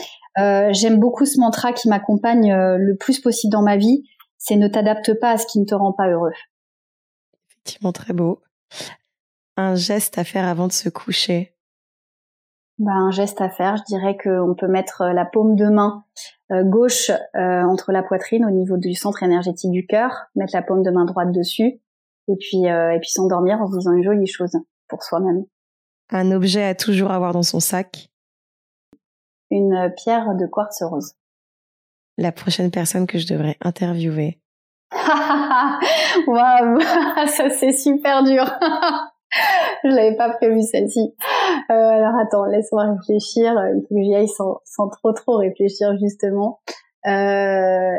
J'aime 0.74 1.00
beaucoup 1.00 1.26
ce 1.26 1.40
mantra 1.40 1.72
qui 1.72 1.88
m'accompagne 1.88 2.54
le 2.54 2.96
plus 2.96 3.20
possible 3.20 3.52
dans 3.52 3.64
ma 3.64 3.78
vie 3.78 4.04
c'est 4.38 4.56
ne 4.56 4.68
t'adapte 4.68 5.14
pas 5.20 5.32
à 5.32 5.38
ce 5.38 5.46
qui 5.46 5.60
ne 5.60 5.66
te 5.66 5.76
rend 5.76 5.92
pas 5.92 6.08
heureux. 6.08 6.32
Effectivement, 7.50 7.92
très 7.92 8.14
beau. 8.14 8.42
Un 9.58 9.76
geste 9.76 10.18
à 10.18 10.24
faire 10.24 10.46
avant 10.46 10.68
de 10.68 10.72
se 10.72 10.90
coucher. 10.90 11.54
Bah, 12.78 12.92
un 12.92 13.10
geste 13.10 13.42
à 13.42 13.50
faire, 13.50 13.76
je 13.78 13.84
dirais 13.84 14.16
qu'on 14.16 14.54
peut 14.54 14.68
mettre 14.68 15.02
euh, 15.02 15.14
la 15.14 15.26
paume 15.26 15.56
de 15.56 15.66
main 15.66 16.06
euh, 16.52 16.64
gauche 16.64 17.10
euh, 17.10 17.64
entre 17.64 17.92
la 17.92 18.04
poitrine 18.04 18.46
au 18.46 18.52
niveau 18.52 18.78
du 18.78 18.94
centre 18.94 19.24
énergétique 19.24 19.72
du 19.72 19.88
cœur, 19.88 20.28
mettre 20.36 20.54
la 20.54 20.62
paume 20.62 20.84
de 20.84 20.92
main 20.92 21.06
droite 21.06 21.32
dessus, 21.32 21.82
et 22.28 22.36
puis 22.40 22.66
et 22.66 23.00
puis 23.00 23.10
s'endormir 23.10 23.62
en 23.62 23.68
se 23.68 23.78
disant 23.78 23.94
une 23.94 24.04
jolie 24.04 24.28
chose 24.28 24.58
pour 24.88 25.04
soi-même. 25.04 25.46
Un 26.12 26.32
objet 26.32 26.64
à 26.64 26.76
toujours 26.76 27.12
avoir 27.12 27.34
dans 27.34 27.44
son 27.44 27.60
sac. 27.60 28.10
Une 29.50 29.94
pierre 29.96 30.36
de 30.36 30.46
quartz 30.46 30.82
rose 30.82 31.14
la 32.18 32.32
prochaine 32.32 32.72
personne 32.72 33.08
que 33.08 33.18
je 33.18 33.28
devrais 33.28 33.58
interviewer 33.62 34.40
Waouh, 36.28 36.80
ça 37.28 37.50
c'est 37.50 37.74
super 37.74 38.24
dur. 38.24 38.44
je 39.84 39.90
l'avais 39.90 40.16
pas 40.16 40.30
prévu 40.30 40.62
celle-ci. 40.62 41.14
Euh, 41.70 41.74
alors 41.74 42.14
attends, 42.20 42.46
laisse-moi 42.46 42.96
réfléchir. 42.96 43.54
Il 43.76 43.82
faut 43.82 43.96
que 43.96 44.02
j'y 44.02 44.16
aille 44.16 44.30
sans, 44.30 44.62
sans 44.64 44.88
trop 44.88 45.12
trop 45.12 45.38
réfléchir 45.38 45.98
justement. 46.00 46.62
Euh, 47.06 47.10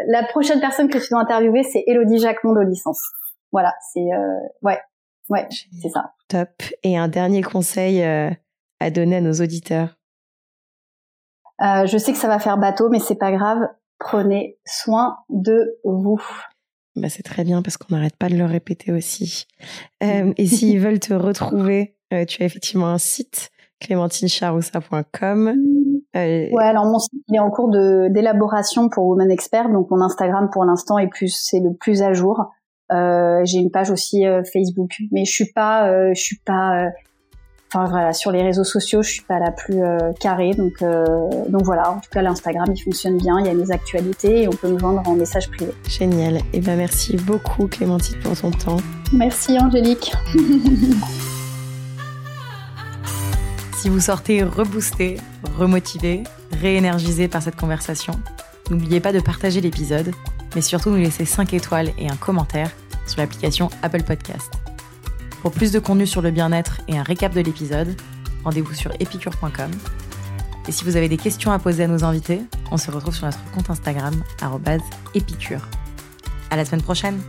la 0.08 0.24
prochaine 0.30 0.60
personne 0.60 0.88
que 0.88 0.98
tu 0.98 1.08
dois 1.10 1.20
interviewer, 1.20 1.62
c'est 1.62 1.84
Elodie 1.86 2.18
Jacquemont 2.18 2.54
de 2.54 2.62
licence. 2.62 3.00
Voilà, 3.52 3.74
c'est 3.92 4.00
euh, 4.12 4.38
ouais, 4.62 4.78
ouais, 5.28 5.48
c'est 5.80 5.88
ça. 5.88 6.14
Top. 6.28 6.50
Et 6.82 6.96
un 6.96 7.08
dernier 7.08 7.42
conseil 7.42 8.02
euh, 8.02 8.30
à 8.80 8.90
donner 8.90 9.16
à 9.16 9.20
nos 9.20 9.32
auditeurs. 9.32 9.96
Euh, 11.61 11.87
je 11.87 11.98
sais 11.98 12.12
que 12.12 12.18
ça 12.18 12.28
va 12.28 12.38
faire 12.38 12.58
bateau, 12.58 12.88
mais 12.88 13.00
c'est 13.00 13.16
pas 13.16 13.32
grave 13.32 13.68
prenez 13.98 14.58
soin 14.64 15.18
de 15.28 15.78
vous. 15.84 16.22
Bah, 16.96 17.08
c'est 17.08 17.22
très 17.22 17.44
bien 17.44 17.62
parce 17.62 17.76
qu'on 17.76 17.94
n'arrête 17.94 18.16
pas 18.16 18.28
de 18.28 18.37
le 18.37 18.44
répéter 18.44 18.92
aussi. 18.92 19.46
Euh, 20.04 20.32
et 20.37 20.46
s'ils 20.46 20.78
veulent 20.78 21.00
te 21.00 21.12
retrouver, 21.12 21.96
euh, 22.12 22.24
tu 22.24 22.40
as 22.44 22.46
effectivement 22.46 22.87
un 22.87 22.98
site, 22.98 23.50
clémentinecharoussa.com. 23.80 25.49
Euh... 26.14 26.49
Ouais, 26.53 26.64
alors 26.64 26.84
mon 26.84 27.01
site 27.01 27.20
il 27.26 27.34
est 27.34 27.40
en 27.40 27.51
cours 27.51 27.68
d'élaboration 27.68 28.88
pour 28.90 29.07
Women 29.09 29.28
Expert, 29.32 29.70
donc 29.70 29.90
mon 29.90 30.01
Instagram 30.01 30.51
pour 30.53 30.64
l'instant 30.64 30.99
est 30.99 31.09
plus 31.09 31.36
c'est 31.36 31.59
le 31.59 31.74
plus 31.74 32.03
à 32.03 32.12
jour. 32.12 32.53
Euh, 32.91 33.45
j'ai 33.45 33.59
une 33.59 33.70
page 33.70 33.91
aussi 33.91 34.26
euh, 34.26 34.43
Facebook, 34.51 34.97
mais 35.12 35.24
je 35.24 35.32
suis 35.32 35.53
pas 35.53 35.89
euh, 35.89 36.12
je 36.14 36.20
suis 36.20 36.41
pas 36.45 36.91
Enfin 37.70 37.84
voilà, 37.84 38.14
sur 38.14 38.32
les 38.32 38.43
réseaux 38.43 38.64
sociaux, 38.64 39.03
je 39.03 39.11
suis 39.11 39.22
pas 39.22 39.39
la 39.39 39.51
plus 39.51 39.82
euh, 39.82 39.99
carrée, 40.18 40.55
donc 40.55 40.80
euh, 40.80 41.05
donc 41.51 41.64
voilà. 41.64 41.91
En 41.91 42.01
tout 42.01 42.09
cas, 42.11 42.22
l'Instagram 42.22 42.64
il 42.74 42.80
fonctionne 42.80 43.18
bien, 43.18 43.39
il 43.41 43.47
y 43.47 43.51
a 43.51 43.55
mes 43.55 43.70
actualités 43.70 44.45
et 44.45 44.49
on 44.49 44.53
peut 44.53 44.70
me 44.70 44.78
vendre 44.78 45.07
en 45.07 45.14
message 45.14 45.51
privé. 45.51 45.72
Génial. 45.86 46.39
Et 46.39 46.43
eh 46.55 46.61
ben 46.61 46.78
merci 46.78 47.16
beaucoup 47.16 47.66
Clémentine 47.66 48.18
pour 48.20 48.41
ton 48.41 48.53
temps. 48.53 48.78
Merci 49.12 49.59
Angélique. 49.59 50.14
si 53.76 53.91
vous 53.91 54.01
sortez 54.01 54.43
reboosté, 54.43 55.18
remotivé, 55.59 56.22
réénergisé 56.62 57.28
par 57.28 57.43
cette 57.43 57.57
conversation, 57.57 58.14
n'oubliez 58.70 59.01
pas 59.01 59.12
de 59.12 59.20
partager 59.20 59.61
l'épisode, 59.61 60.12
mais 60.55 60.61
surtout 60.61 60.90
nous 60.90 60.96
laisser 60.96 61.24
5 61.24 61.53
étoiles 61.55 61.92
et 61.99 62.09
un 62.09 62.16
commentaire 62.16 62.70
sur 63.07 63.20
l'application 63.20 63.70
Apple 63.82 64.03
Podcast. 64.03 64.53
Pour 65.42 65.53
plus 65.53 65.72
de 65.72 65.78
contenu 65.78 66.07
sur 66.07 66.22
le 66.22 66.30
bien-être 66.30 66.80
et 66.88 66.99
un 66.99 67.03
récap 67.03 67.32
de 67.32 67.40
l'épisode, 67.40 67.94
rendez-vous 68.44 68.74
sur 68.74 68.92
epicure.com. 69.01 69.70
Et 70.66 70.72
si 70.72 70.84
vous 70.84 70.96
avez 70.96 71.09
des 71.09 71.16
questions 71.16 71.51
à 71.51 71.59
poser 71.59 71.84
à 71.84 71.88
nos 71.88 72.05
invités, 72.05 72.42
on 72.70 72.76
se 72.76 72.90
retrouve 72.90 73.14
sur 73.14 73.26
notre 73.26 73.42
compte 73.53 73.70
Instagram, 73.70 74.22
épicure. 75.14 75.62
À 76.51 76.57
la 76.57 76.64
semaine 76.64 76.82
prochaine! 76.82 77.20